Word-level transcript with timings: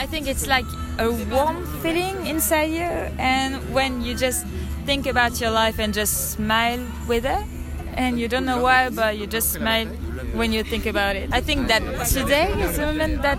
I 0.00 0.06
think 0.06 0.26
it's 0.26 0.46
like 0.46 0.64
a 0.98 1.12
warm 1.30 1.66
feeling 1.82 2.26
inside 2.26 2.72
you, 2.72 2.88
and 3.20 3.60
when 3.74 4.00
you 4.00 4.14
just 4.16 4.46
think 4.86 5.06
about 5.06 5.38
your 5.42 5.50
life 5.50 5.78
and 5.78 5.92
just 5.92 6.30
smile 6.30 6.80
with 7.06 7.26
it, 7.26 7.44
and 7.92 8.18
you 8.18 8.26
don't 8.26 8.46
know 8.46 8.62
why, 8.62 8.88
but 8.88 9.18
you 9.18 9.26
just 9.26 9.52
smile 9.52 9.84
when 10.32 10.54
you 10.54 10.62
think 10.64 10.86
about 10.86 11.16
it. 11.16 11.28
I 11.34 11.42
think 11.42 11.68
that 11.68 11.82
today 12.08 12.48
is 12.62 12.78
the 12.78 12.86
moment 12.86 13.20
that 13.20 13.38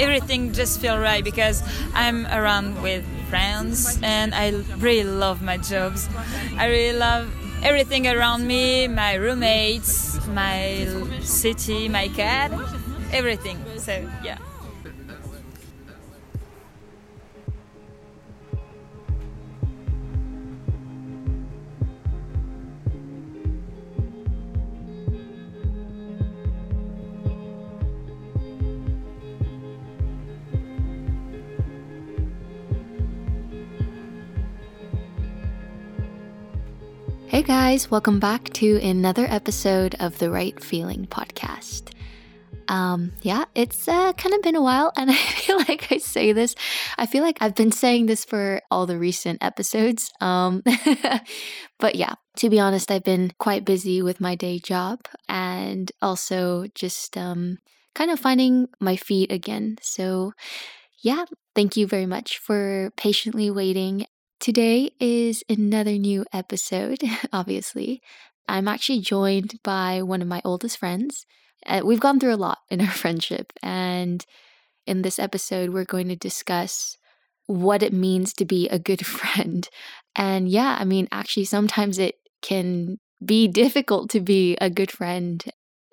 everything 0.00 0.52
just 0.52 0.80
feels 0.80 0.98
right 0.98 1.22
because 1.22 1.62
I'm 1.94 2.26
around 2.26 2.82
with 2.82 3.04
friends 3.30 4.00
and 4.02 4.34
I 4.34 4.50
really 4.78 5.08
love 5.08 5.40
my 5.40 5.56
jobs. 5.58 6.08
I 6.58 6.66
really 6.66 6.98
love 6.98 7.30
everything 7.62 8.08
around 8.08 8.44
me, 8.44 8.88
my 8.88 9.14
roommates, 9.14 10.18
my 10.26 10.88
city, 11.22 11.88
my 11.88 12.08
cat, 12.08 12.50
everything. 13.12 13.62
So 13.78 13.92
yeah. 14.24 14.38
Hey 37.34 37.42
guys, 37.42 37.90
welcome 37.90 38.20
back 38.20 38.44
to 38.52 38.76
another 38.80 39.26
episode 39.28 39.96
of 39.98 40.20
the 40.20 40.30
Right 40.30 40.62
Feeling 40.62 41.08
podcast. 41.08 41.92
Um, 42.68 43.10
yeah, 43.22 43.46
it's 43.56 43.88
uh, 43.88 44.12
kind 44.12 44.36
of 44.36 44.42
been 44.42 44.54
a 44.54 44.62
while, 44.62 44.92
and 44.96 45.10
I 45.10 45.14
feel 45.16 45.58
like 45.58 45.90
I 45.90 45.98
say 45.98 46.30
this. 46.30 46.54
I 46.96 47.06
feel 47.06 47.24
like 47.24 47.38
I've 47.40 47.56
been 47.56 47.72
saying 47.72 48.06
this 48.06 48.24
for 48.24 48.62
all 48.70 48.86
the 48.86 49.00
recent 49.00 49.42
episodes. 49.42 50.12
Um, 50.20 50.62
but 51.80 51.96
yeah, 51.96 52.14
to 52.36 52.48
be 52.48 52.60
honest, 52.60 52.92
I've 52.92 53.02
been 53.02 53.32
quite 53.40 53.64
busy 53.64 54.00
with 54.00 54.20
my 54.20 54.36
day 54.36 54.60
job 54.60 55.00
and 55.28 55.90
also 56.00 56.66
just 56.76 57.16
um, 57.18 57.58
kind 57.96 58.12
of 58.12 58.20
finding 58.20 58.68
my 58.78 58.94
feet 58.94 59.32
again. 59.32 59.78
So, 59.82 60.34
yeah, 61.02 61.24
thank 61.56 61.76
you 61.76 61.88
very 61.88 62.06
much 62.06 62.38
for 62.38 62.92
patiently 62.96 63.50
waiting 63.50 64.06
Today 64.44 64.90
is 65.00 65.42
another 65.48 65.92
new 65.92 66.26
episode, 66.30 67.00
obviously. 67.32 68.02
I'm 68.46 68.68
actually 68.68 69.00
joined 69.00 69.58
by 69.64 70.02
one 70.02 70.20
of 70.20 70.28
my 70.28 70.42
oldest 70.44 70.76
friends. 70.76 71.24
Uh, 71.64 71.80
we've 71.82 71.98
gone 71.98 72.20
through 72.20 72.34
a 72.34 72.36
lot 72.36 72.58
in 72.68 72.82
our 72.82 72.90
friendship, 73.02 73.54
and 73.62 74.22
in 74.86 75.00
this 75.00 75.18
episode, 75.18 75.70
we're 75.70 75.86
going 75.86 76.08
to 76.08 76.16
discuss 76.16 76.98
what 77.46 77.82
it 77.82 77.94
means 77.94 78.34
to 78.34 78.44
be 78.44 78.68
a 78.68 78.78
good 78.78 79.06
friend. 79.16 79.66
And 80.14 80.46
yeah, 80.46 80.76
I 80.78 80.84
mean, 80.84 81.08
actually, 81.10 81.46
sometimes 81.46 81.98
it 81.98 82.16
can 82.42 82.98
be 83.24 83.48
difficult 83.48 84.10
to 84.10 84.20
be 84.20 84.58
a 84.60 84.68
good 84.68 84.90
friend, 84.90 85.42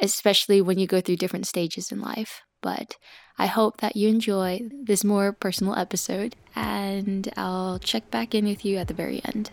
especially 0.02 0.62
when 0.62 0.78
you 0.78 0.88
go 0.88 1.00
through 1.00 1.16
different 1.16 1.48
stages 1.48 1.90
in 1.90 2.02
life. 2.02 2.42
But 2.62 2.98
I 3.42 3.48
hope 3.48 3.78
that 3.78 3.96
you 3.96 4.08
enjoy 4.08 4.70
this 4.72 5.04
more 5.04 5.32
personal 5.32 5.74
episode, 5.76 6.36
and 6.56 7.28
I'll 7.36 7.80
check 7.80 8.12
back 8.12 8.36
in 8.36 8.46
with 8.46 8.64
you 8.64 8.78
at 8.78 8.88
the 8.88 8.94
very 8.94 9.20
end. 9.26 9.50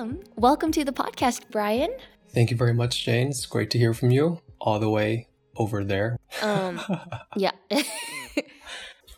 Welcome 0.00 0.72
to 0.72 0.84
the 0.84 0.92
podcast, 0.92 1.42
Brian. 1.50 1.90
Thank 2.32 2.50
you 2.50 2.56
very 2.56 2.72
much, 2.72 3.04
Jane. 3.04 3.28
It's 3.28 3.44
great 3.44 3.70
to 3.72 3.78
hear 3.78 3.92
from 3.92 4.10
you 4.10 4.40
all 4.58 4.78
the 4.78 4.88
way 4.88 5.28
over 5.56 5.84
there. 5.84 6.16
Um, 6.40 6.80
yeah. 7.36 7.50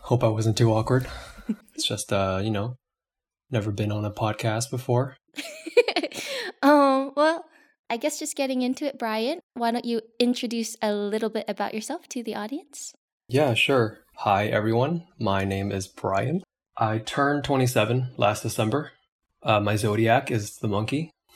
Hope 0.01 0.25
I 0.25 0.29
wasn't 0.29 0.59
too 0.59 0.73
awkward. 0.73 1.07
It's 1.75 1.87
just, 1.87 2.13
uh, 2.13 2.41
you 2.43 2.51
know, 2.51 2.75
never 3.49 3.71
been 3.71 3.93
on 3.93 4.05
a 4.05 4.11
podcast 4.11 4.71
before. 4.71 5.17
um, 6.63 7.13
well, 7.15 7.45
I 7.89 7.97
guess 7.97 8.19
just 8.19 8.37
getting 8.37 8.63
into 8.63 8.85
it, 8.85 8.99
Brian, 8.99 9.39
why 9.55 9.71
don't 9.71 9.85
you 9.85 10.01
introduce 10.19 10.77
a 10.83 10.93
little 10.93 11.31
bit 11.31 11.45
about 11.47 11.75
yourself 11.75 12.09
to 12.09 12.25
the 12.25 12.35
audience? 12.35 12.93
Yeah, 13.29 13.55
sure. 13.55 14.01
Hi, 14.17 14.47
everyone. 14.47 15.05
My 15.17 15.45
name 15.45 15.71
is 15.71 15.87
Brian. 15.87 16.43
I 16.77 16.99
turned 16.99 17.45
27 17.45 18.15
last 18.17 18.43
December. 18.43 18.91
Uh, 19.43 19.61
my 19.61 19.77
zodiac 19.77 20.31
is 20.31 20.57
the 20.57 20.69
monkey. 20.69 21.11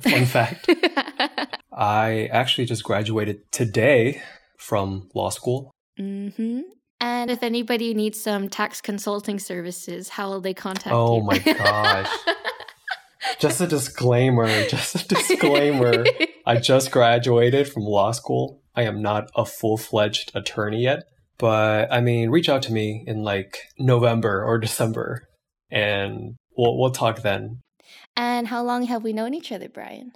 Fun 0.00 0.26
fact. 0.26 0.68
I 1.72 2.28
actually 2.32 2.66
just 2.66 2.84
graduated 2.84 3.50
today 3.52 4.22
from 4.58 5.08
law 5.14 5.30
school. 5.30 5.70
Mm-hmm. 5.98 6.60
And 7.00 7.30
if 7.30 7.42
anybody 7.42 7.92
needs 7.94 8.20
some 8.20 8.48
tax 8.48 8.80
consulting 8.80 9.38
services, 9.38 10.10
how 10.10 10.30
will 10.30 10.40
they 10.40 10.54
contact 10.54 10.94
oh 10.94 11.16
you? 11.16 11.22
Oh 11.22 11.24
my 11.24 11.38
gosh. 11.38 12.10
just 13.38 13.60
a 13.60 13.66
disclaimer, 13.66 14.66
just 14.66 14.94
a 14.94 15.08
disclaimer. 15.08 16.04
I 16.46 16.56
just 16.56 16.90
graduated 16.90 17.68
from 17.68 17.82
law 17.82 18.12
school. 18.12 18.62
I 18.74 18.82
am 18.82 19.02
not 19.02 19.30
a 19.36 19.44
full 19.44 19.76
fledged 19.76 20.32
attorney 20.34 20.82
yet. 20.82 21.04
But 21.38 21.92
I 21.92 22.00
mean, 22.00 22.30
reach 22.30 22.48
out 22.48 22.62
to 22.62 22.72
me 22.72 23.04
in 23.06 23.22
like 23.22 23.58
November 23.78 24.44
or 24.44 24.58
December 24.58 25.26
and 25.70 26.36
we'll, 26.56 26.76
we'll 26.78 26.90
talk 26.90 27.22
then. 27.22 27.60
And 28.16 28.48
how 28.48 28.62
long 28.62 28.84
have 28.84 29.02
we 29.02 29.12
known 29.12 29.34
each 29.34 29.52
other, 29.52 29.68
Brian? 29.68 30.12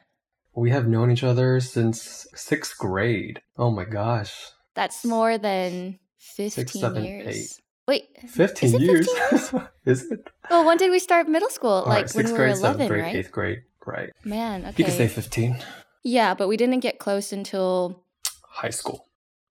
We 0.55 0.71
have 0.71 0.89
known 0.89 1.11
each 1.11 1.23
other 1.25 1.61
since 1.61 2.27
sixth 2.35 2.77
grade. 2.79 3.41
Oh 3.57 3.71
my 3.71 3.85
gosh. 3.85 4.35
That's 4.75 5.05
more 5.05 5.39
than 5.39 5.99
15 6.19 6.51
Six, 6.51 6.73
seven, 6.73 7.05
years. 7.05 7.27
eight. 7.37 7.61
Wait, 7.87 8.05
15 8.29 8.75
is 8.75 8.81
years? 8.81 9.09
15 9.31 9.61
years? 9.61 9.69
is 10.05 10.11
it? 10.11 10.29
well, 10.51 10.65
when 10.65 10.77
did 10.77 10.91
we 10.91 10.99
start 10.99 11.29
middle 11.29 11.49
school? 11.49 11.71
All 11.71 11.85
like 11.87 12.07
right, 12.07 12.15
when 12.15 12.27
sixth 12.27 12.33
we 12.33 12.39
were 12.39 12.45
grade, 12.47 12.57
11, 12.57 12.61
seventh 12.61 12.89
grade, 12.91 13.03
right? 13.03 13.15
eighth 13.17 13.33
grade. 13.33 13.59
Right. 13.87 14.11
Man, 14.25 14.67
okay. 14.67 14.75
You 14.77 14.85
could 14.85 14.95
say 14.95 15.09
15. 15.09 15.57
yeah, 16.05 16.35
but 16.35 16.49
we 16.49 16.57
didn't 16.57 16.81
get 16.81 16.99
close 16.99 17.33
until. 17.33 18.03
High 18.43 18.71
school. 18.71 19.07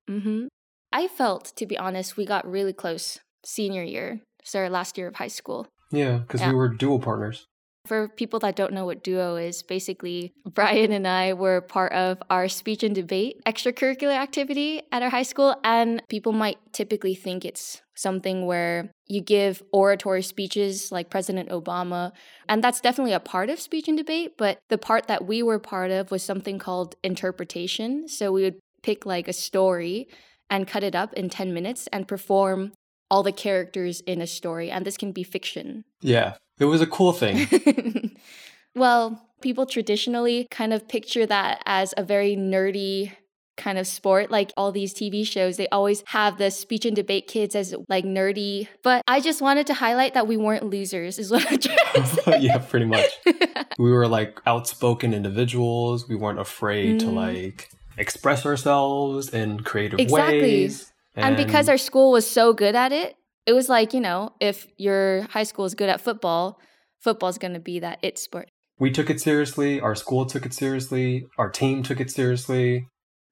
Mm-hmm. 0.10 0.48
I 0.94 1.08
felt, 1.08 1.54
to 1.56 1.66
be 1.66 1.78
honest, 1.78 2.18
we 2.18 2.26
got 2.26 2.48
really 2.50 2.74
close 2.74 3.20
senior 3.44 3.84
year, 3.84 4.22
so 4.44 4.60
our 4.60 4.70
last 4.70 4.98
year 4.98 5.08
of 5.08 5.16
high 5.16 5.28
school. 5.28 5.68
Yeah, 5.92 6.18
because 6.20 6.42
Yeah. 6.42 6.50
we 6.50 6.56
were 6.56 6.70
duo 6.70 7.00
partners. 7.00 7.48
For 7.86 8.10
people 8.10 8.40
that 8.40 8.58
don't 8.58 8.74
know 8.74 8.86
what 8.86 9.02
duo 9.02 9.38
is, 9.38 9.64
basically, 9.64 10.34
Brian 10.46 10.92
and 10.92 11.08
I 11.08 11.32
were 11.32 11.62
part 11.62 11.94
of 11.94 12.18
our 12.30 12.50
speech 12.50 12.84
and 12.84 12.94
debate 12.94 13.40
extracurricular 13.46 14.12
activity 14.18 14.82
at 14.92 15.02
our 15.02 15.10
high 15.10 15.24
school. 15.24 15.56
And 15.64 16.02
people 16.10 16.34
might 16.34 16.58
typically 16.74 17.16
think 17.16 17.46
it's 17.46 17.82
something 17.96 18.46
where 18.46 18.92
you 19.06 19.22
give 19.22 19.64
oratory 19.72 20.22
speeches 20.22 20.92
like 20.92 21.10
President 21.10 21.48
Obama. 21.48 22.12
And 22.50 22.62
that's 22.62 22.82
definitely 22.82 23.14
a 23.14 23.22
part 23.22 23.50
of 23.50 23.58
speech 23.62 23.88
and 23.88 23.98
debate. 23.98 24.34
But 24.38 24.60
the 24.68 24.78
part 24.78 25.08
that 25.08 25.26
we 25.26 25.42
were 25.42 25.58
part 25.60 25.90
of 25.92 26.12
was 26.12 26.24
something 26.24 26.60
called 26.60 26.96
interpretation. 27.06 28.10
So 28.10 28.34
we 28.34 28.44
would 28.44 28.60
pick 28.84 29.06
like 29.06 29.30
a 29.30 29.34
story 29.34 30.10
and 30.50 30.68
cut 30.68 30.84
it 30.84 30.96
up 30.96 31.14
in 31.14 31.30
10 31.30 31.54
minutes 31.54 31.88
and 31.94 32.06
perform 32.08 32.74
all 33.10 33.24
the 33.24 33.32
characters 33.32 34.02
in 34.02 34.22
a 34.22 34.28
story. 34.28 34.70
And 34.72 34.86
this 34.86 34.98
can 34.98 35.12
be 35.12 35.24
fiction. 35.24 35.84
Yeah, 36.02 36.36
it 36.60 36.66
was 36.66 36.82
a 36.82 36.88
cool 36.88 37.14
thing. 37.14 38.16
well, 38.76 39.22
people 39.42 39.66
traditionally 39.66 40.48
kind 40.52 40.74
of 40.74 40.88
picture 40.88 41.26
that 41.26 41.62
as 41.66 41.94
a 41.98 42.04
very 42.04 42.36
nerdy 42.36 43.12
kind 43.56 43.80
of 43.80 43.88
sport. 43.88 44.30
Like 44.30 44.52
all 44.56 44.72
these 44.72 44.94
TV 44.94 45.26
shows, 45.26 45.58
they 45.58 45.68
always 45.70 46.04
have 46.08 46.38
the 46.38 46.52
speech 46.52 46.86
and 46.86 46.96
debate 46.96 47.28
kids 47.28 47.56
as 47.56 47.74
like 47.90 48.06
nerdy. 48.06 48.68
But 48.84 49.02
I 49.08 49.20
just 49.20 49.42
wanted 49.42 49.66
to 49.68 49.74
highlight 49.74 50.14
that 50.14 50.28
we 50.28 50.38
weren't 50.38 50.66
losers, 50.70 51.18
is 51.18 51.32
what 51.32 51.52
I'm 51.52 51.58
trying 51.58 51.78
to 51.96 52.06
say. 52.06 52.38
yeah, 52.42 52.58
pretty 52.60 52.86
much. 52.86 53.10
We 53.80 53.92
were 53.92 54.08
like 54.08 54.42
outspoken 54.48 55.14
individuals. 55.14 56.08
We 56.10 56.16
weren't 56.16 56.40
afraid 56.40 57.00
to 57.02 57.06
Mm. 57.08 57.14
like 57.14 57.70
express 57.96 58.44
ourselves 58.44 59.30
in 59.30 59.60
creative 59.60 60.00
Exactly. 60.00 60.42
ways. 60.42 60.92
And 61.26 61.38
because 61.38 61.70
our 61.70 61.78
school 61.78 62.12
was 62.12 62.30
so 62.30 62.54
good 62.54 62.76
at 62.76 62.92
it, 62.92 63.16
it 63.46 63.54
was 63.54 63.70
like, 63.70 63.94
you 63.94 64.02
know, 64.02 64.34
if 64.40 64.68
your 64.78 65.24
high 65.30 65.44
school 65.44 65.66
is 65.66 65.74
good 65.74 65.90
at 65.90 66.02
football, 66.02 66.60
football's 67.00 67.38
going 67.38 67.54
to 67.54 67.60
be 67.60 67.80
that 67.80 68.00
it 68.02 68.20
sport. 68.20 68.50
we 68.80 68.92
took 68.92 69.10
it 69.10 69.20
seriously, 69.20 69.80
our 69.80 69.96
school 69.96 70.26
took 70.26 70.46
it 70.46 70.54
seriously, 70.54 71.26
our 71.38 71.50
team 71.50 71.84
took 71.84 72.00
it 72.00 72.12
seriously. 72.12 72.88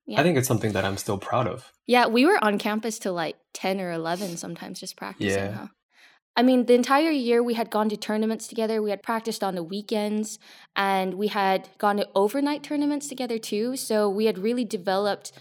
Yeah. 0.07 0.19
I 0.19 0.23
think 0.23 0.37
it's 0.37 0.47
something 0.47 0.73
that 0.73 0.85
I'm 0.85 0.97
still 0.97 1.17
proud 1.17 1.47
of. 1.47 1.71
Yeah, 1.87 2.07
we 2.07 2.25
were 2.25 2.43
on 2.43 2.57
campus 2.59 2.99
till 2.99 3.13
like 3.13 3.37
10 3.53 3.81
or 3.81 3.91
11 3.91 4.37
sometimes 4.37 4.79
just 4.79 4.95
practicing. 4.95 5.43
Yeah. 5.43 5.51
Huh? 5.51 5.67
I 6.37 6.43
mean, 6.43 6.65
the 6.65 6.73
entire 6.73 7.11
year 7.11 7.41
we 7.41 7.53
had 7.53 7.69
gone 7.69 7.89
to 7.89 7.97
tournaments 7.97 8.47
together. 8.47 8.81
We 8.81 8.89
had 8.89 9.01
practiced 9.01 9.43
on 9.43 9.55
the 9.55 9.63
weekends 9.63 10.37
and 10.75 11.13
we 11.13 11.27
had 11.27 11.69
gone 11.77 11.97
to 11.97 12.07
overnight 12.13 12.61
tournaments 12.61 13.07
together 13.07 13.37
too. 13.37 13.77
So 13.77 14.09
we 14.09 14.25
had 14.25 14.37
really 14.37 14.65
developed 14.65 15.31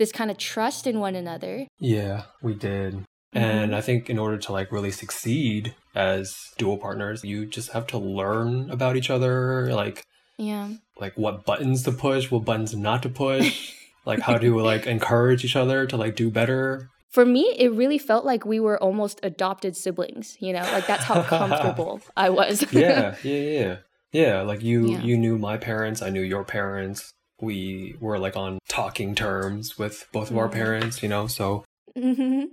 this 0.00 0.10
kind 0.10 0.30
of 0.30 0.38
trust 0.38 0.86
in 0.86 0.98
one 0.98 1.14
another. 1.14 1.66
Yeah, 1.78 2.22
we 2.42 2.54
did. 2.54 2.94
Mm-hmm. 2.94 3.38
And 3.38 3.76
I 3.76 3.82
think 3.82 4.08
in 4.08 4.18
order 4.18 4.38
to 4.38 4.52
like 4.52 4.72
really 4.72 4.90
succeed 4.90 5.74
as 5.94 6.34
duo 6.58 6.76
partners, 6.78 7.22
you 7.22 7.44
just 7.46 7.70
have 7.72 7.86
to 7.88 7.98
learn 7.98 8.70
about 8.70 8.96
each 8.96 9.10
other, 9.10 9.70
like 9.72 10.02
Yeah. 10.38 10.68
like 10.98 11.12
what 11.16 11.44
buttons 11.44 11.82
to 11.84 11.92
push, 11.92 12.30
what 12.30 12.46
buttons 12.46 12.74
not 12.74 13.02
to 13.02 13.10
push, 13.10 13.74
like 14.06 14.20
how 14.20 14.38
to 14.38 14.58
like 14.60 14.86
encourage 14.86 15.44
each 15.44 15.54
other 15.54 15.86
to 15.86 15.96
like 15.98 16.16
do 16.16 16.30
better. 16.30 16.88
For 17.10 17.26
me, 17.26 17.54
it 17.58 17.70
really 17.72 17.98
felt 17.98 18.24
like 18.24 18.46
we 18.46 18.58
were 18.58 18.82
almost 18.82 19.20
adopted 19.22 19.76
siblings, 19.76 20.36
you 20.40 20.52
know? 20.54 20.62
Like 20.62 20.86
that's 20.86 21.04
how 21.04 21.22
comfortable 21.34 22.00
I 22.16 22.30
was. 22.30 22.64
Yeah, 22.72 23.16
yeah, 23.22 23.42
yeah. 23.58 23.76
Yeah, 24.12 24.40
like 24.42 24.62
you 24.62 24.92
Yeah. 24.92 25.02
you 25.02 25.18
knew 25.18 25.36
my 25.38 25.56
parents, 25.58 26.00
I 26.02 26.08
knew 26.10 26.22
your 26.22 26.44
parents. 26.44 27.12
We 27.40 27.96
were 28.00 28.18
like 28.18 28.36
on 28.36 28.58
talking 28.68 29.14
terms 29.14 29.78
with 29.78 30.06
both 30.12 30.30
of 30.30 30.36
our 30.38 30.48
Mhm. 30.48 30.52
parents, 30.52 31.02
you 31.02 31.08
know, 31.08 31.26
so 31.26 31.64
hmm 31.96 32.44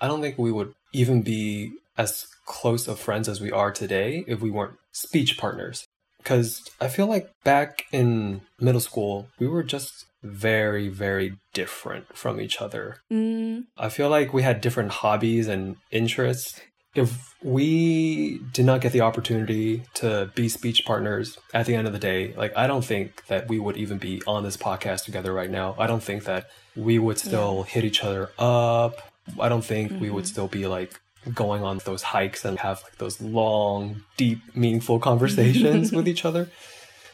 I 0.00 0.08
don't 0.08 0.20
think 0.20 0.38
we 0.38 0.52
would 0.52 0.74
even 0.92 1.22
be 1.22 1.72
as 1.96 2.26
close 2.44 2.86
of 2.86 2.98
friends 3.00 3.28
as 3.28 3.40
we 3.40 3.50
are 3.50 3.72
today 3.72 4.24
if 4.26 4.40
we 4.40 4.50
weren't 4.50 4.76
speech 4.92 5.38
partners. 5.38 5.86
Because 6.18 6.62
I 6.80 6.88
feel 6.88 7.06
like 7.06 7.30
back 7.44 7.84
in 7.92 8.42
middle 8.60 8.80
school, 8.80 9.28
we 9.38 9.46
were 9.46 9.62
just 9.62 10.04
very, 10.22 10.88
very 10.88 11.38
different 11.54 12.16
from 12.16 12.40
each 12.40 12.60
other. 12.60 12.98
mm 13.12 13.64
I 13.78 13.88
feel 13.88 14.08
like 14.10 14.32
we 14.32 14.42
had 14.42 14.60
different 14.60 14.90
hobbies 14.90 15.48
and 15.48 15.76
interests. 15.90 16.60
If 16.96 17.34
we 17.42 18.40
did 18.52 18.64
not 18.64 18.80
get 18.80 18.92
the 18.92 19.02
opportunity 19.02 19.84
to 19.94 20.30
be 20.34 20.48
speech 20.48 20.84
partners 20.86 21.38
at 21.52 21.66
the 21.66 21.74
end 21.74 21.86
of 21.86 21.92
the 21.92 21.98
day, 21.98 22.34
like 22.36 22.56
I 22.56 22.66
don't 22.66 22.84
think 22.84 23.26
that 23.26 23.48
we 23.48 23.58
would 23.58 23.76
even 23.76 23.98
be 23.98 24.22
on 24.26 24.42
this 24.42 24.56
podcast 24.56 25.04
together 25.04 25.32
right 25.32 25.50
now. 25.50 25.74
I 25.78 25.86
don't 25.86 26.02
think 26.02 26.24
that 26.24 26.48
we 26.74 26.98
would 26.98 27.18
still 27.18 27.62
hit 27.64 27.84
each 27.84 28.02
other 28.02 28.30
up. 28.38 28.94
I 29.40 29.48
don't 29.48 29.64
think 29.64 30.00
we 30.00 30.10
would 30.10 30.24
Mhm. 30.24 30.28
still 30.28 30.48
be 30.48 30.66
like 30.66 31.00
going 31.34 31.62
on 31.64 31.78
those 31.84 32.02
hikes 32.02 32.44
and 32.44 32.58
have 32.60 32.82
like 32.84 32.96
those 32.98 33.20
long, 33.20 34.02
deep, 34.16 34.38
meaningful 34.54 34.98
conversations 35.00 35.92
with 35.96 36.06
each 36.08 36.24
other. 36.24 36.48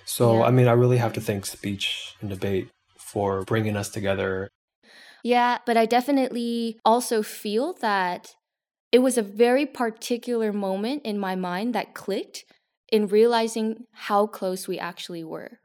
So, 0.05 0.39
Yeah. 0.39 0.45
I 0.45 0.51
mean, 0.51 0.69
I 0.69 0.73
really 0.73 0.99
have 0.99 1.13
to 1.15 1.21
thank 1.21 1.47
speech 1.47 2.15
and 2.21 2.29
debate 2.29 2.69
for 2.99 3.43
bringing 3.45 3.77
us 3.77 3.89
together 3.89 4.49
Yeah, 5.25 5.59
but 5.67 5.77
I 5.77 5.87
definitely 5.87 6.79
also 6.85 7.23
feel 7.23 7.75
that 7.81 8.35
it 8.93 9.01
was 9.01 9.17
a 9.17 9.23
very 9.23 9.67
particular 9.67 10.53
moment 10.53 11.03
in 11.05 11.19
my 11.19 11.35
mind 11.35 11.75
that 11.75 11.95
clicked 11.95 12.45
in 12.91 13.09
realizing 13.09 13.87
how 13.93 14.27
close 14.27 14.69
we 14.69 14.79
actually 14.79 15.25
were. 15.25 15.61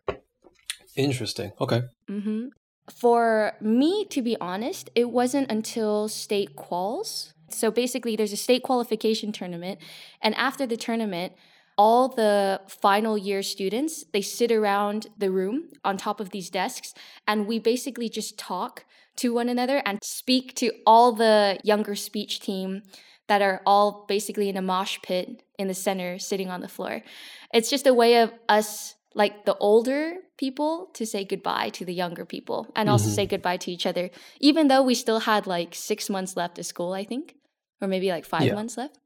Interesting. 0.95 1.51
Okay. 1.59 1.81
hmm 2.07 2.47
For 2.89 3.51
me, 3.59 4.06
to 4.06 4.21
be 4.21 4.38
honest, 4.39 4.89
it 4.95 5.09
wasn't 5.12 5.51
until 5.51 6.07
state 6.07 6.56
quals. 6.56 7.33
So 7.50 7.69
basically, 7.69 8.15
there's 8.15 8.33
a 8.33 8.38
state 8.38 8.63
qualification 8.63 9.31
tournament, 9.31 9.79
and 10.21 10.33
after 10.35 10.65
the 10.65 10.77
tournament, 10.77 11.33
all 11.77 12.07
the 12.07 12.59
final 12.68 13.18
year 13.18 13.44
students 13.44 14.03
they 14.13 14.21
sit 14.21 14.51
around 14.51 15.07
the 15.18 15.29
room 15.29 15.69
on 15.83 15.97
top 15.97 16.19
of 16.19 16.29
these 16.31 16.50
desks, 16.50 16.94
and 17.27 17.45
we 17.45 17.59
basically 17.59 18.09
just 18.09 18.39
talk 18.39 18.85
to 19.18 19.33
one 19.33 19.50
another 19.50 19.81
and 19.85 20.00
speak 20.03 20.56
to 20.56 20.71
all 20.85 21.12
the 21.12 21.59
younger 21.63 21.95
speech 21.95 22.39
team 22.39 22.81
that 23.27 23.41
are 23.41 23.62
all 23.65 24.06
basically 24.07 24.50
in 24.50 24.57
a 24.57 24.62
mosh 24.62 25.00
pit 25.03 25.44
in 25.59 25.68
the 25.68 25.74
center, 25.74 26.18
sitting 26.19 26.50
on 26.50 26.62
the 26.62 26.68
floor. 26.68 27.01
It's 27.53 27.69
just 27.69 27.88
a 27.88 27.94
way 27.94 28.21
of 28.21 28.31
us 28.50 28.95
like 29.13 29.45
the 29.45 29.56
older 29.57 30.15
people 30.38 30.89
to 30.94 31.06
say 31.06 31.25
goodbye 31.25 31.69
to 31.69 31.83
the 31.83 31.94
younger 31.94 32.24
people 32.25 32.68
and 32.75 32.88
also 32.89 33.09
Mhm. 33.09 33.13
say 33.15 33.25
goodbye 33.25 33.57
to 33.57 33.71
each 33.71 33.88
other 33.88 34.12
even 34.39 34.68
though 34.68 34.83
we 34.83 34.94
still 34.94 35.21
had 35.21 35.47
like 35.47 35.74
6 35.74 36.09
months 36.09 36.38
left 36.38 36.59
of 36.59 36.65
school 36.68 36.94
I 36.94 37.03
think 37.03 37.35
or 37.81 37.88
maybe 37.88 38.09
like 38.12 38.25
5 38.25 38.45
Yeah. 38.45 38.53
months 38.53 38.77
left 38.77 39.00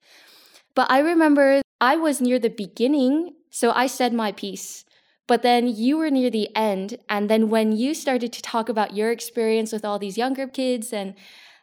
but 0.76 0.92
I 0.92 1.00
remember 1.00 1.62
I 1.80 1.96
was 1.96 2.20
near 2.20 2.40
the 2.40 2.50
beginning 2.50 3.36
so 3.50 3.72
I 3.72 3.88
said 3.88 4.12
my 4.14 4.34
piece 4.34 4.84
but 5.28 5.44
then 5.44 5.68
you 5.68 5.98
were 5.98 6.10
near 6.12 6.30
the 6.30 6.54
end 6.56 6.98
and 7.08 7.30
then 7.30 7.50
when 7.50 7.72
you 7.72 7.94
started 7.94 8.34
to 8.34 8.42
talk 8.42 8.68
about 8.68 8.94
your 8.94 9.12
experience 9.12 9.72
with 9.72 9.86
all 9.86 9.98
these 10.00 10.18
younger 10.18 10.48
kids 10.48 10.92
and 10.92 11.16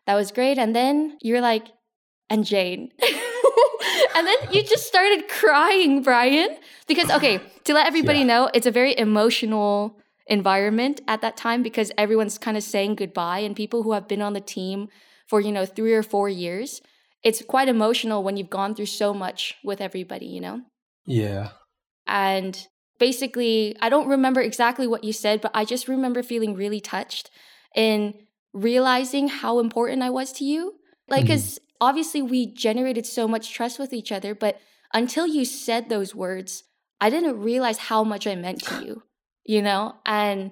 that 0.07 0.15
was 0.15 0.33
great 0.33 0.57
and 0.57 0.75
then 0.75 1.19
you're 1.21 1.43
like 1.43 1.67
and 2.31 2.45
Jane 2.45 2.91
and 4.15 4.27
then 4.27 4.37
you 4.53 4.63
just 4.63 4.87
started 4.87 5.29
crying 5.29 6.03
Brian 6.03 6.57
because 6.87 7.11
okay 7.11 7.41
to 7.65 7.75
let 7.75 7.87
everybody 7.87 8.21
Yeah. 8.21 8.25
know 8.27 8.51
it's 8.55 8.67
a 8.67 8.71
very 8.71 8.97
emotional 8.99 9.97
environment 10.27 11.01
at 11.09 11.21
that 11.23 11.37
time 11.37 11.63
because 11.63 11.91
everyone's 11.97 12.39
kind 12.39 12.57
of 12.57 12.63
saying 12.63 12.97
goodbye 12.97 13.39
and 13.41 13.57
people 13.57 13.83
who 13.83 13.93
have 13.93 14.07
been 14.07 14.23
on 14.23 14.35
the 14.35 14.41
team 14.41 14.89
for 15.27 15.41
you 15.41 15.53
know 15.53 15.65
3 15.65 15.93
or 15.95 16.03
4 16.03 16.29
years 16.29 16.83
it's 17.23 17.43
quite 17.43 17.69
emotional 17.69 18.23
when 18.23 18.37
you've 18.37 18.51
gone 18.51 18.75
through 18.75 18.87
so 18.87 19.13
much 19.15 19.57
with 19.65 19.81
everybody 19.81 20.27
you 20.27 20.41
know 20.41 20.61
Yeah. 21.07 21.51
and 22.07 22.67
basically 22.99 23.77
i 23.81 23.89
don't 23.89 24.09
remember 24.09 24.41
exactly 24.41 24.87
what 24.87 25.05
you 25.05 25.13
said 25.13 25.41
but 25.41 25.51
i 25.55 25.65
just 25.65 25.89
remember 25.89 26.23
feeling 26.23 26.55
really 26.55 26.81
touched 26.81 27.31
in 27.75 28.15
realizing 28.53 29.29
how 29.29 29.59
important 29.61 30.03
i 30.03 30.11
was 30.11 30.33
to 30.33 30.45
you 30.45 30.75
like 31.09 31.21
mm-hmm. 31.25 31.29
because 31.29 31.59
obviously 31.81 32.23
we 32.23 32.53
generated 32.53 33.07
so 33.07 33.29
much 33.29 33.53
trust 33.53 33.79
with 33.79 33.93
each 33.93 34.11
other 34.13 34.35
but 34.35 34.61
until 34.93 35.27
you 35.27 35.45
said 35.45 35.89
those 35.89 36.15
words 36.15 36.65
i 37.01 37.09
didn't 37.11 37.39
realize 37.41 37.79
how 37.79 38.03
much 38.05 38.27
i 38.27 38.35
meant 38.35 38.63
to 38.63 38.85
you 38.85 39.03
you 39.45 39.63
know 39.63 39.95
and 40.07 40.51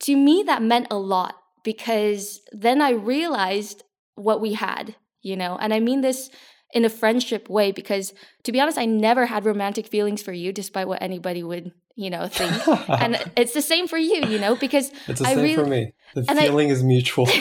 to 0.00 0.16
me 0.16 0.42
that 0.46 0.62
meant 0.62 0.86
a 0.90 0.96
lot 0.98 1.36
because 1.64 2.40
then 2.52 2.80
i 2.82 2.90
realized 2.90 3.82
what 4.14 4.40
we 4.40 4.52
had 4.54 4.94
you 5.22 5.36
know 5.36 5.56
and 5.60 5.72
i 5.72 5.80
mean 5.80 6.00
this 6.00 6.30
in 6.72 6.84
a 6.84 6.90
friendship 6.90 7.48
way 7.48 7.72
because 7.72 8.12
to 8.44 8.52
be 8.52 8.60
honest 8.60 8.78
i 8.78 8.84
never 8.84 9.26
had 9.26 9.44
romantic 9.44 9.86
feelings 9.86 10.22
for 10.22 10.32
you 10.32 10.52
despite 10.52 10.86
what 10.88 11.02
anybody 11.02 11.42
would 11.42 11.72
you 11.96 12.08
know 12.10 12.28
think 12.28 12.52
and 12.88 13.20
it's 13.36 13.52
the 13.52 13.62
same 13.62 13.88
for 13.88 13.98
you 13.98 14.24
you 14.26 14.38
know 14.38 14.54
because 14.56 14.90
it's 15.08 15.20
the 15.20 15.26
I 15.26 15.34
same 15.34 15.42
really- 15.42 15.54
for 15.54 15.66
me. 15.66 15.92
The 16.14 16.24
and 16.28 16.38
I- 16.38 16.42
feeling 16.46 16.70
is 16.70 16.82
mutual. 16.82 17.28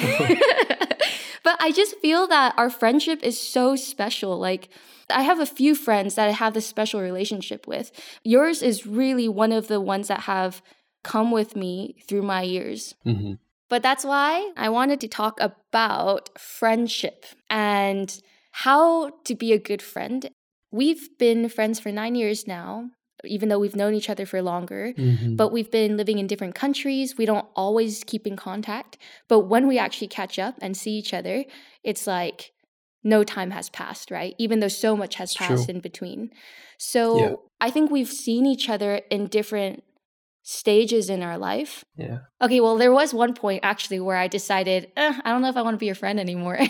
I 1.59 1.71
just 1.71 1.97
feel 1.97 2.27
that 2.27 2.53
our 2.57 2.69
friendship 2.69 3.21
is 3.23 3.39
so 3.39 3.75
special. 3.75 4.37
Like, 4.39 4.69
I 5.09 5.23
have 5.23 5.39
a 5.39 5.45
few 5.45 5.75
friends 5.75 6.15
that 6.15 6.27
I 6.27 6.31
have 6.31 6.53
this 6.53 6.67
special 6.67 7.01
relationship 7.01 7.67
with. 7.67 7.91
Yours 8.23 8.61
is 8.61 8.85
really 8.85 9.27
one 9.27 9.51
of 9.51 9.67
the 9.67 9.81
ones 9.81 10.07
that 10.07 10.21
have 10.21 10.61
come 11.03 11.31
with 11.31 11.55
me 11.55 11.95
through 12.07 12.21
my 12.23 12.41
years. 12.43 12.95
hmm 13.03 13.33
But 13.69 13.83
that's 13.83 14.03
why 14.05 14.51
I 14.57 14.69
wanted 14.69 14.99
to 15.01 15.07
talk 15.07 15.39
about 15.39 16.29
friendship 16.39 17.25
and 17.49 18.21
how 18.51 19.11
to 19.25 19.35
be 19.35 19.53
a 19.53 19.59
good 19.59 19.81
friend. 19.81 20.29
We've 20.71 21.09
been 21.17 21.49
friends 21.49 21.79
for 21.79 21.91
nine 21.91 22.15
years 22.15 22.47
now, 22.47 22.89
even 23.25 23.49
though 23.49 23.59
we've 23.59 23.75
known 23.75 23.93
each 23.93 24.09
other 24.09 24.25
for 24.25 24.41
longer 24.41 24.93
hmm 24.95 25.35
but 25.35 25.51
we've 25.51 25.71
been 25.71 25.95
living 25.95 26.19
in 26.19 26.27
different 26.27 26.53
countries. 26.55 27.17
We 27.17 27.25
don't 27.25 27.45
always 27.55 28.03
keep 28.03 28.27
in 28.27 28.35
contact. 28.35 28.97
But 29.29 29.41
when 29.41 29.67
we 29.67 29.77
actually 29.79 30.07
catch 30.07 30.37
up 30.37 30.55
and 30.61 30.75
see 30.75 30.91
each 30.91 31.13
other, 31.13 31.45
it's 31.83 32.05
like 32.07 32.51
no 33.03 33.23
time 33.23 33.51
has 33.51 33.69
passed, 33.69 34.11
right? 34.11 34.35
Even 34.37 34.59
though 34.59 34.67
so 34.67 34.97
much 34.97 35.15
has 35.15 35.33
passed 35.33 35.65
true. 35.67 35.75
in 35.75 35.79
between. 35.79 36.31
So 36.77 37.17
Yeah. 37.17 37.35
I 37.61 37.71
think 37.71 37.89
we've 37.89 38.09
seen 38.09 38.45
each 38.45 38.69
other 38.69 38.95
in 39.09 39.27
different 39.27 39.83
stages 40.43 41.09
in 41.09 41.23
our 41.23 41.37
life. 41.37 41.85
yeah. 41.95 42.19
Okay, 42.41 42.59
well, 42.59 42.77
there 42.77 42.91
was 42.91 43.13
one 43.13 43.33
point 43.33 43.61
actually 43.63 43.99
where 43.99 44.17
I 44.17 44.27
decided, 44.27 44.91
eh, 44.97 45.13
I 45.23 45.31
don't 45.31 45.41
know 45.41 45.49
if 45.49 45.57
I 45.57 45.61
want 45.61 45.75
to 45.75 45.79
be 45.79 45.85
your 45.85 45.95
friend 45.95 46.19
anymore. 46.19 46.59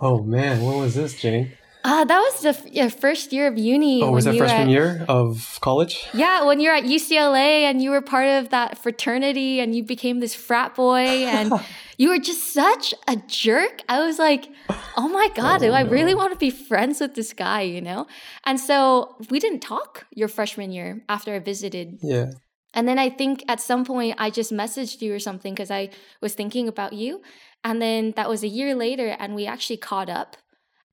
Oh 0.00 0.22
man, 0.22 0.62
What 0.62 0.76
was 0.76 0.94
this, 0.94 1.20
Jane? 1.20 1.57
Ah, 1.84 2.04
that 2.04 2.18
was 2.18 2.40
the 2.42 2.48
f- 2.50 2.66
yeah, 2.70 2.88
first 2.88 3.32
year 3.32 3.46
of 3.46 3.56
uni. 3.56 4.02
Oh, 4.02 4.10
was 4.10 4.24
that 4.24 4.36
freshman 4.36 4.62
at- 4.62 4.68
year 4.68 5.04
of 5.08 5.58
college? 5.60 6.06
Yeah, 6.12 6.44
when 6.44 6.60
you're 6.60 6.74
at 6.74 6.84
UCLA 6.84 7.62
and 7.62 7.80
you 7.80 7.90
were 7.90 8.00
part 8.02 8.26
of 8.28 8.50
that 8.50 8.78
fraternity 8.78 9.60
and 9.60 9.74
you 9.74 9.82
became 9.84 10.18
this 10.20 10.34
frat 10.34 10.74
boy 10.74 11.06
and 11.26 11.52
you 11.98 12.08
were 12.08 12.18
just 12.18 12.52
such 12.52 12.92
a 13.06 13.16
jerk. 13.28 13.82
I 13.88 14.04
was 14.04 14.18
like, 14.18 14.48
oh 14.96 15.08
my 15.08 15.28
God, 15.34 15.60
do 15.60 15.68
Oh, 15.68 15.72
I 15.72 15.82
really 15.82 16.14
want 16.14 16.32
to 16.32 16.38
be 16.38 16.50
friends 16.50 17.00
with 17.00 17.14
this 17.14 17.32
guy, 17.32 17.62
you 17.62 17.80
know? 17.80 18.06
And 18.44 18.58
so 18.58 19.16
we 19.30 19.38
didn't 19.38 19.60
talk 19.60 20.06
your 20.14 20.28
freshman 20.28 20.72
year 20.72 21.02
after 21.08 21.34
I 21.34 21.38
visited. 21.38 21.98
Yeah. 22.02 22.32
And 22.74 22.86
then 22.86 22.98
I 22.98 23.08
think 23.08 23.44
at 23.48 23.60
some 23.60 23.84
point 23.84 24.16
I 24.18 24.30
just 24.30 24.52
messaged 24.52 25.00
you 25.00 25.14
or 25.14 25.18
something 25.20 25.54
because 25.54 25.70
I 25.70 25.90
was 26.20 26.34
thinking 26.34 26.68
about 26.68 26.92
you. 26.92 27.22
And 27.64 27.80
then 27.80 28.12
that 28.16 28.28
was 28.28 28.42
a 28.42 28.48
year 28.48 28.74
later 28.74 29.16
and 29.18 29.34
we 29.34 29.46
actually 29.46 29.78
caught 29.78 30.10
up. 30.10 30.36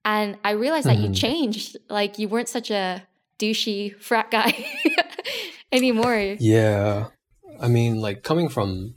And 0.05 0.38
I 0.43 0.51
realized 0.51 0.88
that 0.88 1.00
you 1.00 1.09
Mhm. 1.09 1.15
changed. 1.15 1.77
Like 1.89 2.19
you 2.19 2.29
weren't 2.29 2.47
such 2.47 2.69
a 2.71 3.05
douchey 3.39 3.93
frat 4.00 4.31
guy 4.31 4.53
anymore. 5.71 6.35
Yeah. 6.39 7.07
I 7.59 7.67
mean, 7.67 8.00
like 8.00 8.24
coming 8.24 8.50
from 8.50 8.95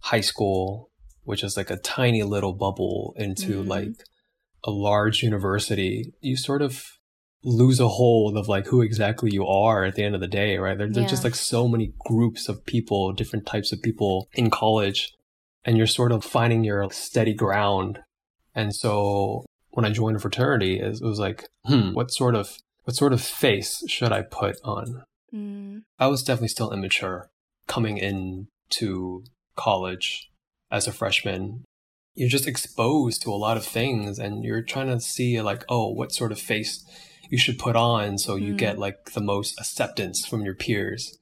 high 0.00 0.20
school, 0.20 0.90
which 1.24 1.44
is 1.44 1.56
like 1.56 1.70
a 1.70 1.76
tiny 1.76 2.22
little 2.22 2.52
bubble, 2.52 3.14
into 3.16 3.62
Mhm. 3.62 3.68
like 3.68 4.04
a 4.64 4.70
large 4.70 5.22
university, 5.22 6.12
you 6.20 6.36
sort 6.36 6.62
of 6.62 6.84
lose 7.44 7.80
a 7.80 7.88
hold 7.88 8.36
of 8.36 8.48
like 8.48 8.66
who 8.66 8.82
exactly 8.82 9.30
you 9.32 9.44
are 9.46 9.84
at 9.84 9.94
the 9.96 10.02
end 10.04 10.14
of 10.14 10.20
the 10.20 10.28
day, 10.28 10.56
right? 10.58 10.78
There, 10.78 10.88
there's 10.88 11.10
just 11.10 11.24
like 11.24 11.34
so 11.34 11.66
many 11.68 11.92
groups 12.06 12.48
of 12.48 12.64
people, 12.66 13.12
different 13.12 13.46
types 13.46 13.72
of 13.72 13.82
people 13.82 14.28
in 14.34 14.48
college, 14.50 15.12
and 15.64 15.76
you're 15.76 15.88
sort 15.88 16.12
of 16.12 16.24
finding 16.24 16.62
your 16.62 16.88
steady 16.90 17.34
ground. 17.34 18.00
And 18.54 18.74
so 18.74 19.44
when 19.72 19.84
I 19.84 19.90
joined 19.90 20.16
a 20.16 20.20
fraternity, 20.20 20.78
it 20.80 21.00
was 21.02 21.18
like, 21.18 21.48
hmm, 21.66 21.92
what 21.92 22.10
sort 22.12 22.34
of 22.34 22.58
what 22.84 22.96
sort 22.96 23.12
of 23.12 23.20
face 23.22 23.82
should 23.88 24.12
I 24.12 24.22
put 24.22 24.56
on? 24.64 25.04
Mm, 25.32 25.82
I 25.98 26.06
was 26.08 26.22
definitely 26.22 26.48
still 26.48 26.72
immature 26.72 27.30
coming 27.66 27.96
into 27.98 29.24
college 29.56 30.30
as 30.70 30.86
a 30.86 30.92
freshman. 30.92 31.64
You're 32.14 32.28
just 32.28 32.46
exposed 32.48 33.22
to 33.22 33.30
a 33.30 33.36
lot 33.36 33.56
of 33.56 33.64
things 33.64 34.18
and 34.18 34.44
you're 34.44 34.62
trying 34.62 34.88
to 34.88 35.00
see 35.00 35.40
like, 35.40 35.64
oh, 35.68 35.88
what 35.90 36.12
sort 36.12 36.32
of 36.32 36.38
face 36.40 36.84
you 37.30 37.38
should 37.38 37.58
put 37.58 37.76
on 37.76 38.18
so 38.18 38.34
you 38.36 38.52
Mm. 38.54 38.58
get 38.58 38.78
like 38.78 39.12
the 39.12 39.20
most 39.22 39.58
acceptance 39.58 40.26
from 40.26 40.42
your 40.42 40.54
peers. 40.54 41.18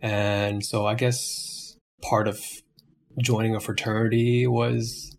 And 0.00 0.64
so 0.64 0.86
I 0.86 0.94
guess 0.94 1.76
part 2.02 2.26
of 2.26 2.40
joining 3.20 3.54
a 3.54 3.60
fraternity 3.60 4.46
was 4.46 5.16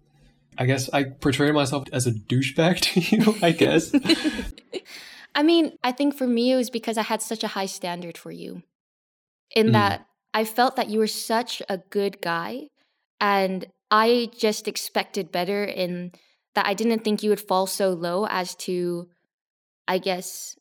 I 0.60 0.66
guess 0.66 0.90
I 0.92 1.06
portrayed 1.06 1.54
myself 1.54 1.86
as 1.94 2.06
a 2.06 2.12
douchebag 2.12 2.80
to 2.82 3.00
you, 3.00 3.36
I 3.42 3.52
guess. 3.52 3.92
I 5.36 5.42
mean, 5.42 5.72
I 5.84 5.94
think 5.94 6.16
for 6.16 6.28
me, 6.28 6.52
it 6.52 6.58
was 6.58 6.70
because 6.70 6.98
I 6.98 7.04
had 7.04 7.22
such 7.22 7.44
a 7.44 7.48
high 7.48 7.66
standard 7.66 8.18
for 8.18 8.32
you. 8.32 8.62
In 9.56 9.68
Mm. 9.68 9.74
that 9.74 10.06
I 10.34 10.44
felt 10.44 10.76
that 10.76 10.90
you 10.90 11.00
were 11.00 11.08
such 11.08 11.62
a 11.70 11.78
good 11.78 12.22
guy, 12.22 12.68
and 13.20 13.66
I 13.90 14.30
just 14.38 14.68
expected 14.68 15.32
better, 15.32 15.64
in 15.64 16.12
that 16.56 16.68
I 16.68 16.74
didn't 16.74 17.04
think 17.04 17.24
you 17.24 17.30
would 17.30 17.42
fall 17.42 17.66
so 17.66 17.92
low 17.92 18.28
as 18.28 18.54
to, 18.56 19.08
I 19.88 19.98
guess, 19.98 20.56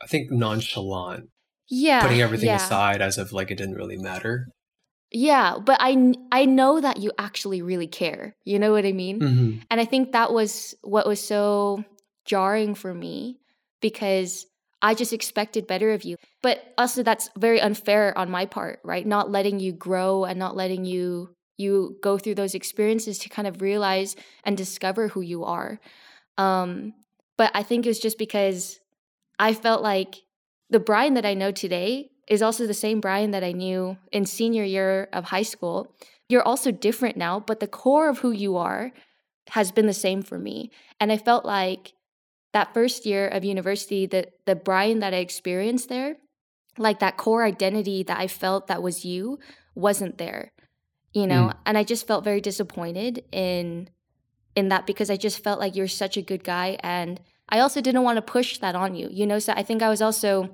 I 0.00 0.06
think 0.06 0.30
nonchalant, 0.30 1.28
yeah. 1.68 2.02
putting 2.02 2.20
everything 2.22 2.48
yeah. 2.48 2.56
aside 2.56 3.02
as 3.02 3.18
if 3.18 3.32
like 3.32 3.50
it 3.50 3.58
didn't 3.58 3.74
really 3.74 3.98
matter. 3.98 4.48
Yeah, 5.16 5.58
but 5.64 5.78
I, 5.80 6.12
I 6.32 6.44
know 6.44 6.80
that 6.80 6.96
you 6.96 7.12
actually 7.18 7.62
really 7.62 7.86
care. 7.86 8.34
You 8.44 8.58
know 8.58 8.72
what 8.72 8.84
I 8.84 8.90
mean? 8.90 9.20
Mm-hmm. 9.20 9.58
And 9.70 9.80
I 9.80 9.84
think 9.84 10.10
that 10.10 10.32
was 10.32 10.74
what 10.82 11.06
was 11.06 11.24
so 11.24 11.84
jarring 12.24 12.74
for 12.74 12.92
me 12.92 13.38
because 13.80 14.44
I 14.82 14.94
just 14.94 15.12
expected 15.12 15.68
better 15.68 15.92
of 15.92 16.02
you. 16.02 16.16
But 16.42 16.64
also 16.76 17.04
that's 17.04 17.30
very 17.38 17.60
unfair 17.60 18.16
on 18.18 18.28
my 18.28 18.44
part, 18.46 18.80
right? 18.82 19.06
Not 19.06 19.30
letting 19.30 19.60
you 19.60 19.72
grow 19.72 20.24
and 20.24 20.36
not 20.36 20.56
letting 20.56 20.84
you 20.84 21.30
you 21.56 21.96
go 22.02 22.18
through 22.18 22.34
those 22.34 22.56
experiences 22.56 23.20
to 23.20 23.28
kind 23.28 23.46
of 23.46 23.62
realize 23.62 24.16
and 24.42 24.56
discover 24.56 25.06
who 25.06 25.20
you 25.20 25.44
are. 25.44 25.78
Um 26.38 26.92
but 27.36 27.52
I 27.54 27.62
think 27.62 27.86
it 27.86 27.88
was 27.88 28.00
just 28.00 28.18
because 28.18 28.80
I 29.38 29.54
felt 29.54 29.80
like 29.80 30.16
the 30.70 30.80
Brian 30.80 31.14
that 31.14 31.24
I 31.24 31.34
know 31.34 31.52
today 31.52 32.10
is 32.28 32.42
also 32.42 32.66
the 32.66 32.74
same 32.74 33.00
Brian 33.00 33.30
that 33.32 33.44
I 33.44 33.52
knew 33.52 33.96
in 34.12 34.26
senior 34.26 34.64
year 34.64 35.08
of 35.12 35.24
high 35.24 35.42
school. 35.42 35.94
You're 36.28 36.42
also 36.42 36.70
different 36.70 37.16
now, 37.16 37.40
but 37.40 37.60
the 37.60 37.66
core 37.66 38.08
of 38.08 38.18
who 38.18 38.30
you 38.30 38.56
are 38.56 38.92
has 39.50 39.72
been 39.72 39.86
the 39.86 39.92
same 39.92 40.22
for 40.22 40.38
me. 40.38 40.70
And 41.00 41.12
I 41.12 41.18
felt 41.18 41.44
like 41.44 41.92
that 42.52 42.72
first 42.72 43.04
year 43.04 43.28
of 43.28 43.44
university, 43.44 44.06
the 44.06 44.28
the 44.46 44.54
Brian 44.54 45.00
that 45.00 45.12
I 45.12 45.18
experienced 45.18 45.88
there, 45.88 46.16
like 46.78 47.00
that 47.00 47.16
core 47.16 47.44
identity 47.44 48.02
that 48.04 48.18
I 48.18 48.26
felt 48.26 48.68
that 48.68 48.82
was 48.82 49.04
you 49.04 49.38
wasn't 49.74 50.18
there. 50.18 50.52
You 51.12 51.26
know, 51.26 51.48
mm. 51.48 51.56
and 51.66 51.76
I 51.76 51.84
just 51.84 52.06
felt 52.06 52.24
very 52.24 52.40
disappointed 52.40 53.24
in 53.30 53.90
in 54.56 54.68
that 54.68 54.86
because 54.86 55.10
I 55.10 55.16
just 55.16 55.42
felt 55.42 55.60
like 55.60 55.76
you're 55.76 55.88
such 55.88 56.16
a 56.16 56.22
good 56.22 56.44
guy 56.44 56.78
and 56.80 57.20
I 57.48 57.60
also 57.60 57.80
didn't 57.80 58.02
want 58.02 58.16
to 58.16 58.22
push 58.22 58.58
that 58.58 58.74
on 58.74 58.94
you. 58.94 59.08
You 59.12 59.26
know, 59.26 59.38
so 59.38 59.52
I 59.52 59.62
think 59.62 59.82
I 59.82 59.88
was 59.88 60.00
also 60.00 60.50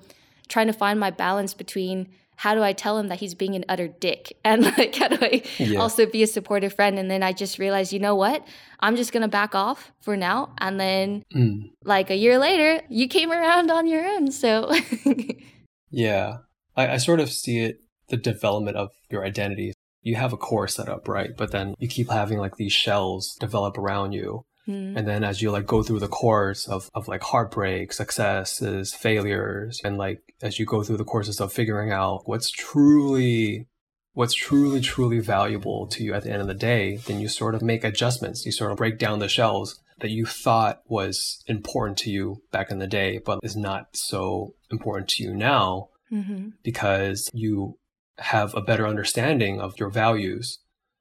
trying 0.50 0.66
to 0.66 0.74
find 0.74 1.00
my 1.00 1.10
balance 1.10 1.54
between 1.54 2.08
how 2.36 2.54
do 2.54 2.62
I 2.62 2.72
tell 2.72 2.96
him 2.98 3.08
that 3.08 3.20
he's 3.20 3.34
being 3.34 3.54
an 3.54 3.64
utter 3.68 3.86
dick 3.88 4.36
and 4.44 4.62
like 4.64 4.94
how 4.96 5.08
do 5.08 5.18
I 5.20 5.42
Yeah. 5.58 5.78
also 5.80 6.04
be 6.06 6.22
a 6.22 6.26
supportive 6.26 6.74
friend 6.74 6.98
and 6.98 7.10
then 7.10 7.22
I 7.22 7.32
just 7.32 7.58
realized, 7.58 7.92
you 7.92 7.98
know 8.00 8.14
what? 8.14 8.46
I'm 8.80 8.96
just 8.96 9.12
going 9.12 9.22
to 9.22 9.28
back 9.28 9.54
off 9.54 9.92
for 10.02 10.16
now 10.16 10.52
and 10.58 10.78
then 10.78 11.22
Mm. 11.34 11.70
like 11.84 12.10
a 12.10 12.16
year 12.16 12.38
later, 12.38 12.82
you 12.90 13.08
came 13.08 13.30
around 13.32 13.70
on 13.70 13.86
your 13.86 14.04
own. 14.06 14.30
So 14.30 14.70
Yeah. 15.90 16.38
I, 16.76 16.88
I 16.94 16.96
sort 16.98 17.20
of 17.20 17.30
see 17.30 17.58
it 17.58 17.80
the 18.08 18.16
development 18.16 18.76
of 18.76 18.90
your 19.10 19.24
identity. 19.24 19.72
You 20.02 20.16
have 20.16 20.32
a 20.32 20.36
core 20.36 20.68
set 20.68 20.88
up, 20.88 21.08
right? 21.08 21.30
But 21.36 21.52
then 21.52 21.74
you 21.78 21.88
keep 21.88 22.10
having 22.10 22.38
like 22.38 22.56
these 22.56 22.72
shells 22.72 23.36
develop 23.38 23.76
around 23.76 24.12
you. 24.12 24.42
Hmm. 24.70 24.96
And 24.96 25.08
then 25.08 25.24
as 25.24 25.42
you 25.42 25.50
like 25.50 25.66
go 25.66 25.82
through 25.82 25.98
the 26.00 26.08
course 26.08 26.68
of, 26.68 26.88
of 26.94 27.08
like 27.08 27.22
heartbreak, 27.22 27.92
successes, 27.92 28.94
failures, 28.94 29.80
and 29.84 29.98
like 29.98 30.20
as 30.42 30.58
you 30.58 30.66
go 30.66 30.82
through 30.82 30.98
the 30.98 31.04
courses 31.04 31.40
of 31.40 31.52
figuring 31.52 31.90
out 31.92 32.22
what's 32.26 32.50
truly 32.50 33.66
what's 34.12 34.34
truly, 34.34 34.80
truly 34.80 35.20
valuable 35.20 35.86
to 35.86 36.02
you 36.02 36.12
at 36.14 36.24
the 36.24 36.30
end 36.30 36.42
of 36.42 36.48
the 36.48 36.54
day, 36.54 36.96
then 37.06 37.20
you 37.20 37.28
sort 37.28 37.54
of 37.54 37.62
make 37.62 37.84
adjustments. 37.84 38.44
You 38.44 38.52
sort 38.52 38.72
of 38.72 38.76
break 38.76 38.98
down 38.98 39.20
the 39.20 39.28
shells 39.28 39.80
that 40.00 40.10
you 40.10 40.26
thought 40.26 40.82
was 40.86 41.42
important 41.46 41.96
to 41.98 42.10
you 42.10 42.42
back 42.50 42.70
in 42.72 42.78
the 42.80 42.88
day, 42.88 43.18
but 43.18 43.38
is 43.42 43.56
not 43.56 43.88
so 43.96 44.54
important 44.70 45.08
to 45.10 45.22
you 45.22 45.34
now 45.34 45.88
Mhm. 46.12 46.52
because 46.64 47.30
you 47.32 47.78
have 48.18 48.54
a 48.54 48.60
better 48.60 48.86
understanding 48.86 49.60
of 49.60 49.78
your 49.78 49.90
values. 49.90 50.58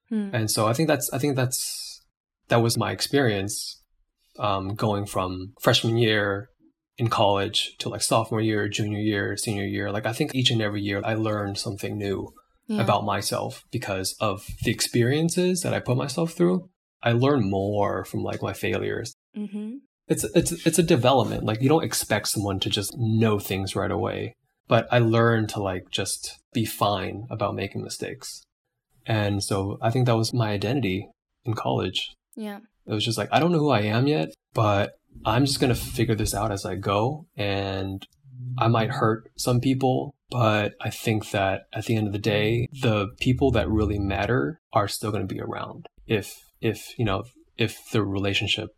Hmm. 0.09 0.29
And 0.31 0.51
so 0.51 0.67
I 0.67 0.73
think 0.73 0.87
that's 0.87 1.11
I 1.11 1.17
think 1.17 1.35
that's 1.35 1.88
that 2.49 2.61
was 2.61 2.77
my 2.77 2.91
experience 2.91 3.81
um, 4.37 4.75
going 4.75 5.05
from 5.05 5.53
freshman 5.61 5.97
year 5.97 6.49
in 6.97 7.07
college 7.09 7.75
to 7.79 7.89
like 7.89 8.01
sophomore 8.01 8.41
year, 8.41 8.67
junior 8.67 8.99
year, 8.99 9.37
senior 9.37 9.65
year. 9.65 9.91
Like 9.91 10.05
I 10.05 10.13
think 10.13 10.35
each 10.35 10.51
and 10.51 10.61
every 10.61 10.81
year 10.81 11.01
I 11.03 11.13
learned 11.13 11.57
something 11.57 11.97
new 11.97 12.33
Yeah. 12.67 12.81
about 12.83 13.03
myself 13.05 13.63
because 13.71 14.15
of 14.19 14.45
the 14.63 14.71
experiences 14.71 15.61
that 15.61 15.73
I 15.73 15.79
put 15.79 15.97
myself 15.97 16.33
through. 16.33 16.69
I 17.01 17.13
learned 17.13 17.49
more 17.49 18.03
from 18.05 18.21
like 18.23 18.41
my 18.41 18.53
failures. 18.53 19.13
Mhm. 19.35 19.79
It's 20.07 20.23
it's 20.35 20.51
it's 20.67 20.79
a 20.79 20.83
development. 20.83 21.43
Like 21.45 21.61
you 21.61 21.69
don't 21.69 21.83
expect 21.85 22.27
someone 22.27 22.59
to 22.61 22.69
just 22.69 22.91
know 22.97 23.39
things 23.39 23.75
right 23.75 23.91
away. 23.91 24.33
But 24.67 24.87
I 24.91 24.99
learned 24.99 25.49
to 25.49 25.59
like 25.63 25.85
just 25.91 26.37
be 26.53 26.65
fine 26.65 27.25
about 27.29 27.55
making 27.55 27.81
mistakes. 27.83 28.43
And 29.05 29.43
so 29.43 29.77
I 29.81 29.89
think 29.91 30.05
that 30.05 30.17
was 30.17 30.33
my 30.33 30.49
identity 30.51 31.07
in 31.45 31.53
college. 31.53 32.11
Yeah. 32.35 32.59
It 32.85 32.93
was 32.93 33.05
just 33.05 33.17
like 33.17 33.29
I 33.31 33.39
don't 33.39 33.51
know 33.51 33.59
who 33.59 33.69
I 33.71 33.81
am 33.81 34.07
yet, 34.07 34.29
but 34.53 34.93
I'm 35.25 35.45
just 35.45 35.59
going 35.59 35.73
to 35.73 35.79
figure 35.79 36.15
this 36.15 36.33
out 36.33 36.51
as 36.51 36.65
I 36.65 36.75
go 36.75 37.27
and 37.35 38.05
I 38.57 38.67
might 38.67 38.89
hurt 38.89 39.29
some 39.37 39.59
people, 39.59 40.13
but 40.29 40.73
I 40.81 40.89
think 40.89 41.31
that 41.31 41.63
at 41.73 41.85
the 41.85 41.95
end 41.95 42.07
of 42.07 42.13
the 42.13 42.19
day, 42.19 42.67
the 42.81 43.07
people 43.19 43.51
that 43.51 43.69
really 43.69 43.99
matter 43.99 44.59
are 44.73 44.87
still 44.87 45.11
going 45.11 45.27
to 45.27 45.33
be 45.33 45.41
around. 45.41 45.87
If 46.07 46.35
if, 46.61 46.97
you 46.97 47.05
know, 47.05 47.23
if 47.57 47.79
the 47.91 48.03
relationship 48.03 48.69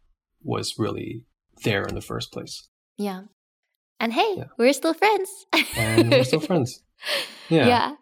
was 0.44 0.76
really 0.78 1.26
there 1.64 1.84
in 1.84 1.96
the 1.96 2.02
first 2.02 2.32
place. 2.32 2.68
Yeah. 2.98 3.24
And 4.00 4.14
hey, 4.14 4.34
Yeah. 4.38 4.46
we're 4.58 4.74
still 4.74 4.94
friends. 4.96 5.30
And 5.78 6.10
we're 6.12 6.24
still 6.24 6.40
friends. 6.52 6.82
Yeah. 7.50 7.68
yeah. 7.68 7.96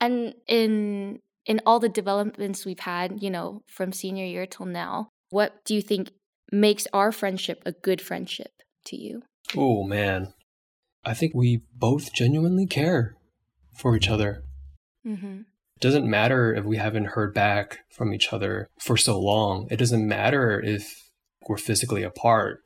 And 0.00 0.34
in 0.48 1.20
in 1.46 1.60
all 1.66 1.78
the 1.80 1.88
developments 1.88 2.64
we've 2.64 2.80
had, 2.80 3.22
you 3.22 3.30
know, 3.30 3.62
from 3.66 3.92
senior 3.92 4.24
year 4.24 4.46
till 4.46 4.66
now, 4.66 5.08
what 5.30 5.64
do 5.64 5.74
you 5.74 5.82
think 5.82 6.10
makes 6.52 6.86
our 6.92 7.12
friendship 7.12 7.62
a 7.66 7.72
good 7.72 8.00
friendship 8.00 8.52
to 8.86 8.96
you? 8.96 9.22
Oh 9.56 9.84
man. 9.84 10.32
I 11.04 11.12
think 11.12 11.32
we 11.34 11.62
both 11.74 12.14
genuinely 12.14 12.66
care 12.66 13.16
for 13.76 13.94
each 13.94 14.08
other. 14.08 14.42
Mm-hmm. 15.06 15.40
It 15.76 15.80
doesn't 15.80 16.08
matter 16.08 16.54
if 16.54 16.64
we 16.64 16.78
haven't 16.78 17.08
heard 17.08 17.34
back 17.34 17.80
from 17.90 18.14
each 18.14 18.32
other 18.32 18.68
for 18.80 18.96
so 18.96 19.20
long. 19.20 19.68
It 19.70 19.76
doesn't 19.76 20.06
matter 20.06 20.60
if 20.60 21.10
we're 21.46 21.58
physically 21.58 22.02
apart. 22.02 22.60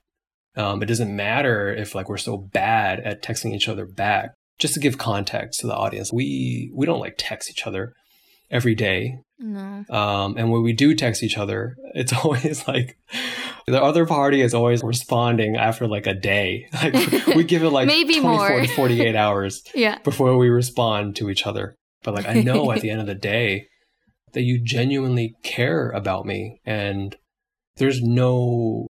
Um, 0.54 0.82
it 0.82 0.86
doesn't 0.86 1.14
matter 1.14 1.72
if 1.72 1.94
like 1.94 2.08
we're 2.08 2.16
so 2.16 2.36
bad 2.36 3.00
at 3.00 3.22
texting 3.22 3.54
each 3.54 3.68
other 3.68 3.86
back. 3.86 4.34
Just 4.58 4.74
to 4.74 4.80
give 4.80 4.98
context 4.98 5.60
to 5.60 5.66
the 5.66 5.74
audience, 5.74 6.12
we 6.12 6.70
we 6.74 6.84
don't 6.84 7.00
like 7.00 7.14
text 7.16 7.48
each 7.50 7.66
other 7.66 7.94
every 8.50 8.74
day. 8.74 9.18
No. 9.38 9.84
Um, 9.90 10.36
and 10.36 10.50
when 10.50 10.62
we 10.62 10.72
do 10.72 10.94
text 10.94 11.22
each 11.22 11.38
other, 11.38 11.76
it's 11.94 12.12
always 12.24 12.66
like 12.66 12.96
the 13.66 13.82
other 13.82 14.04
party 14.06 14.40
is 14.40 14.54
always 14.54 14.82
responding 14.82 15.56
after 15.56 15.86
like 15.86 16.06
a 16.06 16.14
day. 16.14 16.66
Like 16.82 16.94
we 17.36 17.44
give 17.44 17.62
it 17.62 17.70
like 17.70 17.86
Maybe 17.86 18.20
24 18.20 18.48
more. 18.48 18.60
to 18.62 18.68
48 18.68 19.14
hours 19.24 19.62
Yeah. 19.74 19.98
before 20.02 20.36
we 20.36 20.48
respond 20.48 21.16
to 21.16 21.30
each 21.30 21.46
other. 21.46 21.76
But 22.02 22.14
like 22.14 22.26
I 22.26 22.40
know 22.42 22.72
at 22.72 22.80
the 22.80 22.90
end 22.90 23.00
of 23.00 23.06
the 23.06 23.14
day 23.14 23.66
that 24.32 24.42
you 24.42 24.60
genuinely 24.62 25.34
care 25.42 25.90
about 25.90 26.26
me 26.26 26.60
and 26.64 27.16
there's 27.76 28.02
no 28.02 28.86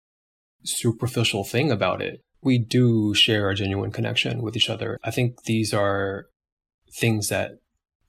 superficial 0.64 1.44
thing 1.44 1.71
about 1.71 2.00
it. 2.02 2.21
We 2.42 2.59
do 2.59 3.14
share 3.14 3.49
a 3.50 3.54
genuine 3.54 3.92
connection 3.92 4.42
with 4.42 4.56
each 4.56 4.68
other. 4.71 4.99
I 5.04 5.11
think 5.11 5.44
these 5.44 5.73
are 5.73 6.26
things 6.99 7.28
that 7.28 7.52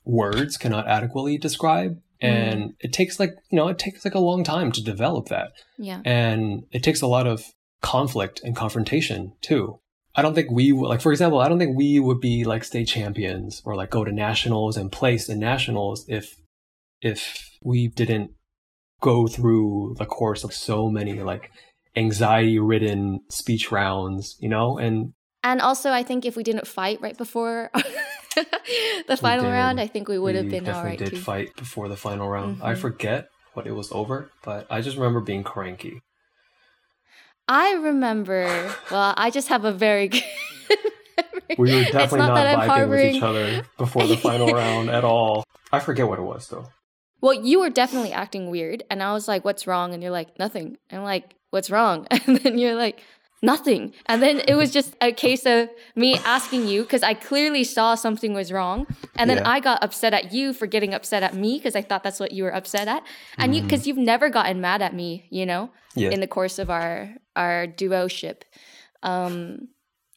words 0.05 0.57
cannot 0.57 0.87
adequately 0.87 1.37
describe 1.37 2.01
And 2.21 2.61
mm. 2.61 2.75
it 2.79 2.93
takes 2.93 3.19
like, 3.19 3.31
you 3.51 3.57
know, 3.57 3.67
it 3.67 3.77
takes 3.77 4.05
like 4.05 4.15
a 4.15 4.19
long 4.19 4.43
time 4.43 4.71
to 4.71 4.83
develop 4.83 5.27
that. 5.27 5.51
Yeah. 5.77 6.01
And 6.05 6.63
it 6.71 6.81
takes 6.81 7.01
a 7.01 7.07
lot 7.07 7.27
of 7.27 7.43
conflict 7.81 8.41
and 8.43 8.55
confrontation 8.55 9.33
too. 9.41 9.79
I 10.15 10.21
don't 10.21 10.33
think 10.33 10.49
we 10.51 10.71
like, 10.71 11.01
for 11.01 11.11
example, 11.11 11.39
I 11.39 11.49
don't 11.49 11.59
think 11.59 11.75
we 11.75 11.99
would 11.99 12.21
be 12.21 12.45
like 12.45 12.63
state 12.63 12.87
champions 12.87 13.61
or 13.65 13.75
like 13.75 13.89
go 13.89 14.05
to 14.05 14.11
nationals 14.11 14.77
and 14.77 14.91
place 14.91 15.27
in 15.27 15.39
nationals 15.39 16.05
if, 16.07 16.35
if 17.01 17.49
we 17.61 17.87
didn't 17.87 18.31
go 19.01 19.27
through 19.27 19.95
the 19.97 20.05
course 20.05 20.45
of 20.45 20.53
so 20.53 20.89
many 20.89 21.21
like 21.21 21.51
anxiety 21.95 22.57
ridden 22.59 23.19
speech 23.29 23.71
rounds, 23.71 24.37
you 24.39 24.47
know, 24.47 24.77
and 24.77 25.13
and 25.43 25.59
also 25.59 25.91
I 25.91 26.03
think 26.03 26.25
if 26.25 26.37
we 26.37 26.43
didn't 26.43 26.67
fight 26.67 27.01
right 27.01 27.17
before 27.17 27.69
the 29.07 29.17
final 29.17 29.45
round, 29.45 29.79
I 29.79 29.87
think 29.87 30.07
we 30.07 30.17
would 30.17 30.35
have 30.35 30.49
been 30.49 30.67
all 30.67 30.83
right. 30.83 30.97
Did 30.97 31.11
too. 31.11 31.17
fight 31.17 31.55
before 31.55 31.87
the 31.87 31.97
final 31.97 32.29
round. 32.29 32.57
Mm-hmm. 32.57 32.65
I 32.65 32.75
forget 32.75 33.27
what 33.53 33.67
it 33.67 33.73
was 33.73 33.91
over, 33.91 34.31
but 34.43 34.67
I 34.69 34.81
just 34.81 34.97
remember 34.97 35.19
being 35.19 35.43
cranky. 35.43 36.01
I 37.47 37.73
remember. 37.73 38.73
Well, 38.89 39.13
I 39.17 39.29
just 39.29 39.49
have 39.49 39.65
a 39.65 39.71
very 39.71 40.07
good. 40.09 40.23
we 41.57 41.73
were 41.73 41.83
definitely 41.83 42.19
not, 42.19 42.33
not 42.33 42.57
vibing 42.57 42.67
harboring... 42.67 43.07
with 43.07 43.15
each 43.15 43.23
other 43.23 43.63
before 43.77 44.07
the 44.07 44.17
final 44.17 44.47
round 44.53 44.89
at 44.89 45.03
all. 45.03 45.43
I 45.71 45.79
forget 45.79 46.07
what 46.07 46.19
it 46.19 46.23
was 46.23 46.47
though. 46.47 46.67
Well, 47.21 47.33
you 47.33 47.59
were 47.59 47.69
definitely 47.69 48.11
acting 48.11 48.49
weird, 48.49 48.83
and 48.89 49.01
I 49.01 49.13
was 49.13 49.27
like, 49.27 49.45
"What's 49.45 49.65
wrong?" 49.65 49.93
And 49.93 50.01
you're 50.01 50.11
like, 50.11 50.37
"Nothing." 50.39 50.77
And 50.89 50.99
I'm 50.99 51.05
like, 51.05 51.35
"What's 51.51 51.69
wrong?" 51.69 52.07
And 52.11 52.37
then 52.37 52.57
you're 52.57 52.75
like, 52.75 53.01
"Nothing." 53.43 53.93
And 54.07 54.23
then 54.23 54.41
it 54.47 54.55
was 54.55 54.71
just 54.79 54.95
a 55.01 55.11
case 55.11 55.45
of 55.45 55.69
me 55.95 56.17
asking 56.25 56.67
you 56.67 56.81
because 56.81 57.03
I 57.03 57.13
clearly 57.13 57.63
saw 57.63 57.93
something 57.93 58.33
was 58.33 58.51
wrong, 58.51 58.87
and 59.15 59.29
then 59.29 59.37
yeah. 59.37 59.49
I 59.49 59.59
got 59.59 59.83
upset 59.83 60.13
at 60.13 60.33
you 60.33 60.53
for 60.53 60.65
getting 60.65 60.93
upset 60.95 61.21
at 61.21 61.35
me 61.35 61.57
because 61.57 61.75
I 61.75 61.83
thought 61.83 62.03
that's 62.03 62.19
what 62.19 62.31
you 62.31 62.43
were 62.43 62.55
upset 62.55 62.87
at, 62.87 63.03
and 63.37 63.53
mm. 63.53 63.57
you 63.57 63.61
because 63.61 63.85
you've 63.85 63.97
never 63.97 64.29
gotten 64.29 64.59
mad 64.59 64.81
at 64.81 64.95
me, 64.95 65.27
you 65.29 65.45
know, 65.45 65.69
yeah. 65.93 66.09
in 66.09 66.19
the 66.19 66.27
course 66.27 66.57
of 66.57 66.71
our 66.71 67.13
our 67.35 67.67
duo 67.67 68.07
ship. 68.07 68.45
Um, 69.03 69.67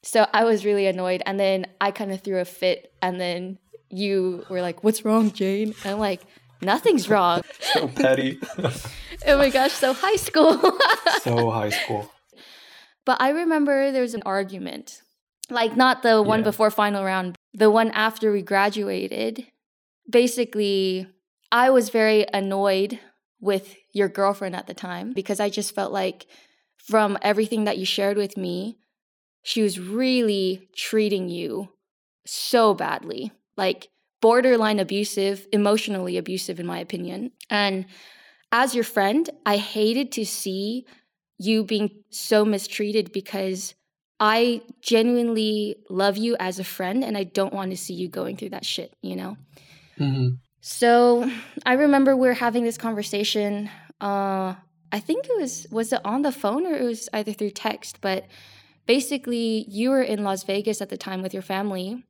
so 0.02 0.26
I 0.32 0.44
was 0.44 0.64
really 0.64 0.86
annoyed, 0.86 1.22
and 1.26 1.38
then 1.38 1.66
I 1.80 1.90
kind 1.90 2.12
of 2.12 2.22
threw 2.22 2.38
a 2.38 2.46
fit, 2.46 2.94
and 3.02 3.20
then 3.20 3.58
you 3.90 4.46
were 4.48 4.62
like, 4.62 4.82
"What's 4.82 5.04
wrong, 5.04 5.30
Jane?" 5.32 5.74
And 5.84 5.94
I'm 5.94 5.98
like 5.98 6.22
Nothing's 6.62 7.08
wrong. 7.08 7.42
so 7.60 7.88
petty. 7.88 8.38
oh 9.26 9.38
my 9.38 9.50
gosh, 9.50 9.72
so 9.72 9.92
high 9.92 10.16
school. 10.16 10.58
so 11.22 11.50
high 11.50 11.70
school. 11.70 12.10
But 13.06 13.22
I 13.22 13.30
remember 13.30 13.90
there 13.90 14.02
was 14.02 14.14
an 14.14 14.22
argument. 14.26 15.00
Like 15.48 15.76
not 15.76 16.02
the 16.02 16.20
one 16.20 16.40
yeah. 16.40 16.46
before 16.46 16.70
final 16.70 17.04
round, 17.04 17.36
the 17.54 17.70
one 17.70 17.90
after 17.92 18.32
we 18.32 18.42
graduated. 18.42 19.46
Basically, 20.10 21.06
I 21.50 21.70
was 21.70 21.88
very 21.88 22.26
annoyed 22.34 22.98
with 23.40 23.76
your 23.92 24.08
girlfriend 24.08 24.56
at 24.56 24.66
the 24.66 24.74
time 24.74 25.12
because 25.12 25.40
I 25.40 25.48
just 25.48 25.74
felt 25.74 25.92
like 25.92 26.26
from 26.76 27.16
everything 27.22 27.64
that 27.64 27.78
you 27.78 27.86
shared 27.86 28.16
with 28.16 28.36
me, 28.36 28.78
she 29.42 29.62
was 29.62 29.78
really 29.78 30.68
treating 30.74 31.28
you 31.28 31.68
so 32.26 32.74
badly. 32.74 33.30
Like 33.56 33.88
borderline 34.20 34.80
abusive, 34.80 35.46
emotionally 35.52 36.16
abusive, 36.16 36.58
in 36.58 36.66
my 36.66 36.78
opinion. 36.80 37.30
And 37.48 37.86
as 38.50 38.74
your 38.74 38.84
friend, 38.84 39.30
I 39.44 39.58
hated 39.58 40.10
to 40.12 40.24
see 40.24 40.86
you 41.38 41.64
being 41.64 41.90
so 42.10 42.44
mistreated 42.44 43.12
because 43.12 43.74
I 44.18 44.62
genuinely 44.80 45.76
love 45.90 46.16
you 46.16 46.36
as 46.40 46.58
a 46.58 46.64
friend 46.64 47.04
and 47.04 47.16
I 47.16 47.24
don't 47.24 47.52
want 47.52 47.70
to 47.70 47.76
see 47.76 47.94
you 47.94 48.08
going 48.08 48.36
through 48.36 48.50
that 48.50 48.64
shit, 48.64 48.94
you 49.02 49.16
know? 49.16 49.36
Mm-hmm. 49.98 50.36
So 50.60 51.30
I 51.64 51.74
remember 51.74 52.16
we 52.16 52.28
are 52.28 52.34
having 52.34 52.64
this 52.64 52.78
conversation. 52.78 53.70
Uh, 54.00 54.54
I 54.90 55.00
think 55.00 55.26
it 55.26 55.40
was, 55.40 55.66
was 55.70 55.92
it 55.92 56.00
on 56.04 56.22
the 56.22 56.32
phone 56.32 56.66
or 56.66 56.74
it 56.74 56.82
was 56.82 57.08
either 57.12 57.32
through 57.32 57.50
text? 57.50 58.00
But 58.00 58.26
basically, 58.86 59.66
you 59.68 59.90
were 59.90 60.02
in 60.02 60.24
Las 60.24 60.44
Vegas 60.44 60.80
at 60.80 60.88
the 60.88 60.96
time 60.96 61.22
with 61.22 61.34
your 61.34 61.42
family 61.42 62.04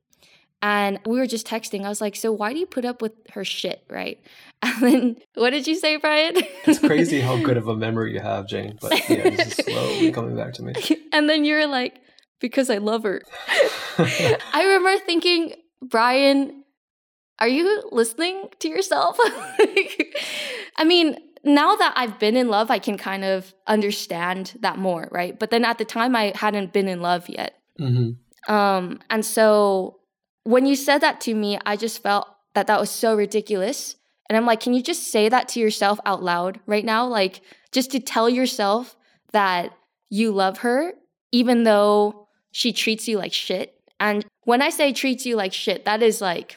and 0.61 0.99
we 1.05 1.17
were 1.19 1.27
just 1.27 1.45
texting. 1.45 1.85
I 1.85 1.89
was 1.89 2.01
like, 2.01 2.15
So 2.15 2.31
why 2.31 2.53
do 2.53 2.59
you 2.59 2.65
put 2.65 2.85
up 2.85 3.01
with 3.01 3.13
her 3.31 3.45
shit, 3.45 3.83
right? 3.89 4.19
And 4.63 4.81
then 4.81 5.15
what 5.35 5.51
did 5.51 5.67
you 5.67 5.75
say, 5.75 5.97
Brian? 5.97 6.33
it's 6.65 6.79
crazy 6.79 7.21
how 7.29 7.37
good 7.37 7.57
of 7.57 7.67
a 7.67 7.75
memory 7.75 8.13
you 8.13 8.19
have, 8.19 8.47
Jane. 8.47 8.79
But 8.81 9.07
yeah, 9.07 9.29
this 9.29 9.59
is 9.59 9.65
slowly 9.65 10.11
coming 10.11 10.35
back 10.35 10.53
to 10.53 10.63
me. 10.63 10.73
And 11.13 11.29
then 11.29 11.45
you're 11.45 11.67
like, 11.67 12.01
Because 12.39 12.69
I 12.69 12.77
love 12.77 13.03
her. 13.03 13.21
I 13.99 14.63
remember 14.63 14.97
thinking, 15.05 15.53
Brian, 15.81 16.63
are 17.39 17.47
you 17.47 17.83
listening 17.91 18.49
to 18.59 18.67
yourself? 18.67 19.17
I 20.75 20.83
mean, 20.85 21.17
now 21.43 21.75
that 21.75 21.93
I've 21.95 22.17
been 22.17 22.35
in 22.35 22.49
love, 22.49 22.71
I 22.71 22.79
can 22.79 22.97
kind 22.97 23.23
of 23.23 23.53
understand 23.67 24.57
that 24.61 24.77
more, 24.77 25.07
right? 25.11 25.37
But 25.37 25.51
then 25.51 25.65
at 25.65 25.77
the 25.77 25.85
time, 25.85 26.15
I 26.15 26.33
hadn't 26.35 26.73
been 26.73 26.87
in 26.87 27.01
love 27.01 27.29
yet. 27.29 27.59
Mm-hmm. 27.79 28.51
Um, 28.51 28.99
and 29.09 29.23
so 29.23 29.99
when 30.47 30.65
you 30.65 30.77
said 30.77 30.99
that 30.99 31.19
to 31.19 31.35
me, 31.35 31.59
I 31.65 31.75
just 31.75 32.01
felt 32.01 32.25
that 32.53 32.67
that 32.67 32.79
was 32.79 32.89
so 32.89 33.15
ridiculous. 33.15 33.97
And 34.29 34.37
I'm 34.37 34.45
like, 34.45 34.61
can 34.61 34.73
you 34.73 34.81
just 34.81 35.11
say 35.11 35.27
that 35.27 35.49
to 35.49 35.59
yourself 35.59 35.99
out 36.05 36.23
loud 36.23 36.61
right 36.65 36.85
now? 36.85 37.05
Like, 37.05 37.41
just 37.73 37.91
to 37.91 37.99
tell 37.99 38.29
yourself 38.29 38.95
that 39.33 39.73
you 40.09 40.31
love 40.31 40.59
her, 40.59 40.93
even 41.33 41.63
though 41.63 42.29
she 42.51 42.71
treats 42.71 43.09
you 43.09 43.17
like 43.17 43.33
shit. 43.33 43.77
And 43.99 44.25
when 44.45 44.61
I 44.61 44.69
say 44.69 44.93
treats 44.93 45.25
you 45.25 45.35
like 45.35 45.51
shit, 45.51 45.83
that 45.83 46.01
is 46.01 46.21
like 46.21 46.55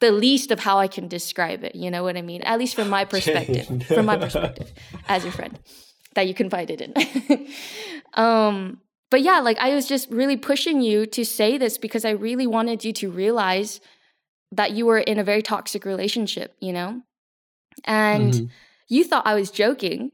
the 0.00 0.10
least 0.10 0.50
of 0.50 0.58
how 0.58 0.80
I 0.80 0.88
can 0.88 1.06
describe 1.06 1.62
it. 1.62 1.76
You 1.76 1.92
know 1.92 2.02
what 2.02 2.16
I 2.16 2.22
mean? 2.22 2.42
At 2.42 2.58
least 2.58 2.74
from 2.74 2.88
my 2.88 3.04
perspective, 3.14 3.86
from 3.86 4.06
my 4.06 4.16
perspective 4.16 4.72
as 5.08 5.22
your 5.22 5.32
friend 5.32 5.56
that 6.14 6.26
you 6.26 6.34
confided 6.34 6.80
in. 6.80 7.48
um, 8.14 8.80
but 9.10 9.22
yeah, 9.22 9.40
like 9.40 9.58
I 9.58 9.74
was 9.74 9.86
just 9.86 10.10
really 10.10 10.36
pushing 10.36 10.80
you 10.80 11.06
to 11.06 11.24
say 11.24 11.58
this 11.58 11.78
because 11.78 12.04
I 12.04 12.10
really 12.10 12.46
wanted 12.46 12.84
you 12.84 12.92
to 12.94 13.10
realize 13.10 13.80
that 14.52 14.72
you 14.72 14.86
were 14.86 14.98
in 14.98 15.18
a 15.18 15.24
very 15.24 15.42
toxic 15.42 15.84
relationship, 15.84 16.54
you 16.60 16.72
know? 16.72 17.02
And 17.84 18.32
mm-hmm. 18.32 18.46
you 18.88 19.04
thought 19.04 19.26
I 19.26 19.34
was 19.34 19.50
joking, 19.50 20.10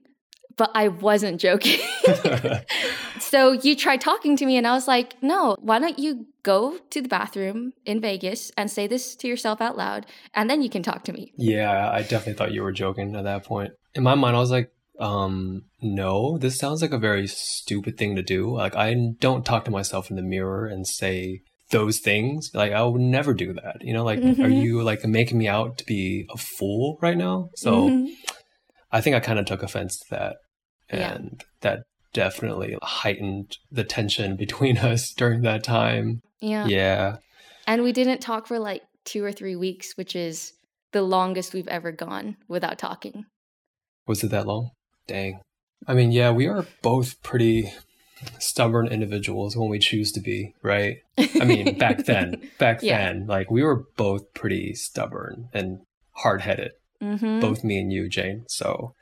but 0.57 0.71
I 0.75 0.89
wasn't 0.89 1.41
joking. 1.41 1.81
so 3.19 3.53
you 3.53 3.75
tried 3.75 4.01
talking 4.01 4.37
to 4.37 4.47
me, 4.47 4.57
and 4.57 4.67
I 4.67 4.73
was 4.75 4.87
like, 4.87 5.21
no, 5.23 5.57
why 5.61 5.79
don't 5.79 5.99
you 5.99 6.27
go 6.43 6.79
to 6.91 7.01
the 7.01 7.09
bathroom 7.09 7.73
in 7.85 8.01
Vegas 8.01 8.53
and 8.57 8.71
say 8.71 8.87
this 8.87 9.17
to 9.17 9.29
yourself 9.29 9.61
out 9.61 9.77
loud, 9.77 10.07
and 10.35 10.49
then 10.49 10.63
you 10.63 10.71
can 10.71 10.83
talk 10.83 11.05
to 11.05 11.13
me? 11.13 11.33
Yeah, 11.37 11.91
I 11.91 12.03
definitely 12.03 12.35
thought 12.35 12.53
you 12.53 12.63
were 12.63 12.73
joking 12.73 13.17
at 13.17 13.25
that 13.25 13.45
point. 13.45 13.73
In 13.95 14.03
my 14.03 14.15
mind, 14.15 14.37
I 14.37 14.41
was 14.41 14.51
like, 14.51 14.71
um, 14.99 15.63
no, 15.83 16.39
this 16.39 16.59
sounds 16.59 16.83
like 16.83 16.93
a 16.93 16.99
very 16.99 17.27
stupid 17.27 17.97
thing 17.97 18.17
to 18.17 18.23
do. 18.23 18.55
Like, 18.57 18.77
I 18.77 18.95
don't 19.19 19.45
talk 19.45 19.65
to 19.65 19.71
myself 19.71 20.11
in 20.11 20.17
the 20.17 20.23
mirror 20.23 20.67
and 20.67 20.87
say 20.87 21.41
those 21.71 21.99
things. 21.99 22.51
Like, 22.55 22.73
I 22.73 22.83
would 22.83 23.01
never 23.01 23.35
do 23.35 23.53
that. 23.55 23.79
You 23.81 23.93
know, 23.93 24.05
like, 24.05 24.21
mm-hmm. 24.21 24.43
are 24.43 24.49
you 24.49 24.83
like 24.83 25.05
making 25.05 25.39
me 25.39 25.49
out 25.49 25.79
to 25.79 25.85
be 25.85 26.27
a 26.33 26.39
fool 26.39 26.99
right 27.03 27.17
now? 27.17 27.51
So 27.57 27.89
mm-hmm. 27.89 28.13
I 28.93 29.01
think 29.01 29.17
I 29.17 29.21
kind 29.21 29.39
of 29.39 29.47
took 29.47 29.63
offense 29.63 29.99
to 29.99 30.05
that. 30.11 30.37
And 30.89 31.31
yeah. 31.33 31.45
that 31.63 31.83
definitely 32.13 32.77
heightened 32.83 33.57
the 33.71 33.85
tension 33.85 34.37
between 34.39 34.79
us 34.79 35.13
during 35.13 35.43
that 35.43 35.65
time. 35.65 36.21
Yeah. 36.41 36.67
Yeah. 36.67 37.17
And 37.67 37.83
we 37.83 37.93
didn't 37.93 38.21
talk 38.21 38.47
for 38.47 38.59
like 38.59 38.83
two 39.05 39.25
or 39.25 39.33
three 39.33 39.57
weeks, 39.57 39.97
which 39.97 40.15
is 40.15 40.53
the 40.93 41.03
longest 41.03 41.53
we've 41.53 41.69
ever 41.69 41.91
gone 41.91 42.37
without 42.49 42.79
talking. 42.79 43.25
Was 44.07 44.23
it 44.23 44.31
that 44.31 44.47
long? 44.47 44.71
Dang. 45.07 45.41
I 45.87 45.95
mean, 45.95 46.13
yeah, 46.13 46.31
we 46.31 46.47
are 46.47 46.67
both 46.83 47.23
pretty 47.23 47.73
stubborn 48.39 48.89
individuals 48.89 49.57
when 49.57 49.69
we 49.69 49.79
choose 49.79 50.13
to 50.13 50.21
be, 50.21 50.55
right? 50.63 50.99
I 51.19 51.45
mean, 51.45 51.79
back 51.79 52.05
then, 52.07 52.49
back 52.59 52.83
yeah. 52.83 52.99
then, 52.99 53.27
like 53.27 53.51
we 53.51 53.63
were 53.63 53.85
both 53.97 54.33
pretty 54.35 54.75
stubborn 54.75 55.49
and 55.53 55.81
hard 56.13 56.41
headed. 56.43 56.73
Mm-hmm. 57.03 57.41
Both 57.41 57.65
me 57.65 57.79
and 57.79 57.93
you, 57.93 58.09
Jane. 58.09 58.45
So 58.49 58.95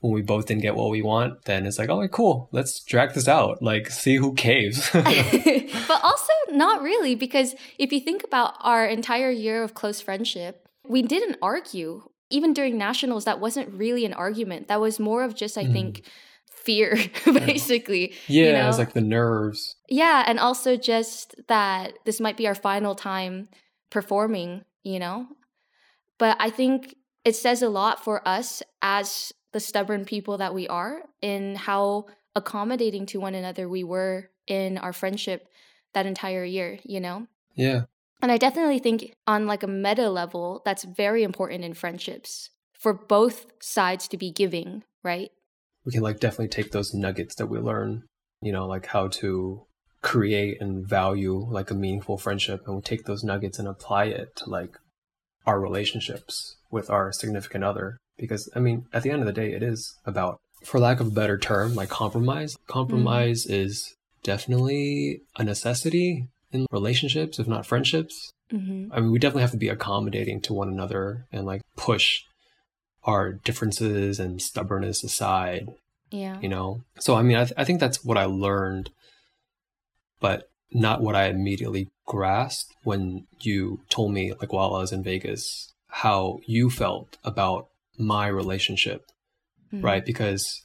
when 0.00 0.12
we 0.12 0.22
both 0.22 0.46
didn't 0.46 0.62
get 0.62 0.74
what 0.74 0.90
we 0.90 1.02
want, 1.02 1.44
then 1.44 1.66
it's 1.66 1.78
like, 1.78 1.90
oh, 1.90 2.06
cool, 2.08 2.48
let's 2.52 2.82
drag 2.82 3.12
this 3.12 3.28
out. 3.28 3.62
Like, 3.62 3.90
see 3.90 4.16
who 4.16 4.34
caves. 4.34 4.90
but 4.92 6.00
also, 6.02 6.32
not 6.50 6.82
really, 6.82 7.14
because 7.14 7.54
if 7.78 7.92
you 7.92 8.00
think 8.00 8.24
about 8.24 8.54
our 8.60 8.84
entire 8.86 9.30
year 9.30 9.62
of 9.62 9.74
close 9.74 10.00
friendship, 10.00 10.66
we 10.88 11.02
didn't 11.02 11.36
argue 11.42 12.09
even 12.30 12.52
during 12.52 12.78
nationals, 12.78 13.24
that 13.24 13.40
wasn't 13.40 13.72
really 13.72 14.04
an 14.04 14.14
argument. 14.14 14.68
That 14.68 14.80
was 14.80 14.98
more 14.98 15.22
of 15.22 15.34
just, 15.34 15.58
I 15.58 15.64
mm. 15.64 15.72
think, 15.72 16.02
fear, 16.46 16.98
basically. 17.24 18.14
Yeah, 18.26 18.46
you 18.46 18.52
know? 18.52 18.68
it's 18.68 18.78
like 18.78 18.92
the 18.92 19.00
nerves. 19.00 19.76
Yeah, 19.88 20.24
and 20.26 20.38
also 20.38 20.76
just 20.76 21.34
that 21.48 21.94
this 22.04 22.20
might 22.20 22.36
be 22.36 22.46
our 22.46 22.54
final 22.54 22.94
time 22.94 23.48
performing, 23.90 24.64
you 24.82 24.98
know? 24.98 25.26
But 26.18 26.36
I 26.38 26.50
think 26.50 26.94
it 27.24 27.34
says 27.36 27.62
a 27.62 27.68
lot 27.68 28.04
for 28.04 28.26
us 28.26 28.62
as 28.82 29.32
the 29.52 29.60
stubborn 29.60 30.04
people 30.04 30.38
that 30.38 30.54
we 30.54 30.68
are 30.68 31.02
in 31.20 31.56
how 31.56 32.06
accommodating 32.36 33.06
to 33.06 33.20
one 33.20 33.34
another 33.34 33.68
we 33.68 33.82
were 33.82 34.30
in 34.46 34.78
our 34.78 34.92
friendship 34.92 35.48
that 35.92 36.06
entire 36.06 36.44
year, 36.44 36.78
you 36.84 37.00
know? 37.00 37.26
Yeah. 37.54 37.82
And 38.22 38.30
I 38.30 38.36
definitely 38.36 38.78
think 38.78 39.14
on 39.26 39.46
like 39.46 39.62
a 39.62 39.68
meta 39.68 40.10
level, 40.10 40.62
that's 40.64 40.84
very 40.84 41.22
important 41.22 41.64
in 41.64 41.74
friendships 41.74 42.50
for 42.78 42.92
both 42.92 43.46
sides 43.60 44.08
to 44.08 44.16
be 44.16 44.30
giving, 44.30 44.84
right? 45.02 45.30
We 45.84 45.92
can 45.92 46.02
like 46.02 46.20
definitely 46.20 46.48
take 46.48 46.72
those 46.72 46.94
nuggets 46.94 47.34
that 47.36 47.46
we 47.46 47.58
learn, 47.58 48.04
you 48.42 48.52
know, 48.52 48.66
like 48.66 48.86
how 48.86 49.08
to 49.08 49.66
create 50.02 50.60
and 50.60 50.86
value 50.86 51.46
like 51.50 51.70
a 51.70 51.74
meaningful 51.74 52.16
friendship 52.16 52.66
and 52.66 52.76
we 52.76 52.82
take 52.82 53.04
those 53.04 53.22
nuggets 53.22 53.58
and 53.58 53.68
apply 53.68 54.04
it 54.04 54.34
to 54.34 54.48
like 54.48 54.78
our 55.46 55.60
relationships 55.60 56.56
with 56.70 56.88
our 56.88 57.12
significant 57.12 57.62
other 57.62 57.98
because 58.16 58.48
i 58.56 58.58
mean 58.58 58.86
at 58.94 59.02
the 59.02 59.10
end 59.10 59.20
of 59.20 59.26
the 59.26 59.32
day 59.32 59.52
it 59.52 59.62
is 59.62 59.98
about 60.06 60.38
for 60.64 60.80
lack 60.80 61.00
of 61.00 61.08
a 61.08 61.10
better 61.10 61.36
term 61.36 61.74
like 61.74 61.90
compromise 61.90 62.56
compromise 62.66 63.44
mm-hmm. 63.44 63.62
is 63.62 63.94
definitely 64.22 65.20
a 65.36 65.44
necessity 65.44 66.28
in 66.52 66.66
relationships 66.70 67.38
if 67.38 67.46
not 67.46 67.66
friendships 67.66 68.32
mm-hmm. 68.52 68.92
i 68.92 69.00
mean 69.00 69.10
we 69.10 69.18
definitely 69.18 69.42
have 69.42 69.50
to 69.50 69.56
be 69.56 69.68
accommodating 69.68 70.40
to 70.40 70.52
one 70.52 70.68
another 70.68 71.26
and 71.32 71.46
like 71.46 71.62
push 71.76 72.22
our 73.04 73.32
differences 73.32 74.20
and 74.20 74.42
stubbornness 74.42 75.02
aside 75.02 75.68
yeah 76.10 76.38
you 76.40 76.48
know 76.48 76.82
so 76.98 77.14
i 77.14 77.22
mean 77.22 77.36
i, 77.36 77.44
th- 77.44 77.54
I 77.56 77.64
think 77.64 77.80
that's 77.80 78.04
what 78.04 78.18
i 78.18 78.24
learned 78.24 78.90
but 80.20 80.50
not 80.72 81.00
what 81.00 81.16
I 81.16 81.26
immediately 81.26 81.88
grasped 82.06 82.72
when 82.84 83.26
you 83.40 83.80
told 83.88 84.12
me, 84.12 84.32
like 84.32 84.52
while 84.52 84.74
I 84.74 84.80
was 84.80 84.92
in 84.92 85.02
Vegas, 85.02 85.72
how 85.88 86.40
you 86.46 86.70
felt 86.70 87.16
about 87.24 87.68
my 87.98 88.28
relationship, 88.28 89.06
mm-hmm. 89.72 89.84
right? 89.84 90.04
Because 90.04 90.62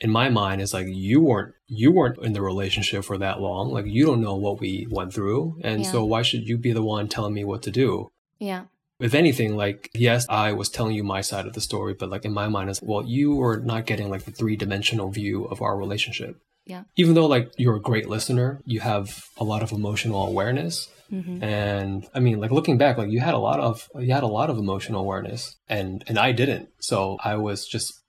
in 0.00 0.10
my 0.10 0.28
mind, 0.28 0.60
it's 0.60 0.74
like 0.74 0.86
you 0.88 1.20
weren't 1.22 1.54
you 1.68 1.90
weren't 1.90 2.18
in 2.18 2.32
the 2.32 2.42
relationship 2.42 3.04
for 3.04 3.18
that 3.18 3.40
long. 3.40 3.70
Like 3.70 3.86
you 3.86 4.04
don't 4.04 4.20
know 4.20 4.36
what 4.36 4.60
we 4.60 4.86
went 4.90 5.12
through, 5.12 5.58
and 5.62 5.82
yeah. 5.82 5.90
so 5.90 6.04
why 6.04 6.22
should 6.22 6.46
you 6.48 6.58
be 6.58 6.72
the 6.72 6.82
one 6.82 7.08
telling 7.08 7.34
me 7.34 7.44
what 7.44 7.62
to 7.62 7.70
do? 7.70 8.10
Yeah. 8.38 8.64
If 8.98 9.14
anything, 9.14 9.56
like 9.56 9.90
yes, 9.94 10.26
I 10.28 10.52
was 10.52 10.68
telling 10.68 10.94
you 10.94 11.04
my 11.04 11.20
side 11.20 11.46
of 11.46 11.54
the 11.54 11.60
story, 11.60 11.94
but 11.94 12.10
like 12.10 12.24
in 12.24 12.32
my 12.32 12.48
mind, 12.48 12.70
it's 12.70 12.82
well, 12.82 13.04
you 13.04 13.36
were 13.36 13.58
not 13.58 13.86
getting 13.86 14.10
like 14.10 14.24
the 14.24 14.30
three 14.30 14.56
dimensional 14.56 15.10
view 15.10 15.44
of 15.44 15.62
our 15.62 15.76
relationship. 15.76 16.40
Yeah. 16.66 16.82
Even 16.96 17.14
though 17.14 17.26
like 17.26 17.52
you're 17.56 17.76
a 17.76 17.80
great 17.80 18.08
listener, 18.08 18.60
you 18.64 18.80
have 18.80 19.26
a 19.38 19.44
lot 19.44 19.62
of 19.62 19.72
emotional 19.72 20.26
awareness. 20.26 20.88
Mm-hmm. 21.12 21.42
And 21.42 22.06
I 22.14 22.20
mean, 22.20 22.40
like 22.40 22.50
looking 22.50 22.78
back, 22.78 22.98
like 22.98 23.10
you 23.10 23.20
had 23.20 23.34
a 23.34 23.38
lot 23.38 23.60
of 23.60 23.88
you 23.98 24.12
had 24.12 24.24
a 24.24 24.28
lot 24.28 24.50
of 24.50 24.58
emotional 24.58 25.00
awareness, 25.00 25.56
and 25.68 26.04
and 26.06 26.18
I 26.18 26.32
didn't. 26.32 26.68
So 26.80 27.16
I 27.22 27.36
was 27.36 27.66
just 27.66 28.02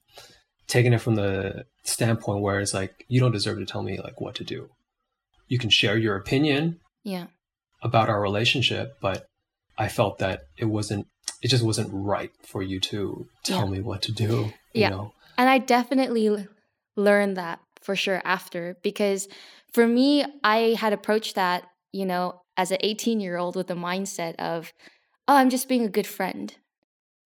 taking 0.67 0.93
it 0.93 1.01
from 1.01 1.15
the 1.15 1.65
standpoint 1.83 2.41
where 2.41 2.59
it's 2.59 2.73
like 2.73 3.05
you 3.07 3.19
don't 3.19 3.31
deserve 3.31 3.57
to 3.59 3.65
tell 3.65 3.83
me 3.83 3.99
like 3.99 4.19
what 4.19 4.35
to 4.35 4.43
do. 4.43 4.69
You 5.47 5.57
can 5.57 5.69
share 5.69 5.97
your 5.97 6.15
opinion, 6.15 6.79
yeah, 7.03 7.27
about 7.81 8.09
our 8.09 8.21
relationship, 8.21 8.97
but 9.01 9.27
I 9.77 9.87
felt 9.87 10.19
that 10.19 10.43
it 10.57 10.65
wasn't. 10.65 11.07
It 11.41 11.49
just 11.49 11.63
wasn't 11.63 11.89
right 11.91 12.31
for 12.41 12.63
you 12.63 12.79
to 12.79 13.27
tell 13.43 13.65
yeah. 13.65 13.71
me 13.71 13.79
what 13.79 14.01
to 14.03 14.11
do. 14.11 14.51
yeah, 14.73 14.89
know? 14.89 15.13
and 15.37 15.49
I 15.49 15.59
definitely 15.59 16.47
learned 16.95 17.37
that 17.37 17.59
for 17.81 17.95
sure 17.95 18.21
after 18.25 18.75
because 18.81 19.27
for 19.71 19.87
me 19.87 20.25
i 20.43 20.75
had 20.79 20.91
approached 20.91 21.35
that 21.35 21.63
you 21.93 22.05
know 22.05 22.41
as 22.57 22.71
an 22.71 22.77
18 22.81 23.19
year 23.19 23.37
old 23.37 23.55
with 23.55 23.67
the 23.67 23.75
mindset 23.75 24.35
of 24.39 24.73
oh 25.27 25.35
i'm 25.35 25.49
just 25.49 25.69
being 25.69 25.85
a 25.85 25.89
good 25.89 26.07
friend 26.07 26.55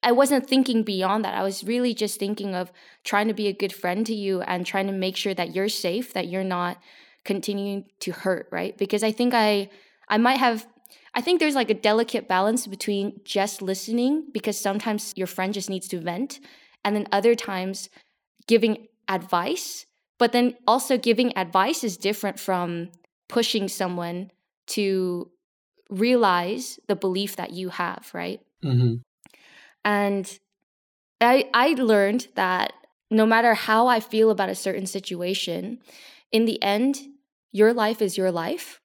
i 0.03 0.11
wasn't 0.11 0.47
thinking 0.47 0.83
beyond 0.83 1.23
that 1.25 1.35
i 1.35 1.43
was 1.43 1.63
really 1.63 1.93
just 1.93 2.19
thinking 2.19 2.55
of 2.55 2.71
trying 3.03 3.27
to 3.27 3.33
be 3.33 3.47
a 3.47 3.53
good 3.53 3.73
friend 3.73 4.05
to 4.05 4.13
you 4.13 4.41
and 4.41 4.65
trying 4.65 4.87
to 4.87 4.93
make 4.93 5.15
sure 5.15 5.33
that 5.33 5.55
you're 5.55 5.69
safe 5.69 6.13
that 6.13 6.27
you're 6.27 6.43
not 6.43 6.77
continuing 7.23 7.85
to 7.99 8.11
hurt 8.11 8.47
right 8.51 8.77
because 8.77 9.03
i 9.03 9.11
think 9.11 9.33
i 9.33 9.69
i 10.09 10.17
might 10.17 10.37
have 10.37 10.67
i 11.13 11.21
think 11.21 11.39
there's 11.39 11.55
like 11.55 11.69
a 11.69 11.75
delicate 11.75 12.27
balance 12.27 12.67
between 12.67 13.19
just 13.23 13.61
listening 13.61 14.25
because 14.33 14.59
sometimes 14.59 15.13
your 15.15 15.27
friend 15.27 15.53
just 15.53 15.69
needs 15.69 15.87
to 15.87 15.99
vent 15.99 16.39
and 16.83 16.95
then 16.95 17.07
other 17.11 17.35
times 17.35 17.89
giving 18.47 18.87
advice 19.07 19.85
but 20.21 20.33
then 20.33 20.53
also 20.67 20.99
giving 20.99 21.35
advice 21.35 21.83
is 21.83 21.97
different 21.97 22.39
from 22.39 22.89
pushing 23.27 23.67
someone 23.67 24.29
to 24.67 25.31
realize 25.89 26.79
the 26.87 26.95
belief 26.95 27.37
that 27.37 27.53
you 27.53 27.69
have, 27.69 28.11
right? 28.13 28.39
Mm-hmm. 28.63 28.95
And 29.84 30.39
I 31.20 31.50
I 31.54 31.74
learned 31.74 32.28
that 32.36 32.74
no 33.10 33.26
matter 33.26 33.54
how 33.54 33.88
I 33.88 34.00
feel 34.00 34.30
about 34.30 34.50
a 34.50 34.56
certain 34.56 34.86
situation, 34.86 35.80
in 36.32 36.46
the 36.46 36.62
end, 36.62 36.98
your 37.52 37.74
life 37.74 38.02
is 38.02 38.17
your 38.17 38.32
life. 38.32 38.80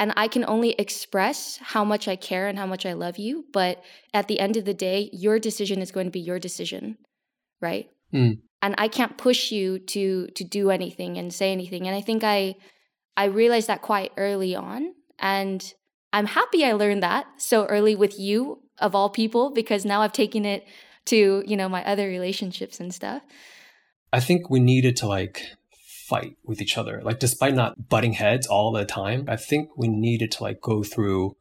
And 0.00 0.12
I 0.16 0.28
can 0.28 0.44
only 0.44 0.72
express 0.72 1.58
how 1.60 1.84
much 1.84 2.06
I 2.06 2.14
care 2.14 2.46
and 2.46 2.56
how 2.56 2.66
much 2.66 2.86
I 2.86 2.92
love 2.92 3.18
you. 3.18 3.46
But 3.52 3.82
at 4.14 4.28
the 4.28 4.38
end 4.38 4.56
of 4.56 4.64
the 4.64 4.74
day, 4.74 5.10
your 5.12 5.40
decision 5.40 5.82
is 5.82 5.90
going 5.90 6.06
to 6.06 6.12
be 6.12 6.20
your 6.20 6.38
decision, 6.38 6.98
right? 7.60 7.88
Mm 8.12 8.38
and 8.62 8.74
I 8.78 8.88
can't 8.88 9.16
push 9.16 9.50
you 9.50 9.78
to 9.78 10.28
to 10.28 10.44
do 10.44 10.70
anything 10.70 11.16
and 11.16 11.32
say 11.32 11.52
anything. 11.52 11.86
And 11.86 11.96
I 11.96 12.00
think 12.00 12.24
I 12.24 12.56
I 13.16 13.26
realized 13.26 13.68
that 13.68 13.82
quite 13.82 14.12
early 14.16 14.54
on, 14.54 14.94
and 15.18 15.74
I'm 16.12 16.26
happy 16.26 16.64
I 16.64 16.72
learned 16.72 17.02
that 17.02 17.26
so 17.36 17.66
early 17.66 17.94
with 17.94 18.18
you 18.18 18.62
of 18.80 18.94
all 18.94 19.10
people 19.10 19.50
because 19.50 19.84
now 19.84 20.02
I've 20.02 20.12
taken 20.12 20.44
it 20.44 20.66
to 21.06 21.42
you 21.46 21.56
know 21.56 21.68
my 21.68 21.84
other 21.84 22.06
relationships 22.06 22.80
and 22.80 22.92
stuff. 22.94 23.22
I 24.12 24.20
think 24.20 24.48
we 24.48 24.60
needed 24.60 24.96
to 24.98 25.06
like 25.06 25.42
fight 26.06 26.36
with 26.44 26.62
each 26.62 26.78
other, 26.78 27.02
like 27.04 27.18
despite 27.18 27.54
not 27.54 27.88
butting 27.88 28.14
heads 28.14 28.46
all 28.46 28.72
the 28.72 28.84
time. 28.84 29.26
I 29.28 29.36
think 29.36 29.70
we 29.76 29.88
needed 29.88 30.32
to 30.32 30.42
like 30.42 30.60
go 30.60 30.82
through 30.82 31.36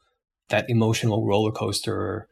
that 0.49 0.69
emotional 0.69 1.25
roller 1.25 1.51
coaster 1.51 2.27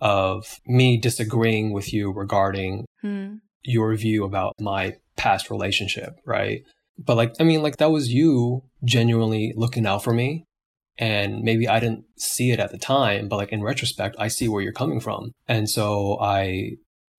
of 0.00 0.60
me 0.66 0.96
disagreeing 0.96 1.72
with 1.72 1.92
you 1.92 2.12
regarding 2.12 2.86
hmm 3.00 3.36
your 3.64 3.94
view 3.96 4.24
about 4.24 4.54
my 4.60 4.96
past 5.16 5.50
relationship, 5.50 6.14
right? 6.24 6.62
But 6.96 7.16
like, 7.16 7.34
I 7.38 7.44
mean, 7.44 7.62
like 7.62 7.76
that 7.76 7.90
was 7.90 8.12
you 8.12 8.62
genuinely 8.84 9.52
looking 9.56 9.84
out 9.84 10.02
for 10.02 10.14
me. 10.14 10.44
And 10.98 11.42
maybe 11.42 11.68
I 11.68 11.78
didn't 11.78 12.04
see 12.16 12.50
it 12.50 12.58
at 12.58 12.72
the 12.72 12.78
time, 12.78 13.28
but 13.28 13.36
like 13.36 13.52
in 13.52 13.62
retrospect, 13.62 14.16
I 14.18 14.28
see 14.28 14.48
where 14.48 14.62
you're 14.62 14.72
coming 14.72 15.00
from. 15.00 15.32
And 15.46 15.70
so 15.70 16.18
I 16.20 16.72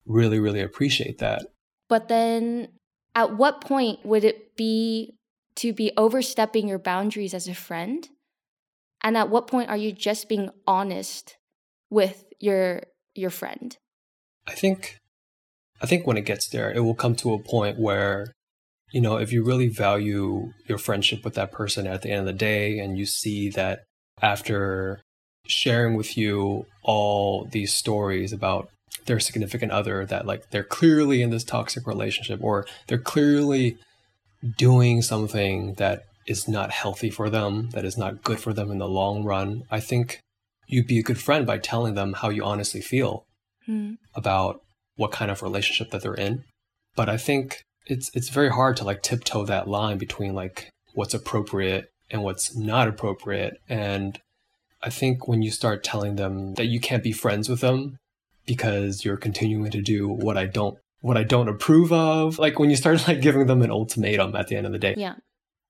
really, 0.04 0.38
really 0.38 0.60
appreciate 0.60 1.18
that. 1.18 1.46
But 1.88 2.08
then 2.08 2.68
at 3.14 3.36
what 3.36 3.60
point 3.60 4.04
would 4.04 4.24
it 4.24 4.56
be 4.56 5.14
to 5.56 5.72
be 5.72 5.92
overstepping 5.96 6.68
your 6.68 6.78
boundaries 6.78 7.34
as 7.34 7.48
a 7.48 7.54
friend? 7.54 8.08
And 9.02 9.16
at 9.16 9.30
what 9.30 9.46
point 9.46 9.70
are 9.70 9.76
you 9.76 9.92
just 9.92 10.28
being 10.28 10.50
honest 10.66 11.36
with 11.88 12.24
your 12.38 12.82
your 13.14 13.30
friend? 13.30 13.76
I 14.46 14.52
think 14.52 14.98
I 15.80 15.86
think 15.86 16.06
when 16.06 16.16
it 16.16 16.26
gets 16.26 16.48
there, 16.48 16.70
it 16.70 16.80
will 16.80 16.94
come 16.94 17.14
to 17.16 17.32
a 17.32 17.38
point 17.38 17.78
where, 17.78 18.34
you 18.90 19.00
know, 19.00 19.16
if 19.16 19.32
you 19.32 19.44
really 19.44 19.68
value 19.68 20.52
your 20.66 20.78
friendship 20.78 21.24
with 21.24 21.34
that 21.34 21.52
person 21.52 21.86
at 21.86 22.02
the 22.02 22.10
end 22.10 22.20
of 22.20 22.26
the 22.26 22.32
day, 22.32 22.78
and 22.78 22.98
you 22.98 23.06
see 23.06 23.50
that 23.50 23.84
after 24.20 25.00
sharing 25.46 25.94
with 25.94 26.16
you 26.16 26.66
all 26.82 27.46
these 27.46 27.72
stories 27.72 28.32
about 28.32 28.68
their 29.06 29.20
significant 29.20 29.72
other, 29.72 30.04
that 30.06 30.26
like 30.26 30.50
they're 30.50 30.64
clearly 30.64 31.22
in 31.22 31.30
this 31.30 31.44
toxic 31.44 31.86
relationship 31.86 32.40
or 32.42 32.66
they're 32.86 32.98
clearly 32.98 33.78
doing 34.56 35.02
something 35.02 35.74
that 35.74 36.04
is 36.26 36.48
not 36.48 36.70
healthy 36.70 37.10
for 37.10 37.30
them, 37.30 37.70
that 37.70 37.84
is 37.84 37.96
not 37.96 38.22
good 38.22 38.38
for 38.38 38.52
them 38.52 38.70
in 38.70 38.78
the 38.78 38.88
long 38.88 39.24
run, 39.24 39.64
I 39.70 39.80
think 39.80 40.20
you'd 40.66 40.86
be 40.86 40.98
a 40.98 41.02
good 41.02 41.18
friend 41.18 41.46
by 41.46 41.58
telling 41.58 41.94
them 41.94 42.14
how 42.14 42.28
you 42.28 42.44
honestly 42.44 42.80
feel 42.80 43.24
mm. 43.68 43.96
about 44.14 44.60
what 44.96 45.12
kind 45.12 45.30
of 45.30 45.42
relationship 45.42 45.90
that 45.90 46.02
they're 46.02 46.14
in. 46.14 46.44
But 46.94 47.08
I 47.08 47.16
think 47.16 47.62
it's 47.86 48.10
it's 48.14 48.28
very 48.28 48.50
hard 48.50 48.76
to 48.78 48.84
like 48.84 49.02
tiptoe 49.02 49.44
that 49.46 49.68
line 49.68 49.98
between 49.98 50.34
like 50.34 50.70
what's 50.94 51.14
appropriate 51.14 51.92
and 52.10 52.22
what's 52.22 52.56
not 52.56 52.88
appropriate. 52.88 53.60
And 53.68 54.20
I 54.82 54.90
think 54.90 55.28
when 55.28 55.42
you 55.42 55.50
start 55.50 55.84
telling 55.84 56.16
them 56.16 56.54
that 56.54 56.66
you 56.66 56.80
can't 56.80 57.02
be 57.02 57.12
friends 57.12 57.48
with 57.48 57.60
them 57.60 57.98
because 58.46 59.04
you're 59.04 59.16
continuing 59.16 59.70
to 59.70 59.82
do 59.82 60.08
what 60.08 60.36
I 60.36 60.46
don't 60.46 60.78
what 61.02 61.16
I 61.16 61.22
don't 61.22 61.48
approve 61.48 61.92
of, 61.92 62.38
like 62.38 62.58
when 62.58 62.70
you 62.70 62.76
start 62.76 63.06
like 63.08 63.20
giving 63.20 63.46
them 63.46 63.62
an 63.62 63.70
ultimatum 63.70 64.36
at 64.36 64.48
the 64.48 64.56
end 64.56 64.66
of 64.66 64.72
the 64.72 64.78
day. 64.78 64.94
Yeah. 64.96 65.14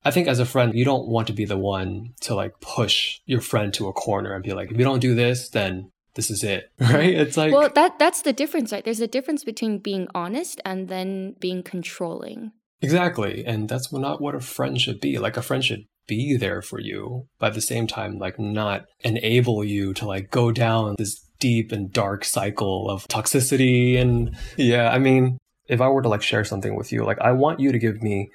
I 0.03 0.11
think 0.11 0.29
as 0.29 0.39
a 0.39 0.47
friend, 0.47 0.75
you 0.75 0.85
don't 0.85 1.09
want 1.09 1.27
to 1.27 1.35
be 1.35 1.45
the 1.45 1.59
one 1.59 2.15
to 2.23 2.35
like 2.35 2.59
push 2.61 3.21
your 3.27 3.43
friend 3.43 3.73
to 3.75 3.89
a 3.89 3.93
corner 3.93 4.33
and 4.33 4.43
be 4.43 4.55
like, 4.55 4.71
if 4.71 4.79
you 4.79 4.85
don't 4.85 5.01
do 5.01 5.15
this, 5.15 5.51
then 5.51 5.91
this 6.15 6.31
is 6.31 6.43
it. 6.43 6.71
Right? 6.81 7.15
It's 7.15 7.37
like 7.37 7.53
well 7.53 7.71
that 7.75 7.99
that's 7.99 8.23
the 8.23 8.33
difference 8.33 8.73
right? 8.73 8.85
There's 8.85 9.01
a 9.01 9.07
difference 9.07 9.45
between 9.45 9.79
being 9.79 10.09
honest 10.15 10.61
and 10.65 10.89
then 10.89 11.37
being 11.41 11.63
controlling. 11.63 12.53
Exactly. 12.83 13.45
And 13.45 13.69
that's 13.69 13.93
not 13.93 14.23
what 14.23 14.35
a 14.35 14.41
friend 14.41 14.81
should 14.81 15.01
be. 15.01 15.19
Like 15.19 15.37
a 15.37 15.43
friend 15.43 15.63
should 15.63 15.85
be 16.11 16.37
there 16.37 16.61
for 16.61 16.81
you 16.81 17.29
but 17.39 17.49
at 17.49 17.55
the 17.55 17.61
same 17.61 17.87
time 17.87 18.19
like 18.19 18.37
not 18.37 18.85
enable 19.01 19.63
you 19.63 19.95
to 19.95 20.05
like 20.05 20.29
go 20.29 20.51
down 20.51 20.97
this 20.99 21.25
deep 21.39 21.71
and 21.71 21.93
dark 21.93 22.25
cycle 22.25 22.91
of 22.91 23.07
toxicity. 23.07 23.97
And 23.97 24.37
yeah 24.57 24.91
i 24.91 24.99
mean 24.99 25.39
if 25.69 25.81
i 25.81 25.89
were 25.89 26.03
to 26.03 26.09
like 26.09 26.21
share 26.21 26.45
something 26.45 26.75
with 26.77 26.91
you 26.91 27.05
like 27.05 27.21
i 27.21 27.31
want 27.31 27.61
you 27.61 27.71
to 27.71 27.79
give 27.79 28.03
me 28.03 28.29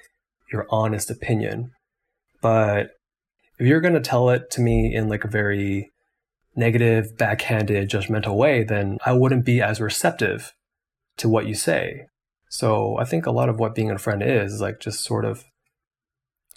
your 0.50 0.66
honest 0.70 1.10
opinion 1.10 1.70
but 2.40 2.92
if 3.58 3.66
you're 3.66 3.82
going 3.82 3.94
to 3.94 4.00
tell 4.00 4.30
it 4.30 4.50
to 4.52 4.62
me 4.62 4.94
in 4.94 5.08
like 5.08 5.24
a 5.24 5.28
very 5.28 5.92
negative, 6.56 7.16
backhanded, 7.16 7.90
judgmental 7.90 8.36
way, 8.36 8.64
then 8.64 8.98
I 9.04 9.12
wouldn't 9.12 9.44
be 9.44 9.60
as 9.60 9.80
receptive 9.80 10.52
to 11.18 11.28
what 11.28 11.46
you 11.46 11.54
say. 11.54 12.06
So 12.48 12.96
I 12.98 13.04
think 13.04 13.26
a 13.26 13.30
lot 13.32 13.48
of 13.48 13.58
what 13.58 13.74
being 13.74 13.90
a 13.90 13.98
friend 13.98 14.22
is, 14.22 14.54
is 14.54 14.60
like 14.60 14.80
just 14.80 15.04
sort 15.04 15.24
of 15.24 15.44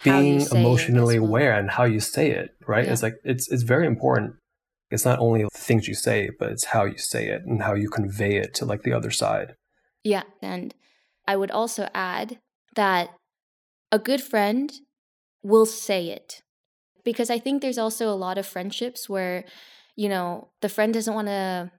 being 0.03 0.41
emotionally 0.51 1.19
well. 1.19 1.29
aware 1.29 1.53
and 1.59 1.71
how 1.71 1.83
you 1.83 1.99
say 1.99 2.31
it, 2.31 2.51
right? 2.65 2.85
Yeah. 2.85 2.93
It's 2.93 3.03
like 3.03 3.15
it's 3.23 3.51
it's 3.51 3.63
very 3.63 3.85
important. 3.85 4.35
It's 4.91 5.05
not 5.05 5.19
only 5.19 5.45
things 5.53 5.87
you 5.87 5.93
say, 5.93 6.29
but 6.39 6.51
it's 6.51 6.65
how 6.65 6.85
you 6.85 6.97
say 6.97 7.27
it 7.27 7.43
and 7.45 7.63
how 7.63 7.73
you 7.73 7.89
convey 7.89 8.37
it 8.37 8.53
to 8.55 8.65
like 8.65 8.83
the 8.83 8.93
other 8.93 9.11
side. 9.11 9.55
Yeah, 10.03 10.23
and 10.41 10.73
I 11.27 11.35
would 11.35 11.51
also 11.51 11.89
add 11.93 12.39
that 12.75 13.09
a 13.91 13.99
good 13.99 14.21
friend 14.21 14.71
will 15.43 15.65
say 15.65 16.09
it. 16.09 16.41
Because 17.03 17.29
I 17.29 17.39
think 17.39 17.61
there's 17.61 17.77
also 17.77 18.09
a 18.09 18.15
lot 18.15 18.37
of 18.37 18.45
friendships 18.45 19.09
where, 19.09 19.45
you 19.99 20.07
know, 20.07 20.47
the 20.61 20.69
friend 20.69 20.93
doesn't 20.93 21.13
want 21.13 21.27
to 21.27 21.69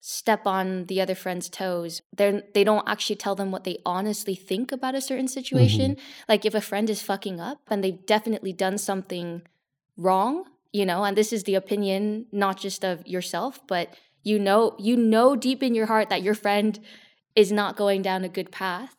step 0.00 0.46
on 0.46 0.86
the 0.86 1.02
other 1.02 1.14
friend's 1.14 1.50
toes. 1.50 2.00
They're, 2.16 2.44
they 2.54 2.64
don't 2.64 2.88
actually 2.88 3.16
tell 3.16 3.34
them 3.34 3.50
what 3.50 3.64
they 3.64 3.76
honestly 3.84 4.34
think 4.34 4.72
about 4.72 4.94
a 4.94 5.02
certain 5.02 5.28
situation. 5.28 5.96
Mm-hmm. 5.96 6.22
Like 6.30 6.46
if 6.46 6.54
a 6.54 6.62
friend 6.62 6.88
is 6.88 7.02
fucking 7.02 7.38
up 7.38 7.60
and 7.68 7.84
they've 7.84 8.06
definitely 8.06 8.54
done 8.54 8.78
something 8.78 9.42
wrong, 9.98 10.44
you 10.72 10.86
know, 10.86 11.04
and 11.04 11.14
this 11.14 11.30
is 11.30 11.44
the 11.44 11.56
opinion 11.56 12.24
not 12.32 12.58
just 12.58 12.86
of 12.86 13.06
yourself, 13.06 13.60
but 13.66 13.94
you 14.22 14.38
know 14.38 14.74
you 14.78 14.96
know 14.96 15.36
deep 15.36 15.62
in 15.62 15.74
your 15.74 15.86
heart 15.86 16.08
that 16.08 16.22
your 16.22 16.34
friend 16.34 16.80
is 17.36 17.52
not 17.52 17.76
going 17.76 18.00
down 18.00 18.24
a 18.24 18.30
good 18.30 18.50
path. 18.50 18.96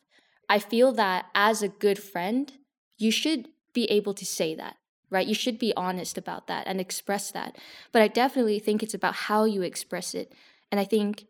I 0.47 0.59
feel 0.59 0.91
that 0.91 1.25
as 1.33 1.63
a 1.63 1.69
good 1.69 1.97
friend, 1.97 2.53
you 2.99 3.09
should 3.09 3.47
be 3.73 3.85
able 3.85 4.13
to 4.13 4.25
say 4.27 4.53
that 4.53 4.75
right? 5.11 5.27
You 5.27 5.35
should 5.35 5.59
be 5.59 5.73
honest 5.75 6.17
about 6.17 6.47
that 6.47 6.65
and 6.65 6.79
express 6.79 7.29
that. 7.31 7.57
But 7.91 8.01
I 8.01 8.07
definitely 8.07 8.59
think 8.59 8.81
it's 8.81 8.93
about 8.93 9.13
how 9.13 9.43
you 9.43 9.61
express 9.61 10.15
it. 10.15 10.33
And 10.71 10.79
I 10.79 10.85
think, 10.85 11.25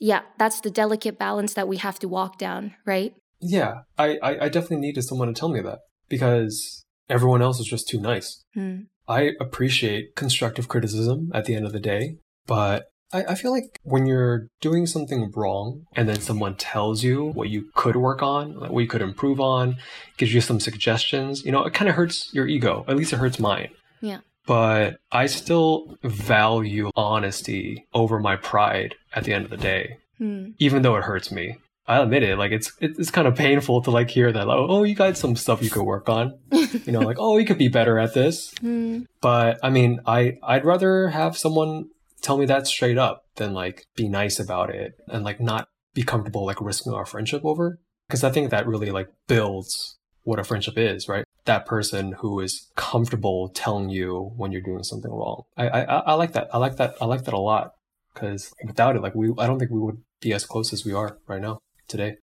yeah, 0.00 0.22
that's 0.38 0.60
the 0.60 0.70
delicate 0.70 1.18
balance 1.18 1.54
that 1.54 1.68
we 1.68 1.76
have 1.76 1.98
to 2.00 2.08
walk 2.08 2.38
down, 2.38 2.74
right? 2.84 3.14
Yeah, 3.40 3.82
I, 3.98 4.18
I, 4.22 4.44
I 4.46 4.48
definitely 4.48 4.78
needed 4.78 5.02
someone 5.02 5.28
to 5.28 5.34
tell 5.34 5.50
me 5.50 5.60
that 5.60 5.80
because 6.08 6.84
everyone 7.08 7.42
else 7.42 7.60
is 7.60 7.66
just 7.66 7.88
too 7.88 8.00
nice. 8.00 8.42
Hmm. 8.54 8.82
I 9.06 9.32
appreciate 9.38 10.16
constructive 10.16 10.66
criticism 10.66 11.30
at 11.32 11.44
the 11.44 11.54
end 11.54 11.66
of 11.66 11.72
the 11.72 11.78
day, 11.78 12.16
but 12.46 12.86
I, 13.12 13.24
I 13.24 13.34
feel 13.34 13.52
like 13.52 13.78
when 13.82 14.06
you're 14.06 14.48
doing 14.60 14.86
something 14.86 15.32
wrong 15.34 15.86
and 15.94 16.08
then 16.08 16.20
someone 16.20 16.56
tells 16.56 17.02
you 17.02 17.26
what 17.26 17.48
you 17.48 17.70
could 17.74 17.96
work 17.96 18.22
on, 18.22 18.52
what 18.72 18.80
you 18.80 18.88
could 18.88 19.02
improve 19.02 19.40
on, 19.40 19.76
gives 20.16 20.34
you 20.34 20.40
some 20.40 20.60
suggestions, 20.60 21.44
you 21.44 21.52
know, 21.52 21.64
it 21.64 21.74
kind 21.74 21.88
of 21.88 21.94
hurts 21.94 22.32
your 22.34 22.46
ego. 22.46 22.84
At 22.88 22.96
least 22.96 23.12
it 23.12 23.18
hurts 23.18 23.38
mine. 23.38 23.68
Yeah 24.00 24.20
but 24.46 25.00
I 25.10 25.26
still 25.26 25.98
value 26.02 26.90
honesty 26.94 27.86
over 27.92 28.20
my 28.20 28.36
pride 28.36 28.94
at 29.12 29.24
the 29.24 29.34
end 29.34 29.44
of 29.44 29.50
the 29.50 29.56
day, 29.56 29.98
hmm. 30.18 30.50
even 30.58 30.82
though 30.82 30.96
it 30.96 31.04
hurts 31.04 31.30
me. 31.30 31.58
I'll 31.88 32.02
admit 32.02 32.24
it. 32.24 32.36
Like 32.36 32.50
it's 32.50 32.72
it's 32.80 33.10
kind 33.10 33.28
of 33.28 33.36
painful 33.36 33.82
to 33.82 33.90
like 33.90 34.10
hear 34.10 34.32
that. 34.32 34.46
Like, 34.46 34.56
oh, 34.58 34.82
you 34.82 34.94
got 34.94 35.16
some 35.16 35.36
stuff 35.36 35.62
you 35.62 35.70
could 35.70 35.84
work 35.84 36.08
on. 36.08 36.36
you 36.50 36.92
know, 36.92 37.00
like 37.00 37.18
oh, 37.20 37.38
you 37.38 37.44
could 37.44 37.58
be 37.58 37.68
better 37.68 37.98
at 37.98 38.14
this. 38.14 38.52
Hmm. 38.58 39.02
But 39.20 39.60
I 39.62 39.70
mean, 39.70 40.00
I 40.06 40.38
I'd 40.42 40.64
rather 40.64 41.08
have 41.08 41.36
someone 41.36 41.90
tell 42.22 42.38
me 42.38 42.46
that 42.46 42.66
straight 42.66 42.98
up 42.98 43.24
than 43.36 43.52
like 43.52 43.86
be 43.96 44.08
nice 44.08 44.38
about 44.38 44.70
it 44.70 44.94
and 45.08 45.24
like 45.24 45.40
not 45.40 45.68
be 45.94 46.02
comfortable 46.02 46.44
like 46.44 46.60
risking 46.60 46.92
our 46.92 47.06
friendship 47.06 47.44
over. 47.44 47.78
Because 48.08 48.22
I 48.22 48.30
think 48.30 48.50
that 48.50 48.66
really 48.66 48.90
like 48.90 49.08
builds 49.26 49.98
what 50.22 50.38
a 50.38 50.44
friendship 50.44 50.76
is, 50.76 51.08
right? 51.08 51.24
that 51.46 51.64
person 51.64 52.12
who 52.12 52.40
is 52.40 52.70
comfortable 52.76 53.48
telling 53.48 53.88
you 53.88 54.32
when 54.36 54.52
you're 54.52 54.60
doing 54.60 54.82
something 54.82 55.10
wrong. 55.10 55.44
I 55.56 55.68
I, 55.68 55.82
I 55.82 56.12
like 56.14 56.32
that. 56.32 56.48
I 56.52 56.58
like 56.58 56.76
that. 56.76 56.94
I 57.00 57.06
like 57.06 57.24
that 57.24 57.34
a 57.34 57.38
lot 57.38 57.72
because 58.12 58.52
without 58.64 58.94
it, 58.96 59.02
like 59.02 59.14
we, 59.14 59.32
I 59.38 59.46
don't 59.46 59.58
think 59.58 59.70
we 59.70 59.80
would 59.80 60.02
be 60.20 60.32
as 60.32 60.44
close 60.44 60.72
as 60.72 60.84
we 60.84 60.92
are 60.92 61.18
right 61.26 61.40
now 61.40 61.60
today. 61.88 62.16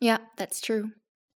Yeah, 0.00 0.18
that's 0.36 0.60
true. 0.60 0.92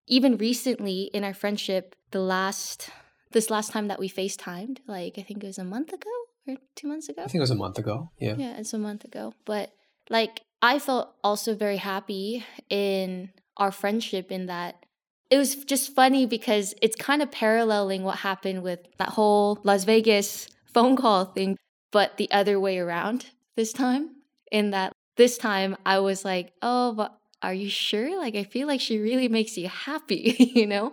Even 0.07 0.37
recently 0.37 1.11
in 1.15 1.23
our 1.23 1.35
friendship, 1.35 1.95
the 2.11 2.21
last 2.21 2.91
this 3.33 3.51
last 3.51 3.73
time 3.73 3.89
that 3.89 4.01
we 4.01 4.09
FaceTimed, 4.09 4.79
like 4.87 5.19
I 5.19 5.23
think 5.23 5.45
it 5.45 5.47
was 5.47 5.59
a 5.59 5.65
month 5.65 5.93
ago 5.93 6.11
or 6.49 6.57
two 6.77 6.89
months 6.89 7.09
ago. 7.09 7.23
I 7.23 7.27
think 7.27 7.37
it 7.37 7.41
was 7.41 7.51
a 7.51 7.57
month 7.57 7.79
ago. 7.79 8.11
Yeah. 8.19 8.35
Yeah, 8.37 8.59
it's 8.59 8.73
a 8.73 8.79
month 8.79 9.05
ago. 9.05 9.35
But 9.45 9.73
like 10.11 10.43
I 10.63 10.79
felt 10.79 11.15
also 11.23 11.55
very 11.55 11.77
happy 11.77 12.45
in 12.69 13.31
our 13.57 13.71
friendship 13.71 14.31
in 14.31 14.47
that 14.47 14.85
it 15.31 15.37
was 15.37 15.57
just 15.57 15.95
funny 15.95 16.27
because 16.27 16.75
it's 16.81 16.97
kind 16.97 17.21
of 17.21 17.31
paralleling 17.31 18.03
what 18.03 18.19
happened 18.19 18.63
with 18.63 18.81
that 18.99 19.11
whole 19.11 19.61
Las 19.63 19.85
Vegas 19.85 20.49
phone 20.73 20.97
call 20.97 21.27
thing, 21.27 21.57
but 21.93 22.17
the 22.17 22.31
other 22.31 22.59
way 22.59 22.79
around 22.79 23.27
this 23.57 23.73
time. 23.73 24.11
In 24.51 24.71
that 24.71 24.93
this 25.17 25.37
time 25.37 25.77
I 25.85 25.99
was 25.99 26.25
like, 26.25 26.53
oh, 26.63 26.93
but 26.95 27.19
are 27.43 27.53
you 27.53 27.69
sure? 27.69 28.19
Like, 28.19 28.35
I 28.35 28.45
feel 28.45 28.67
like 28.67 28.81
she 28.81 28.99
really 28.99 29.29
makes 29.29 29.57
you 29.57 29.69
happy, 29.69 30.35
you 30.55 30.67
know? 30.67 30.93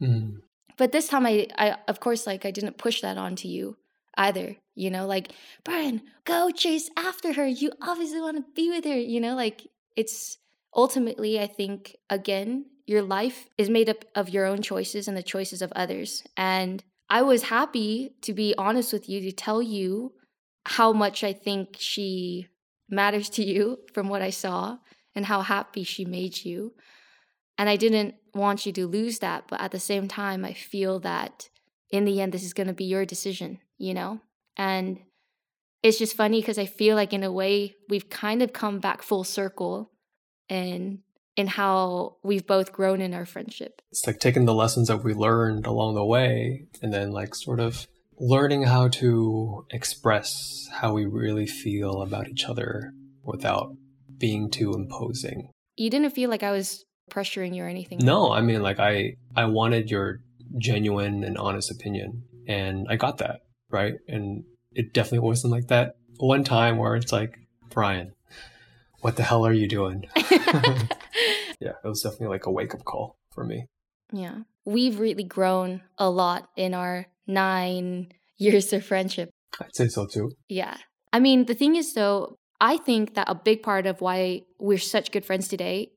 Mm. 0.00 0.40
But 0.78 0.92
this 0.92 1.08
time 1.08 1.26
I, 1.26 1.48
I, 1.58 1.76
of 1.88 2.00
course, 2.00 2.26
like, 2.26 2.44
I 2.44 2.50
didn't 2.50 2.78
push 2.78 3.02
that 3.02 3.18
onto 3.18 3.48
you 3.48 3.76
either, 4.16 4.56
you 4.76 4.90
know? 4.90 5.06
Like, 5.06 5.32
Brian, 5.64 6.02
go 6.24 6.50
chase 6.50 6.88
after 6.96 7.32
her. 7.32 7.46
You 7.46 7.72
obviously 7.82 8.20
want 8.20 8.36
to 8.36 8.44
be 8.54 8.70
with 8.70 8.84
her, 8.84 8.96
you 8.96 9.20
know? 9.20 9.34
Like, 9.34 9.66
it's 9.96 10.38
ultimately, 10.74 11.40
I 11.40 11.48
think, 11.48 11.96
again, 12.08 12.66
your 12.86 13.02
life 13.02 13.48
is 13.58 13.68
made 13.68 13.88
up 13.88 14.04
of 14.14 14.28
your 14.28 14.46
own 14.46 14.62
choices 14.62 15.08
and 15.08 15.16
the 15.16 15.22
choices 15.22 15.60
of 15.60 15.72
others. 15.72 16.22
And 16.36 16.84
I 17.10 17.22
was 17.22 17.44
happy 17.44 18.14
to 18.22 18.32
be 18.32 18.54
honest 18.56 18.92
with 18.92 19.08
you 19.08 19.20
to 19.22 19.32
tell 19.32 19.60
you 19.60 20.12
how 20.66 20.92
much 20.92 21.24
I 21.24 21.32
think 21.32 21.76
she 21.78 22.48
matters 22.88 23.28
to 23.30 23.44
you 23.44 23.78
from 23.94 24.08
what 24.08 24.22
I 24.22 24.30
saw 24.30 24.78
and 25.14 25.26
how 25.26 25.42
happy 25.42 25.82
she 25.82 26.04
made 26.04 26.44
you. 26.44 26.74
And 27.58 27.68
I 27.68 27.76
didn't 27.76 28.14
want 28.34 28.66
you 28.66 28.72
to 28.72 28.86
lose 28.86 29.20
that, 29.20 29.44
but 29.48 29.60
at 29.60 29.70
the 29.70 29.80
same 29.80 30.08
time, 30.08 30.44
I 30.44 30.52
feel 30.52 31.00
that 31.00 31.48
in 31.90 32.04
the 32.04 32.20
end, 32.20 32.32
this 32.32 32.44
is 32.44 32.52
going 32.52 32.66
to 32.66 32.74
be 32.74 32.84
your 32.84 33.06
decision, 33.06 33.60
you 33.78 33.94
know? 33.94 34.20
And 34.56 34.98
it's 35.82 35.98
just 35.98 36.16
funny 36.16 36.40
because 36.40 36.58
I 36.58 36.66
feel 36.66 36.96
like, 36.96 37.12
in 37.12 37.22
a 37.22 37.32
way, 37.32 37.76
we've 37.88 38.08
kind 38.08 38.42
of 38.42 38.52
come 38.52 38.80
back 38.80 39.02
full 39.02 39.24
circle 39.24 39.92
and 40.48 41.00
in 41.36 41.46
how 41.46 42.16
we've 42.24 42.46
both 42.46 42.72
grown 42.72 43.00
in 43.00 43.12
our 43.12 43.26
friendship. 43.26 43.82
It's 43.90 44.06
like 44.06 44.18
taking 44.18 44.46
the 44.46 44.54
lessons 44.54 44.88
that 44.88 45.04
we 45.04 45.12
learned 45.12 45.66
along 45.66 45.94
the 45.94 46.04
way 46.04 46.66
and 46.82 46.92
then 46.92 47.12
like 47.12 47.34
sort 47.34 47.60
of 47.60 47.86
learning 48.18 48.62
how 48.62 48.88
to 48.88 49.66
express 49.70 50.66
how 50.72 50.94
we 50.94 51.04
really 51.04 51.46
feel 51.46 52.00
about 52.00 52.28
each 52.28 52.46
other 52.46 52.92
without 53.22 53.74
being 54.16 54.50
too 54.50 54.72
imposing. 54.72 55.50
You 55.76 55.90
didn't 55.90 56.10
feel 56.10 56.30
like 56.30 56.42
I 56.42 56.52
was 56.52 56.84
pressuring 57.10 57.54
you 57.54 57.62
or 57.62 57.68
anything. 57.68 57.98
No, 58.02 58.32
I 58.32 58.40
mean 58.40 58.62
like 58.62 58.80
I 58.80 59.16
I 59.36 59.44
wanted 59.44 59.90
your 59.90 60.20
genuine 60.58 61.22
and 61.22 61.36
honest 61.36 61.70
opinion 61.70 62.22
and 62.48 62.86
I 62.88 62.96
got 62.96 63.18
that, 63.18 63.40
right? 63.70 63.94
And 64.08 64.44
it 64.72 64.92
definitely 64.92 65.26
wasn't 65.26 65.52
like 65.52 65.68
that 65.68 65.96
one 66.18 66.44
time 66.44 66.78
where 66.78 66.96
it's 66.96 67.12
like, 67.12 67.38
Brian, 67.70 68.12
what 69.00 69.16
the 69.16 69.22
hell 69.22 69.46
are 69.46 69.52
you 69.52 69.68
doing? 69.68 70.06
yeah, 71.60 71.72
it 71.82 71.88
was 71.88 72.02
definitely 72.02 72.28
like 72.28 72.46
a 72.46 72.50
wake 72.50 72.74
up 72.74 72.84
call 72.84 73.16
for 73.32 73.44
me. 73.44 73.66
Yeah. 74.12 74.38
We've 74.64 74.98
really 74.98 75.24
grown 75.24 75.82
a 75.98 76.10
lot 76.10 76.48
in 76.56 76.74
our 76.74 77.06
nine 77.26 78.12
years 78.38 78.72
of 78.72 78.84
friendship. 78.84 79.30
I'd 79.60 79.74
say 79.74 79.88
so 79.88 80.06
too. 80.06 80.32
Yeah. 80.48 80.76
I 81.12 81.20
mean, 81.20 81.46
the 81.46 81.54
thing 81.54 81.76
is, 81.76 81.94
though, 81.94 82.36
I 82.60 82.76
think 82.76 83.14
that 83.14 83.28
a 83.28 83.34
big 83.34 83.62
part 83.62 83.86
of 83.86 84.00
why 84.00 84.42
we're 84.58 84.78
such 84.78 85.12
good 85.12 85.24
friends 85.24 85.48
today, 85.48 85.92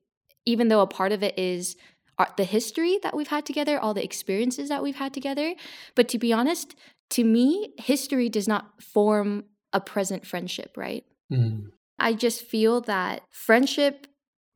even 0.46 0.68
though 0.68 0.80
a 0.80 0.86
part 0.86 1.12
of 1.12 1.22
it 1.22 1.38
is 1.38 1.76
our, 2.18 2.28
the 2.36 2.44
history 2.44 2.98
that 3.02 3.16
we've 3.16 3.28
had 3.28 3.46
together, 3.46 3.78
all 3.78 3.94
the 3.94 4.04
experiences 4.04 4.68
that 4.68 4.82
we've 4.82 4.96
had 4.96 5.12
together. 5.12 5.54
But 5.94 6.08
to 6.10 6.18
be 6.18 6.32
honest, 6.32 6.74
to 7.10 7.24
me, 7.24 7.74
history 7.78 8.28
does 8.28 8.48
not 8.48 8.82
form 8.82 9.44
a 9.72 9.80
present 9.80 10.26
friendship, 10.26 10.76
right? 10.76 11.04
Mm. 11.32 11.70
I 11.98 12.14
just 12.14 12.42
feel 12.42 12.80
that 12.82 13.22
friendship 13.30 14.06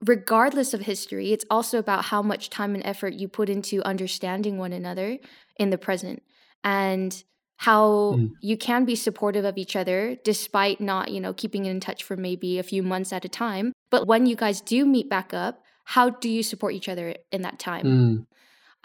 regardless 0.06 0.74
of 0.74 0.82
history, 0.82 1.32
it's 1.32 1.44
also 1.50 1.78
about 1.78 2.06
how 2.06 2.22
much 2.22 2.50
time 2.50 2.74
and 2.74 2.84
effort 2.84 3.14
you 3.14 3.28
put 3.28 3.48
into 3.48 3.82
understanding 3.82 4.58
one 4.58 4.72
another 4.72 5.18
in 5.56 5.70
the 5.70 5.78
present 5.78 6.22
and 6.62 7.24
how 7.56 8.14
mm. 8.16 8.30
you 8.40 8.56
can 8.56 8.84
be 8.84 8.96
supportive 8.96 9.44
of 9.44 9.56
each 9.56 9.76
other 9.76 10.16
despite 10.24 10.80
not, 10.80 11.10
you 11.10 11.20
know, 11.20 11.32
keeping 11.32 11.66
in 11.66 11.80
touch 11.80 12.02
for 12.02 12.16
maybe 12.16 12.58
a 12.58 12.62
few 12.62 12.82
months 12.82 13.12
at 13.12 13.24
a 13.24 13.28
time. 13.28 13.72
But 13.90 14.06
when 14.06 14.26
you 14.26 14.36
guys 14.36 14.60
do 14.60 14.84
meet 14.84 15.08
back 15.08 15.32
up, 15.32 15.62
how 15.84 16.10
do 16.10 16.28
you 16.28 16.42
support 16.42 16.74
each 16.74 16.88
other 16.88 17.14
in 17.30 17.42
that 17.42 17.58
time? 17.58 17.86
Mm. 17.86 18.26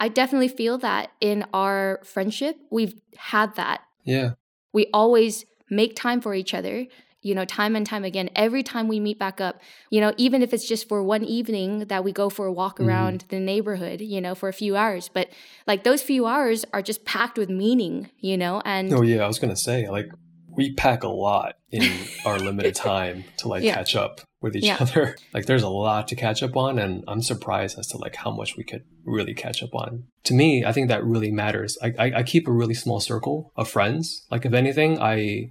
I 0.00 0.08
definitely 0.08 0.48
feel 0.48 0.78
that 0.78 1.12
in 1.20 1.44
our 1.54 2.00
friendship, 2.04 2.56
we've 2.70 3.00
had 3.16 3.54
that. 3.56 3.82
Yeah. 4.02 4.32
We 4.72 4.86
always 4.92 5.44
make 5.68 5.94
time 5.94 6.20
for 6.20 6.34
each 6.34 6.54
other 6.54 6.86
you 7.22 7.34
know, 7.34 7.44
time 7.44 7.76
and 7.76 7.86
time 7.86 8.04
again, 8.04 8.30
every 8.34 8.62
time 8.62 8.88
we 8.88 8.98
meet 8.98 9.18
back 9.18 9.40
up, 9.40 9.60
you 9.90 10.00
know, 10.00 10.14
even 10.16 10.42
if 10.42 10.54
it's 10.54 10.66
just 10.66 10.88
for 10.88 11.02
one 11.02 11.22
evening 11.22 11.80
that 11.80 12.02
we 12.02 12.12
go 12.12 12.30
for 12.30 12.46
a 12.46 12.52
walk 12.52 12.78
mm-hmm. 12.78 12.88
around 12.88 13.24
mm. 13.24 13.28
the 13.28 13.38
neighborhood, 13.38 14.00
you 14.00 14.20
know, 14.20 14.34
for 14.34 14.48
a 14.48 14.52
few 14.52 14.76
hours. 14.76 15.10
But 15.12 15.28
like 15.66 15.84
those 15.84 16.02
few 16.02 16.26
hours 16.26 16.64
are 16.72 16.80
just 16.80 17.04
packed 17.04 17.36
with 17.36 17.50
meaning, 17.50 18.10
you 18.20 18.38
know, 18.38 18.62
and 18.64 18.92
Oh 18.92 19.02
yeah, 19.02 19.22
I 19.22 19.26
was 19.26 19.38
gonna 19.38 19.56
say, 19.56 19.88
like 19.88 20.10
we 20.56 20.74
pack 20.74 21.02
a 21.02 21.08
lot 21.08 21.54
in 21.70 21.82
our 22.24 22.38
limited 22.38 22.74
time 22.74 23.24
to 23.38 23.48
like 23.48 23.62
Yeah. 23.62 23.74
catch 23.74 23.94
up 23.96 24.20
with 24.42 24.56
each 24.56 24.64
Yeah. 24.64 24.76
other. 24.80 25.16
Like 25.34 25.46
there's 25.46 25.62
a 25.62 25.68
lot 25.68 26.08
to 26.08 26.16
catch 26.16 26.42
up 26.42 26.56
on 26.56 26.78
and 26.78 27.04
I'm 27.06 27.22
surprised 27.22 27.78
as 27.78 27.86
to 27.88 27.98
like 27.98 28.16
how 28.16 28.30
much 28.30 28.56
we 28.56 28.64
could 28.64 28.82
really 29.04 29.34
catch 29.34 29.62
up 29.62 29.74
on. 29.74 30.04
To 30.24 30.34
me, 30.34 30.64
I 30.64 30.72
think 30.72 30.88
that 30.88 31.04
really 31.04 31.30
matters. 31.30 31.78
I, 31.82 31.94
I, 31.98 32.12
I 32.16 32.22
keep 32.22 32.48
a 32.48 32.52
really 32.52 32.74
small 32.74 33.00
circle 33.00 33.52
of 33.56 33.68
friends. 33.68 34.26
Like 34.30 34.44
if 34.44 34.52
anything, 34.52 35.00
I 35.00 35.50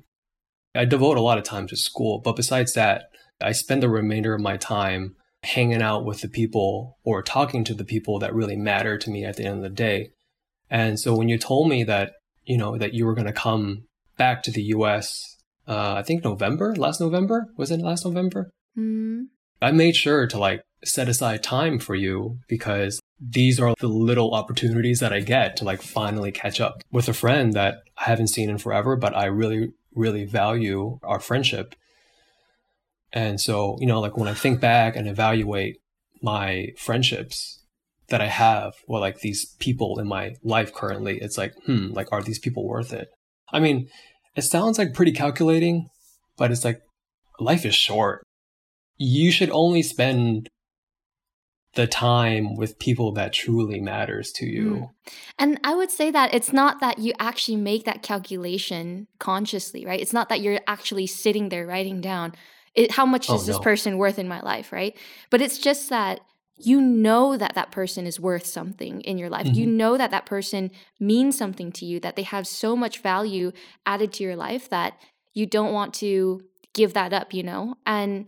I 0.76 0.86
devote 0.86 1.18
a 1.18 1.22
lot 1.22 1.38
of 1.40 1.44
time 1.44 1.68
to 1.68 1.76
school, 1.76 2.20
but 2.24 2.36
besides 2.36 2.74
that, 2.74 3.10
I 3.42 3.54
spend 3.54 3.82
the 3.82 3.90
remainder 3.90 4.34
of 4.36 4.42
my 4.42 4.58
time 4.58 5.16
hanging 5.44 5.82
out 5.82 6.04
with 6.06 6.22
the 6.22 6.28
people 6.28 6.98
or 7.04 7.24
talking 7.24 7.64
to 7.64 7.74
the 7.74 7.86
people 7.86 8.20
that 8.20 8.36
really 8.36 8.56
matter 8.58 8.98
to 8.98 9.10
me 9.10 9.24
at 9.24 9.38
the 9.38 9.46
end 9.46 9.58
of 9.58 9.64
the 9.64 9.70
day. 9.70 10.12
And 10.70 11.00
so 11.00 11.16
when 11.16 11.30
you 11.30 11.38
told 11.40 11.70
me 11.70 11.84
that, 11.86 12.14
you 12.46 12.58
know, 12.58 12.78
that 12.78 12.94
you 12.94 13.06
were 13.06 13.16
going 13.16 13.26
to 13.28 13.34
come 13.34 13.86
back 14.20 14.44
to 14.44 14.52
the 14.52 14.62
US, 14.76 15.38
uh, 15.68 15.96
I 15.98 16.04
think 16.04 16.24
November, 16.24 16.76
last 16.76 17.02
November, 17.02 17.48
was 17.58 17.72
it 17.72 17.80
last 17.80 18.06
November? 18.06 18.52
Mm, 18.78 19.30
I 19.62 19.72
made 19.72 19.96
sure 19.96 20.28
to 20.28 20.38
like 20.38 20.62
set 20.84 21.10
aside 21.10 21.42
time 21.42 21.80
for 21.80 21.96
you 21.96 22.40
because 22.48 23.00
these 23.20 23.60
are 23.60 23.74
the 23.80 23.88
little 23.88 24.34
opportunities 24.34 25.00
that 25.00 25.12
I 25.12 25.22
get 25.22 25.58
to 25.58 25.66
like 25.66 25.82
finally 25.82 26.32
catch 26.32 26.62
up 26.62 26.84
with 26.92 27.10
a 27.10 27.14
friend 27.14 27.54
that 27.54 27.80
I 27.98 28.04
haven't 28.06 28.28
seen 28.28 28.50
in 28.50 28.58
forever, 28.60 28.96
but 28.96 29.16
I 29.16 29.26
really, 29.26 29.74
really 29.96 30.26
value 30.26 31.00
our 31.04 31.20
friendship. 31.20 31.76
And 33.12 33.42
so, 33.42 33.78
you 33.80 33.88
know, 33.88 34.00
like 34.00 34.18
when 34.18 34.30
I 34.30 34.34
think 34.34 34.62
back 34.62 34.96
and 34.96 35.08
evaluate 35.08 35.78
my 36.22 36.70
friendships 36.78 37.64
that 38.10 38.22
I 38.22 38.28
have, 38.28 38.74
or 38.88 39.00
like 39.00 39.20
these 39.20 39.46
people 39.60 40.00
in 40.00 40.08
my 40.08 40.36
life 40.44 40.74
currently, 40.74 41.20
it's 41.20 41.38
like, 41.38 41.54
hmm, 41.66 41.88
like, 41.92 42.12
are 42.12 42.24
these 42.24 42.40
people 42.40 42.68
worth 42.68 42.92
it? 42.94 43.10
I 43.52 43.60
mean, 43.60 43.90
it 44.40 44.44
sounds 44.44 44.78
like 44.78 44.94
pretty 44.94 45.12
calculating, 45.12 45.90
but 46.38 46.52
it's 46.52 46.66
like 46.66 46.82
life 47.40 47.66
is 47.66 47.76
short. 47.76 48.24
You 48.98 49.32
should 49.32 49.50
only 49.52 49.84
spend 49.84 50.50
the 51.76 51.86
time 51.86 52.56
with 52.56 52.80
people 52.80 53.12
that 53.14 53.32
truly 53.34 53.80
matters 53.80 54.32
to 54.32 54.46
you. 54.46 54.64
Mm. 54.64 54.90
And 55.38 55.60
I 55.64 55.76
would 55.76 55.92
say 55.92 56.10
that 56.10 56.34
it's 56.34 56.52
not 56.52 56.80
that 56.80 56.98
you 56.98 57.14
actually 57.20 57.58
make 57.58 57.86
that 57.86 58.02
calculation 58.02 59.08
consciously, 59.20 59.86
right? 59.86 60.00
It's 60.00 60.14
not 60.14 60.30
that 60.30 60.42
you're 60.42 60.60
actually 60.68 61.06
sitting 61.06 61.50
there 61.50 61.68
writing 61.68 62.02
down 62.02 62.34
it, 62.76 62.92
how 62.92 63.06
much 63.06 63.30
Oh, 63.30 63.36
is 63.36 63.46
this 63.46 63.58
no. 63.58 63.62
person 63.62 63.98
worth 63.98 64.18
in 64.20 64.28
my 64.28 64.42
life, 64.42 64.72
right? 64.72 64.98
But 65.30 65.42
it's 65.42 65.58
just 65.58 65.90
that 65.90 66.22
you 66.60 66.82
know 66.82 67.38
that 67.38 67.56
that 67.56 67.72
person 67.72 68.06
is 68.06 68.20
worth 68.20 68.46
something 68.46 69.02
in 69.02 69.18
your 69.18 69.30
life. 69.30 69.48
You 69.48 69.66
Mhm. 69.66 69.74
know 69.74 69.98
that 69.98 70.12
that 70.12 70.26
person 70.26 70.72
means 71.00 71.38
something 71.38 71.72
to 71.74 71.86
you, 71.86 72.00
that 72.02 72.16
they 72.16 72.24
have 72.24 72.46
so 72.48 72.76
much 72.76 73.00
value 73.00 73.52
added 73.86 74.12
to 74.14 74.24
your 74.24 74.36
life 74.36 74.70
that 74.70 75.00
you 75.34 75.46
don't 75.46 75.74
want 75.74 75.94
to 75.96 76.44
give 76.74 76.94
that 76.94 77.14
up, 77.14 77.34
you 77.34 77.44
know? 77.44 77.76
And 77.86 78.28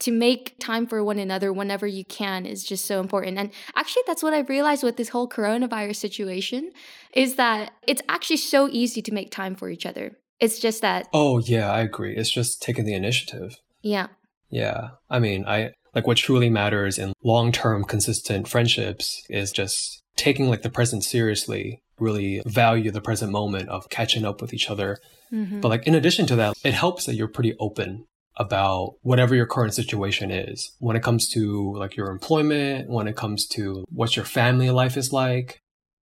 to 0.00 0.10
make 0.10 0.58
time 0.58 0.86
for 0.86 1.02
one 1.02 1.18
another 1.18 1.52
whenever 1.52 1.86
you 1.86 2.04
can 2.04 2.46
is 2.46 2.64
just 2.64 2.84
so 2.84 3.00
important. 3.00 3.38
And 3.38 3.50
actually 3.76 4.02
that's 4.06 4.22
what 4.22 4.34
I've 4.34 4.48
realized 4.48 4.82
with 4.82 4.96
this 4.96 5.10
whole 5.10 5.28
coronavirus 5.28 5.96
situation 5.96 6.72
is 7.12 7.36
that 7.36 7.72
it's 7.86 8.02
actually 8.08 8.36
so 8.38 8.68
easy 8.70 9.00
to 9.02 9.12
make 9.14 9.30
time 9.30 9.54
for 9.54 9.68
each 9.70 9.86
other. 9.86 10.16
It's 10.40 10.58
just 10.58 10.80
that 10.82 11.08
Oh, 11.12 11.38
yeah, 11.38 11.70
I 11.70 11.80
agree. 11.80 12.16
It's 12.16 12.30
just 12.30 12.60
taking 12.62 12.84
the 12.84 12.94
initiative. 12.94 13.56
yeah. 13.82 14.08
Yeah. 14.50 14.90
I 15.08 15.18
mean, 15.20 15.44
I 15.46 15.72
like 15.94 16.06
what 16.06 16.16
truly 16.16 16.50
matters 16.50 16.98
in 16.98 17.12
long 17.22 17.52
term, 17.52 17.84
consistent 17.84 18.48
friendships 18.48 19.22
is 19.28 19.52
just 19.52 20.02
taking 20.16 20.48
like 20.48 20.62
the 20.62 20.70
present 20.70 21.04
seriously, 21.04 21.80
really 21.98 22.42
value 22.46 22.90
the 22.90 23.00
present 23.00 23.32
moment 23.32 23.68
of 23.68 23.88
catching 23.90 24.24
up 24.24 24.40
with 24.40 24.52
each 24.54 24.70
other. 24.70 24.98
Mhm. 25.32 25.60
But 25.60 25.68
like 25.68 25.86
in 25.86 25.94
addition 25.94 26.26
to 26.26 26.36
that, 26.36 26.54
it 26.64 26.74
helps 26.74 27.06
that 27.06 27.14
you're 27.14 27.28
pretty 27.28 27.54
open 27.58 28.04
about 28.36 28.94
whatever 29.02 29.34
your 29.36 29.46
current 29.46 29.74
situation 29.74 30.30
is 30.30 30.72
when 30.80 30.96
it 30.96 31.02
comes 31.02 31.28
to 31.30 31.72
like 31.76 31.96
your 31.96 32.10
employment, 32.10 32.88
when 32.90 33.06
it 33.06 33.16
comes 33.16 33.46
to 33.46 33.84
what 33.90 34.16
your 34.16 34.24
family 34.24 34.70
life 34.70 34.96
is 34.96 35.12
like. 35.12 35.58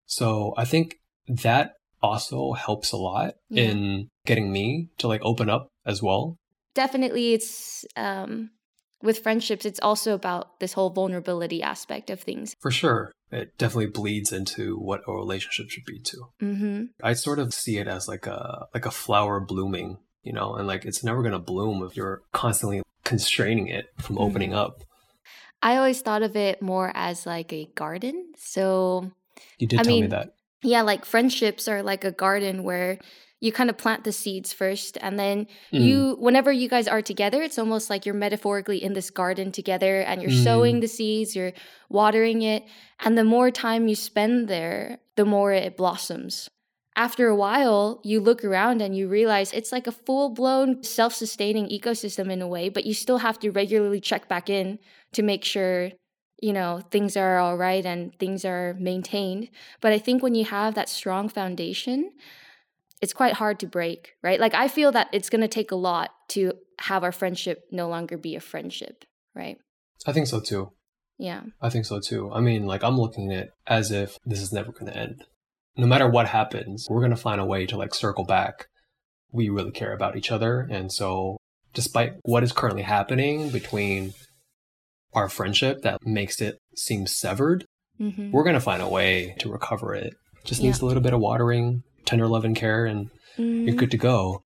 So 0.06 0.54
I 0.56 0.64
think 0.64 0.96
that 1.28 1.72
also 2.02 2.52
helps 2.52 2.92
a 2.92 2.96
lot 2.96 3.34
Yeah. 3.50 3.64
in 3.64 4.08
getting 4.26 4.52
me 4.52 4.88
to 4.98 5.08
like 5.08 5.20
open 5.24 5.50
up 5.50 5.68
as 5.84 6.02
well. 6.02 6.36
Definitely 6.74 7.34
it's 7.34 7.84
um 7.96 8.50
with 9.02 9.20
friendships 9.20 9.64
it's 9.64 9.80
also 9.80 10.14
about 10.14 10.60
this 10.60 10.72
whole 10.74 10.90
vulnerability 10.90 11.62
aspect 11.62 12.10
of 12.10 12.20
things. 12.20 12.54
For 12.60 12.70
sure. 12.70 13.12
It 13.32 13.56
definitely 13.58 13.86
bleeds 13.86 14.32
into 14.32 14.76
what 14.76 15.02
a 15.06 15.12
relationship 15.12 15.70
should 15.70 15.84
be 15.84 16.00
too. 16.00 16.26
Mhm. 16.42 16.88
I 17.02 17.12
sort 17.14 17.38
of 17.38 17.54
see 17.54 17.78
it 17.78 17.86
as 17.86 18.08
like 18.08 18.26
a 18.26 18.66
like 18.74 18.86
a 18.86 18.90
flower 18.90 19.38
blooming, 19.40 19.98
you 20.22 20.32
know, 20.32 20.54
and 20.56 20.66
like 20.66 20.84
it's 20.84 21.04
never 21.04 21.22
gonna 21.22 21.38
bloom 21.38 21.82
if 21.84 21.96
you're 21.96 22.22
constantly 22.32 22.82
constraining 23.04 23.68
it 23.68 23.86
from 23.98 24.16
Mhm. 24.16 24.20
opening 24.20 24.54
up. 24.54 24.82
I 25.62 25.76
always 25.76 26.00
thought 26.00 26.22
of 26.22 26.36
it 26.36 26.60
more 26.62 26.90
as 26.94 27.26
like 27.26 27.52
a 27.52 27.66
garden. 27.74 28.32
So 28.36 29.12
You 29.58 29.66
did 29.68 29.80
I 29.80 29.82
tell 29.84 29.94
me 29.94 30.00
mean, 30.02 30.10
that. 30.10 30.34
yeah, 30.62 30.82
like 30.82 31.04
friendships 31.04 31.68
are 31.68 31.82
like 31.82 32.02
a 32.04 32.10
garden 32.12 32.62
where 32.64 32.98
you 33.40 33.50
kind 33.52 33.70
of 33.70 33.76
plant 33.78 34.04
the 34.04 34.12
seeds 34.12 34.52
first 34.52 34.98
and 35.00 35.18
then 35.18 35.46
Mm. 35.72 35.84
you 35.86 36.16
whenever 36.20 36.52
you 36.52 36.68
guys 36.68 36.86
are 36.86 37.02
together 37.02 37.42
it's 37.42 37.58
almost 37.58 37.88
like 37.90 38.04
you're 38.04 38.14
metaphorically 38.26 38.82
in 38.82 38.92
this 38.92 39.10
garden 39.10 39.50
together 39.50 40.00
and 40.08 40.20
you're 40.22 40.30
Mm. 40.30 40.44
sowing 40.44 40.80
the 40.80 40.88
seeds 40.88 41.34
you're 41.36 41.52
watering 41.88 42.42
it 42.42 42.64
and 43.04 43.16
the 43.16 43.24
more 43.24 43.50
time 43.50 43.88
you 43.88 43.94
spend 43.94 44.48
there 44.48 44.98
the 45.16 45.24
more 45.24 45.52
it 45.52 45.76
blossoms 45.76 46.48
after 46.96 47.28
a 47.28 47.36
while 47.36 48.00
you 48.04 48.20
look 48.20 48.44
around 48.44 48.82
and 48.82 48.96
you 48.96 49.08
realize 49.08 49.52
it's 49.52 49.72
like 49.72 49.86
a 49.86 49.92
full-blown 50.06 50.82
self-sustaining 50.82 51.66
ecosystem 51.68 52.30
in 52.30 52.42
a 52.42 52.48
way 52.48 52.68
but 52.68 52.84
you 52.84 52.92
still 52.94 53.18
have 53.18 53.38
to 53.38 53.50
regularly 53.50 54.00
check 54.00 54.28
back 54.28 54.50
in 54.50 54.78
to 55.12 55.22
make 55.22 55.44
sure 55.44 55.90
you 56.42 56.52
know 56.52 56.80
things 56.90 57.16
are 57.16 57.38
all 57.38 57.56
right 57.56 57.84
and 57.86 58.14
things 58.18 58.44
are 58.44 58.74
maintained 58.78 59.48
but 59.80 59.92
i 59.92 59.98
think 59.98 60.22
when 60.22 60.34
you 60.34 60.44
have 60.44 60.74
that 60.74 60.88
strong 60.88 61.28
foundation 61.28 62.10
it's 63.00 63.12
quite 63.12 63.34
hard 63.34 63.60
to 63.60 63.66
break, 63.66 64.14
right? 64.22 64.38
Like 64.40 64.54
I 64.54 64.68
feel 64.68 64.92
that 64.92 65.08
it's 65.12 65.30
going 65.30 65.40
to 65.40 65.48
take 65.48 65.70
a 65.70 65.76
lot 65.76 66.10
to 66.30 66.52
have 66.80 67.02
our 67.04 67.12
friendship 67.12 67.64
no 67.70 67.88
longer 67.88 68.16
be 68.18 68.36
a 68.36 68.40
friendship, 68.40 69.04
right? 69.34 69.56
I 70.06 70.12
think 70.12 70.26
so 70.26 70.40
too. 70.40 70.72
Yeah. 71.18 71.42
I 71.60 71.68
think 71.70 71.84
so 71.86 72.00
too. 72.00 72.30
I 72.32 72.40
mean, 72.40 72.66
like 72.66 72.82
I'm 72.82 72.98
looking 72.98 73.32
at 73.32 73.38
it 73.38 73.50
as 73.66 73.90
if 73.90 74.18
this 74.24 74.40
is 74.40 74.52
never 74.52 74.72
gonna 74.72 74.92
end. 74.92 75.24
No 75.76 75.86
matter 75.86 76.08
what 76.08 76.28
happens, 76.28 76.86
we're 76.90 77.02
gonna 77.02 77.16
find 77.16 77.40
a 77.40 77.44
way 77.44 77.66
to 77.66 77.76
like 77.76 77.94
circle 77.94 78.24
back. 78.24 78.66
We 79.32 79.48
really 79.48 79.70
care 79.70 79.92
about 79.92 80.16
each 80.16 80.32
other, 80.32 80.66
and 80.70 80.90
so 80.90 81.36
despite 81.72 82.14
what 82.22 82.42
is 82.42 82.52
currently 82.52 82.82
happening 82.82 83.50
between 83.50 84.12
our 85.12 85.28
friendship 85.28 85.82
that 85.82 85.98
makes 86.04 86.40
it 86.40 86.58
seem 86.74 87.06
severed, 87.06 87.64
hmm 87.98 88.30
we're 88.32 88.44
gonna 88.44 88.60
find 88.60 88.82
a 88.82 88.88
way 88.88 89.36
to 89.40 89.52
recover 89.52 89.94
it. 89.94 90.14
Just 90.44 90.60
Yeah. 90.62 90.68
needs 90.68 90.80
a 90.80 90.86
little 90.86 91.02
bit 91.02 91.12
of 91.12 91.20
watering, 91.20 91.82
tender 92.10 92.26
love 92.26 92.44
and 92.44 92.56
care, 92.56 92.84
and 92.84 93.08
you're 93.36 93.74
good 93.74 93.90
to 93.92 93.96
mm-hmm. 93.96 94.06
go. 94.06 94.42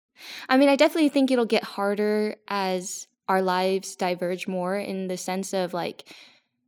I 0.48 0.56
mean, 0.56 0.68
I 0.68 0.76
definitely 0.76 1.08
think 1.08 1.30
it'll 1.30 1.44
get 1.44 1.64
harder 1.64 2.36
as 2.46 3.08
our 3.28 3.42
lives 3.42 3.96
diverge 3.96 4.46
more 4.46 4.76
in 4.76 5.08
the 5.08 5.16
sense 5.16 5.52
of 5.52 5.74
like, 5.74 6.04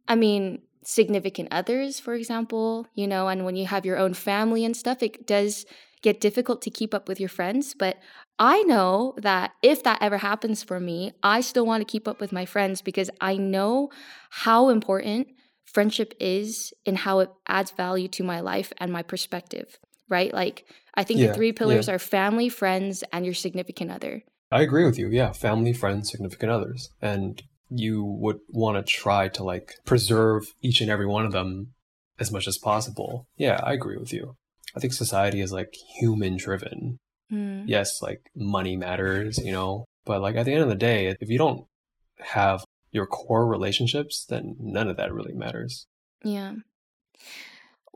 I 0.09 0.15
mean, 0.15 0.63
significant 0.83 1.49
others, 1.51 2.01
for 2.01 2.15
example, 2.15 2.87
you 2.95 3.07
know, 3.07 3.29
and 3.29 3.45
when 3.45 3.57
you 3.57 3.67
have 3.67 3.85
your 3.85 3.99
own 3.99 4.15
family 4.15 4.65
and 4.65 4.77
stuff, 4.77 5.03
it 5.03 5.27
does 5.27 5.67
get 6.03 6.21
difficult 6.21 6.63
to 6.63 6.71
keep 6.71 6.95
up 6.95 7.09
with 7.09 7.21
your 7.21 7.29
friends. 7.29 7.75
But 7.75 7.99
I 8.39 8.63
know 8.63 9.15
that 9.19 9.53
if 9.63 9.83
that 9.83 10.01
ever 10.01 10.19
happens 10.19 10.63
for 10.63 10.79
me, 10.81 11.13
I 11.23 11.41
still 11.41 11.67
want 11.67 11.81
to 11.81 11.91
keep 11.91 12.07
up 12.09 12.21
with 12.21 12.33
my 12.33 12.47
friends 12.47 12.83
because 12.83 13.11
I 13.21 13.37
know 13.37 13.91
how 14.31 14.69
important 14.69 15.29
friendship 15.65 16.15
is 16.21 16.73
and 16.87 16.99
how 16.99 17.19
it 17.19 17.31
adds 17.49 17.71
value 17.71 18.09
to 18.09 18.23
my 18.23 18.41
life 18.41 18.73
and 18.79 18.93
my 18.93 19.03
perspective, 19.03 19.79
right? 20.09 20.33
Like, 20.33 20.65
I 20.95 21.05
think 21.05 21.21
Yeah, 21.21 21.29
the 21.29 21.35
three 21.35 21.53
pillars 21.53 21.89
are 21.89 21.99
family, 21.99 22.49
friends, 22.49 23.05
and 23.13 23.25
your 23.25 23.35
significant 23.35 23.91
other. 23.91 24.23
I 24.51 24.63
agree 24.63 24.85
with 24.85 24.99
you. 24.99 25.09
Yeah, 25.09 25.33
family, 25.33 25.73
friends, 25.73 26.11
significant 26.11 26.53
others. 26.53 26.91
And 27.03 27.43
you 27.69 28.05
would 28.05 28.39
want 28.49 28.77
to 28.77 28.93
try 28.93 29.29
to 29.29 29.43
like 29.43 29.75
preserve 29.85 30.55
each 30.63 30.81
and 30.81 30.91
every 30.91 31.07
one 31.07 31.27
of 31.27 31.33
them 31.33 31.75
as 32.19 32.31
much 32.31 32.47
as 32.47 32.59
possible. 32.59 33.27
Yeah, 33.37 33.61
I 33.63 33.73
agree 33.73 33.97
with 33.97 34.13
you. 34.13 34.37
I 34.75 34.81
think 34.81 34.93
society 34.93 35.41
is 35.41 35.53
like 35.53 35.75
human 35.99 36.37
driven. 36.37 36.99
Mm. 37.33 37.65
Yes, 37.67 38.01
like 38.03 38.31
money 38.37 38.77
matters, 38.77 39.39
you 39.39 39.53
know, 39.53 39.85
but 40.05 40.21
like 40.21 40.37
at 40.37 40.45
the 40.45 40.53
end 40.53 40.63
of 40.63 40.69
the 40.69 40.75
day, 40.75 41.17
if 41.21 41.29
you 41.29 41.39
don't 41.39 41.67
have 42.21 42.65
your 42.93 43.07
core 43.07 43.47
relationships, 43.47 44.25
then 44.25 44.57
none 44.61 44.89
of 44.89 44.97
that 44.97 45.13
really 45.13 45.35
matters. 45.35 45.87
Yeah. 46.23 46.55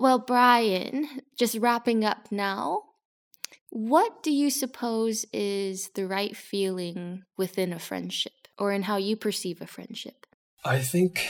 Well, 0.00 0.18
Brian, 0.18 1.06
just 1.38 1.58
wrapping 1.58 2.06
up 2.06 2.32
now, 2.32 2.84
what 3.68 4.22
do 4.22 4.32
you 4.32 4.48
suppose 4.50 5.26
is 5.30 5.90
the 5.94 6.06
right 6.06 6.34
feeling 6.34 7.24
within 7.36 7.70
a 7.74 7.78
friendship 7.78 8.32
or 8.58 8.72
in 8.72 8.84
how 8.84 8.96
you 8.96 9.14
perceive 9.14 9.60
a 9.60 9.66
friendship? 9.66 10.24
I 10.64 10.78
think 10.78 11.28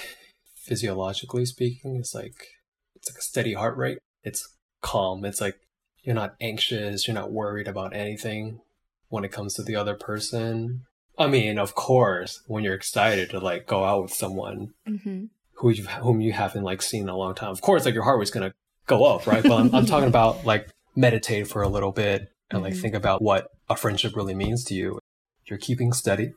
physiologically 0.54 1.46
speaking, 1.46 1.96
it's 1.96 2.14
like 2.14 2.46
it's 2.94 3.10
like 3.10 3.18
a 3.18 3.22
steady 3.22 3.54
heart 3.54 3.76
rate. 3.76 3.98
It's 4.22 4.56
calm. 4.82 5.24
It's 5.24 5.40
like 5.40 5.56
you're 6.04 6.14
not 6.14 6.36
anxious, 6.40 7.08
you're 7.08 7.14
not 7.14 7.32
worried 7.32 7.66
about 7.66 7.92
anything. 7.94 8.60
when 9.08 9.24
it 9.24 9.32
comes 9.32 9.54
to 9.54 9.64
the 9.64 9.74
other 9.74 9.96
person. 9.96 10.84
I 11.18 11.26
mean, 11.26 11.58
of 11.58 11.74
course, 11.74 12.40
when 12.46 12.62
you're 12.62 12.74
excited 12.74 13.30
to 13.30 13.40
like 13.40 13.66
go 13.66 13.82
out 13.82 14.02
with 14.04 14.12
someone 14.14 14.74
Mm-hmm. 14.88 15.24
Who 15.60 15.70
you 15.70 15.84
whom 15.84 16.20
you 16.20 16.32
haven't 16.32 16.64
like 16.64 16.82
seen 16.82 17.02
in 17.02 17.08
a 17.08 17.16
long 17.16 17.34
time, 17.34 17.50
of 17.50 17.60
course, 17.60 17.84
like 17.84 17.94
your 17.94 18.04
heart 18.04 18.18
was 18.18 18.30
gonna 18.30 18.52
go 18.86 19.04
up, 19.04 19.26
right? 19.26 19.42
But 19.42 19.52
I'm, 19.52 19.74
I'm 19.74 19.86
talking 19.86 20.08
about 20.14 20.44
like 20.44 20.68
meditate 20.96 21.48
for 21.48 21.62
a 21.62 21.68
little 21.68 21.92
bit 21.92 22.28
and 22.50 22.62
like 22.62 22.74
Mhm. 22.74 22.80
think 22.82 22.94
about 22.94 23.22
what 23.22 23.48
a 23.68 23.76
friendship 23.76 24.16
really 24.16 24.34
means 24.34 24.64
to 24.64 24.74
you. 24.74 24.98
You're 25.46 25.58
keeping 25.58 25.92
steady. 25.92 26.32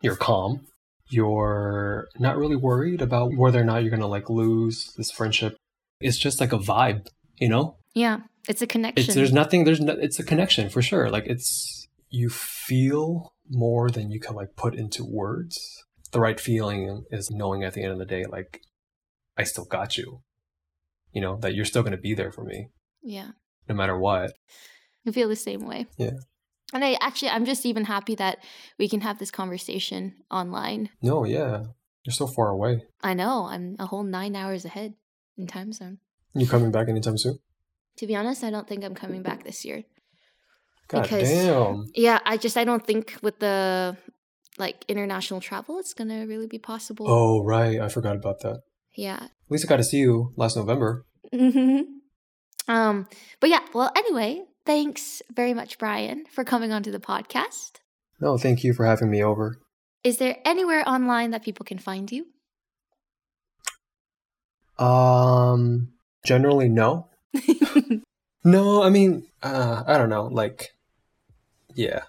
You're 0.00 0.16
calm. 0.16 0.66
You're 1.10 2.08
not 2.18 2.36
really 2.38 2.56
worried 2.56 3.02
about 3.02 3.34
whether 3.36 3.60
or 3.60 3.64
not 3.64 3.82
you're 3.82 3.90
gonna 3.90 4.06
like 4.06 4.30
lose 4.30 4.92
this 4.96 5.10
friendship. 5.10 5.56
It's 6.00 6.18
just 6.18 6.40
like 6.40 6.52
a 6.52 6.58
vibe, 6.58 7.06
you 7.36 7.48
know. 7.48 7.76
Yeah, 7.94 8.20
it's 8.48 8.62
a 8.62 8.66
connection. 8.66 9.04
It's 9.04 9.14
there's 9.14 9.32
nothing. 9.32 9.64
There's 9.64 9.80
no, 9.80 9.92
it's 9.92 10.18
a 10.18 10.24
connection 10.24 10.68
for 10.70 10.80
sure. 10.82 11.10
Like 11.10 11.26
it's 11.26 11.86
you 12.10 12.28
feel 12.30 13.32
more 13.50 13.90
than 13.90 14.10
you 14.10 14.20
can 14.20 14.34
like 14.34 14.56
put 14.56 14.74
into 14.74 15.04
words. 15.04 15.84
The 16.12 16.20
right 16.20 16.38
feeling 16.38 17.04
is 17.10 17.30
knowing 17.30 17.64
at 17.64 17.74
the 17.74 17.82
end 17.82 17.92
of 17.92 17.98
the 17.98 18.04
day, 18.06 18.24
like 18.24 18.60
I 19.36 19.44
still 19.44 19.64
got 19.64 19.96
you. 19.96 20.22
You 21.12 21.20
know 21.20 21.36
that 21.40 21.54
you're 21.54 21.64
still 21.64 21.82
gonna 21.82 21.96
be 21.96 22.14
there 22.14 22.32
for 22.32 22.44
me 22.44 22.68
yeah. 23.02 23.28
no 23.68 23.74
matter 23.74 23.98
what. 23.98 24.32
I 25.06 25.10
feel 25.10 25.28
the 25.28 25.36
same 25.36 25.66
way. 25.66 25.86
Yeah. 25.98 26.18
And 26.72 26.84
I 26.84 26.96
actually, 27.00 27.28
I'm 27.28 27.44
just 27.44 27.66
even 27.66 27.84
happy 27.84 28.14
that 28.14 28.38
we 28.78 28.88
can 28.88 29.02
have 29.02 29.18
this 29.18 29.30
conversation 29.30 30.14
online. 30.30 30.88
No, 31.02 31.24
yeah, 31.24 31.64
you're 32.04 32.14
so 32.14 32.26
far 32.26 32.48
away. 32.48 32.84
I 33.02 33.12
know 33.12 33.44
I'm 33.44 33.76
a 33.78 33.86
whole 33.86 34.04
nine 34.04 34.34
hours 34.34 34.64
ahead 34.64 34.94
in 35.36 35.46
time 35.46 35.72
zone. 35.72 35.98
You 36.34 36.46
coming 36.46 36.72
back 36.72 36.88
anytime 36.88 37.18
soon? 37.18 37.38
To 37.98 38.06
be 38.06 38.16
honest, 38.16 38.42
I 38.42 38.50
don't 38.50 38.66
think 38.66 38.84
I'm 38.84 38.94
coming 38.94 39.22
back 39.22 39.44
this 39.44 39.66
year. 39.66 39.84
God 40.88 41.02
Because- 41.02 41.28
damn. 41.28 41.86
Yeah, 41.94 42.20
I 42.24 42.38
just 42.38 42.56
I 42.56 42.64
don't 42.64 42.86
think 42.86 43.16
with 43.22 43.38
the 43.38 43.98
like 44.58 44.84
international 44.88 45.40
travel, 45.40 45.78
it's 45.78 45.94
gonna 45.94 46.26
really 46.26 46.46
be 46.46 46.58
possible. 46.58 47.06
Oh 47.08 47.42
right, 47.42 47.80
I 47.80 47.88
forgot 47.88 48.16
about 48.16 48.40
that. 48.40 48.60
Yeah. 48.94 49.20
At 49.22 49.30
least 49.48 49.64
I 49.64 49.68
got 49.68 49.76
to 49.78 49.84
see 49.84 49.98
you 49.98 50.32
last 50.36 50.56
November. 50.56 51.04
hmm 51.32 51.80
Um. 52.68 53.08
But 53.40 53.50
yeah. 53.50 53.60
Well, 53.72 53.90
anyway, 53.96 54.42
thanks 54.66 55.22
very 55.34 55.54
much, 55.54 55.78
Brian, 55.78 56.24
for 56.26 56.44
coming 56.44 56.72
onto 56.72 56.90
the 56.90 57.00
podcast. 57.00 57.80
No, 58.20 58.36
thank 58.38 58.62
you 58.62 58.72
for 58.74 58.84
having 58.84 59.10
me 59.10 59.22
over. 59.22 59.58
Is 60.04 60.18
there 60.18 60.36
anywhere 60.44 60.86
online 60.86 61.30
that 61.30 61.42
people 61.42 61.64
can 61.64 61.78
find 61.78 62.10
you? 62.12 62.26
Um, 64.78 65.92
generally 66.24 66.68
no. 66.68 67.08
No, 68.44 68.82
I 68.82 68.90
mean, 68.90 69.28
uh, 69.42 69.84
I 69.86 69.96
don't 69.98 70.08
know. 70.08 70.24
Like, 70.24 70.74
yeah, 71.74 72.02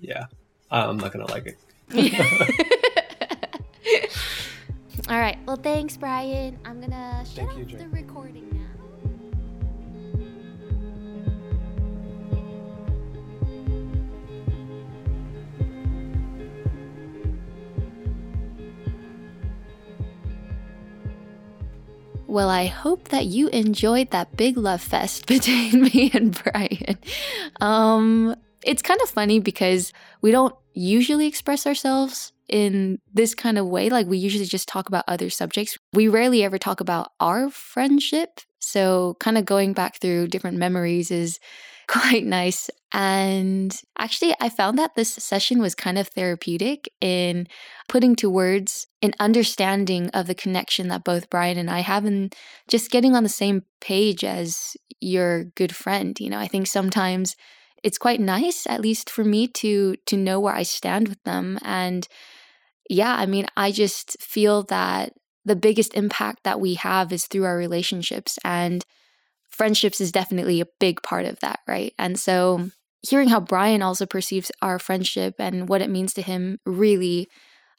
yeah. 0.00 0.26
I'm 0.70 0.98
not 0.98 1.12
gonna 1.12 1.30
like 1.30 1.46
it. 1.46 1.58
All 5.08 5.18
right. 5.18 5.38
Well, 5.46 5.56
thanks, 5.56 5.96
Brian. 5.96 6.58
I'm 6.64 6.80
gonna 6.80 7.24
shut 7.24 7.36
Thank 7.36 7.50
off 7.50 7.58
you, 7.58 7.64
Jane. 7.64 7.78
the 7.78 7.88
recording 7.88 8.48
now. 8.52 8.64
Well, 22.26 22.50
I 22.50 22.66
hope 22.66 23.08
that 23.08 23.26
you 23.26 23.48
enjoyed 23.48 24.10
that 24.10 24.36
big 24.36 24.58
love 24.58 24.82
fest 24.82 25.26
between 25.26 25.82
me 25.84 26.10
and 26.12 26.38
Brian. 26.44 26.98
Um, 27.60 28.36
it's 28.62 28.82
kind 28.82 29.00
of 29.02 29.08
funny 29.08 29.40
because 29.40 29.92
we 30.20 30.30
don't 30.30 30.54
usually 30.74 31.26
express 31.26 31.66
ourselves 31.66 32.32
in 32.48 32.98
this 33.12 33.34
kind 33.34 33.58
of 33.58 33.66
way. 33.66 33.90
Like, 33.90 34.06
we 34.06 34.18
usually 34.18 34.46
just 34.46 34.68
talk 34.68 34.88
about 34.88 35.04
other 35.06 35.30
subjects. 35.30 35.78
We 35.92 36.08
rarely 36.08 36.42
ever 36.42 36.58
talk 36.58 36.80
about 36.80 37.12
our 37.20 37.50
friendship. 37.50 38.40
So, 38.58 39.16
kind 39.20 39.38
of 39.38 39.44
going 39.44 39.72
back 39.72 40.00
through 40.00 40.28
different 40.28 40.58
memories 40.58 41.10
is 41.10 41.38
quite 41.88 42.24
nice. 42.24 42.70
And 42.92 43.74
actually, 43.98 44.34
I 44.40 44.48
found 44.48 44.78
that 44.78 44.94
this 44.94 45.12
session 45.12 45.60
was 45.60 45.74
kind 45.74 45.98
of 45.98 46.08
therapeutic 46.08 46.88
in 47.00 47.46
putting 47.88 48.16
to 48.16 48.30
words 48.30 48.86
an 49.02 49.12
understanding 49.20 50.08
of 50.10 50.26
the 50.26 50.34
connection 50.34 50.88
that 50.88 51.04
both 51.04 51.30
Brian 51.30 51.58
and 51.58 51.70
I 51.70 51.80
have 51.80 52.04
and 52.04 52.34
just 52.66 52.90
getting 52.90 53.14
on 53.14 53.22
the 53.22 53.28
same 53.28 53.64
page 53.80 54.24
as 54.24 54.76
your 55.00 55.44
good 55.44 55.74
friend. 55.74 56.18
You 56.18 56.30
know, 56.30 56.38
I 56.38 56.46
think 56.46 56.66
sometimes 56.66 57.36
it's 57.82 57.98
quite 57.98 58.20
nice, 58.20 58.66
at 58.66 58.80
least 58.80 59.10
for 59.10 59.24
me, 59.24 59.46
to 59.48 59.96
to 60.06 60.16
know 60.16 60.40
where 60.40 60.54
I 60.54 60.62
stand 60.62 61.08
with 61.08 61.22
them. 61.24 61.58
And 61.62 62.06
yeah, 62.88 63.14
I 63.14 63.26
mean, 63.26 63.46
I 63.56 63.70
just 63.70 64.20
feel 64.20 64.62
that 64.64 65.12
the 65.44 65.56
biggest 65.56 65.94
impact 65.94 66.44
that 66.44 66.60
we 66.60 66.74
have 66.74 67.12
is 67.12 67.26
through 67.26 67.44
our 67.44 67.56
relationships 67.56 68.38
and 68.44 68.84
friendships 69.50 70.00
is 70.00 70.12
definitely 70.12 70.60
a 70.60 70.66
big 70.78 71.02
part 71.02 71.24
of 71.24 71.40
that, 71.40 71.60
right? 71.66 71.92
And 71.98 72.18
so 72.18 72.70
hearing 73.02 73.28
how 73.28 73.40
Brian 73.40 73.82
also 73.82 74.06
perceives 74.06 74.52
our 74.62 74.78
friendship 74.78 75.34
and 75.38 75.68
what 75.68 75.82
it 75.82 75.90
means 75.90 76.14
to 76.14 76.22
him 76.22 76.58
really 76.66 77.28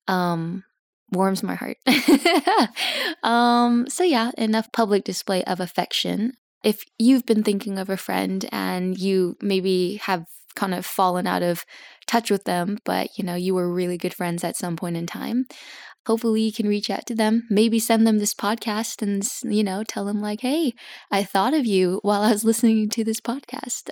um 0.08 0.64
warms 1.12 1.44
my 1.44 1.56
heart. 1.56 1.78
um 3.24 3.88
so 3.88 4.04
yeah, 4.04 4.32
enough 4.38 4.72
public 4.72 5.04
display 5.04 5.44
of 5.46 5.60
affection. 5.60 6.34
If 6.64 6.84
you've 6.98 7.26
been 7.26 7.44
thinking 7.44 7.78
of 7.78 7.90
a 7.90 7.98
friend 7.98 8.48
and 8.52 8.98
you 8.98 9.38
maybe 9.42 9.98
have 10.04 10.26
kind 10.56 10.74
of 10.74 10.86
fallen 10.86 11.26
out 11.26 11.44
of 11.44 11.64
touch 12.08 12.30
with 12.30 12.44
them, 12.44 12.80
but 12.84 13.18
you 13.18 13.24
know, 13.24 13.36
you 13.36 13.54
were 13.56 13.72
really 13.72 13.98
good 13.98 14.14
friends 14.14 14.44
at 14.44 14.58
some 14.58 14.76
point 14.76 14.98
in 14.98 15.06
time, 15.06 15.46
hopefully 16.06 16.42
you 16.42 16.52
can 16.52 16.68
reach 16.68 16.90
out 16.90 17.06
to 17.06 17.16
them, 17.16 17.48
maybe 17.50 17.80
send 17.80 18.06
them 18.06 18.20
this 18.20 18.34
podcast 18.34 19.02
and 19.02 19.28
you 19.54 19.64
know, 19.64 19.84
tell 19.84 20.06
them 20.06 20.22
like, 20.22 20.42
"Hey, 20.42 20.74
I 21.12 21.24
thought 21.24 21.54
of 21.54 21.66
you 21.66 22.00
while 22.04 22.22
I 22.22 22.32
was 22.32 22.44
listening 22.50 22.90
to 22.90 23.04
this 23.04 23.22
podcast." 23.22 23.90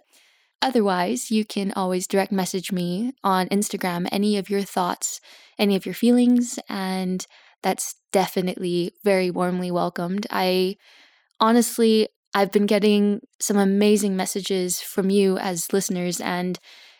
Otherwise, 0.61 1.29
you 1.29 1.45
can 1.45 1.71
always 1.73 2.07
direct 2.07 2.31
message 2.31 2.71
me 2.71 3.13
on 3.23 3.47
Instagram 3.49 4.07
any 4.11 4.37
of 4.37 4.49
your 4.49 4.63
thoughts, 4.63 5.21
any 5.59 5.75
of 5.75 5.85
your 5.85 5.93
feelings, 5.95 6.59
and 6.67 7.27
that's 7.61 7.95
definitely 8.11 8.91
very 9.03 9.29
warmly 9.29 9.69
welcomed. 9.71 10.25
I 10.31 10.77
honestly, 11.39 12.07
I've 12.37 12.51
been 12.51 12.67
getting 12.67 13.25
some 13.39 13.57
amazing 13.57 14.15
messages 14.15 14.79
from 14.79 15.09
you 15.09 15.39
as 15.39 15.73
listeners, 15.73 16.21
and 16.21 16.59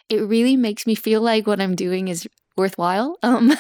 it 0.10 0.18
really 0.24 0.58
makes 0.58 0.88
me 0.88 0.96
feel 0.96 1.22
like 1.22 1.46
what 1.46 1.62
I'm 1.62 1.76
doing 1.76 2.08
is 2.08 2.28
worthwhile. 2.56 3.20
Um, 3.24 3.54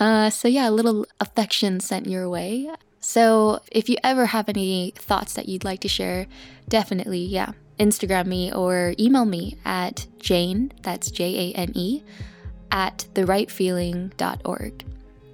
uh, 0.00 0.28
so, 0.28 0.48
yeah, 0.48 0.68
a 0.68 0.72
little 0.74 1.06
affection 1.20 1.78
sent 1.78 2.08
your 2.08 2.28
way. 2.28 2.68
So, 2.98 3.60
if 3.70 3.88
you 3.88 3.96
ever 4.02 4.26
have 4.26 4.48
any 4.48 4.92
thoughts 4.96 5.34
that 5.34 5.48
you'd 5.48 5.62
like 5.62 5.82
to 5.82 5.88
share, 5.88 6.26
definitely, 6.68 7.20
yeah, 7.20 7.52
Instagram 7.78 8.26
me 8.26 8.52
or 8.52 8.94
email 8.98 9.26
me 9.26 9.56
at 9.64 10.08
Jane, 10.18 10.72
that's 10.82 11.12
J 11.12 11.52
A 11.52 11.56
N 11.56 11.70
E, 11.76 12.02
at 12.72 13.06
therightfeeling.org. 13.14 14.84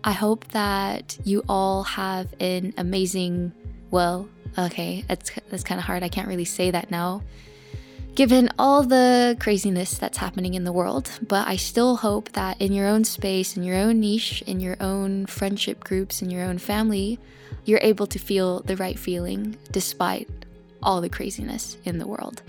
I 0.04 0.12
hope 0.12 0.48
that 0.48 1.16
you 1.24 1.42
all 1.48 1.84
have 1.84 2.34
an 2.38 2.74
amazing, 2.76 3.52
well, 3.90 4.28
okay, 4.58 5.04
that's, 5.08 5.30
that's 5.50 5.64
kind 5.64 5.78
of 5.78 5.86
hard. 5.86 6.02
I 6.02 6.08
can't 6.08 6.28
really 6.28 6.44
say 6.44 6.70
that 6.70 6.90
now, 6.90 7.22
given 8.16 8.48
all 8.58 8.82
the 8.82 9.36
craziness 9.38 9.98
that's 9.98 10.18
happening 10.18 10.54
in 10.54 10.64
the 10.64 10.72
world. 10.72 11.10
But 11.20 11.46
I 11.46 11.56
still 11.56 11.96
hope 11.96 12.32
that 12.32 12.60
in 12.60 12.72
your 12.72 12.88
own 12.88 13.04
space, 13.04 13.56
in 13.56 13.62
your 13.62 13.76
own 13.76 14.00
niche, 14.00 14.42
in 14.46 14.58
your 14.58 14.76
own 14.80 15.26
friendship 15.26 15.84
groups, 15.84 16.22
in 16.22 16.30
your 16.30 16.42
own 16.42 16.58
family, 16.58 17.18
you're 17.66 17.80
able 17.82 18.06
to 18.06 18.18
feel 18.18 18.60
the 18.60 18.76
right 18.76 18.98
feeling 18.98 19.56
despite 19.70 20.28
all 20.82 21.00
the 21.00 21.10
craziness 21.10 21.76
in 21.84 21.98
the 21.98 22.06
world. 22.06 22.42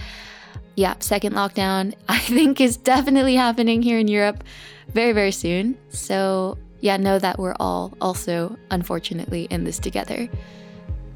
Yeah, 0.75 0.95
second 0.99 1.33
lockdown, 1.33 1.95
I 2.09 2.19
think, 2.19 2.61
is 2.61 2.77
definitely 2.77 3.35
happening 3.35 3.81
here 3.81 3.99
in 3.99 4.07
Europe 4.07 4.43
very, 4.93 5.11
very 5.11 5.31
soon. 5.31 5.77
So, 5.89 6.57
yeah, 6.79 6.95
know 6.95 7.19
that 7.19 7.39
we're 7.39 7.55
all 7.59 7.93
also, 7.99 8.57
unfortunately, 8.71 9.47
in 9.49 9.65
this 9.65 9.79
together. 9.79 10.29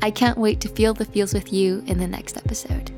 I 0.04 0.10
can't 0.10 0.38
wait 0.38 0.60
to 0.62 0.68
feel 0.68 0.94
the 0.94 1.06
feels 1.06 1.34
with 1.34 1.54
you 1.54 1.84
in 1.86 2.00
the 2.00 2.08
next 2.08 2.38
episode. 2.38 2.92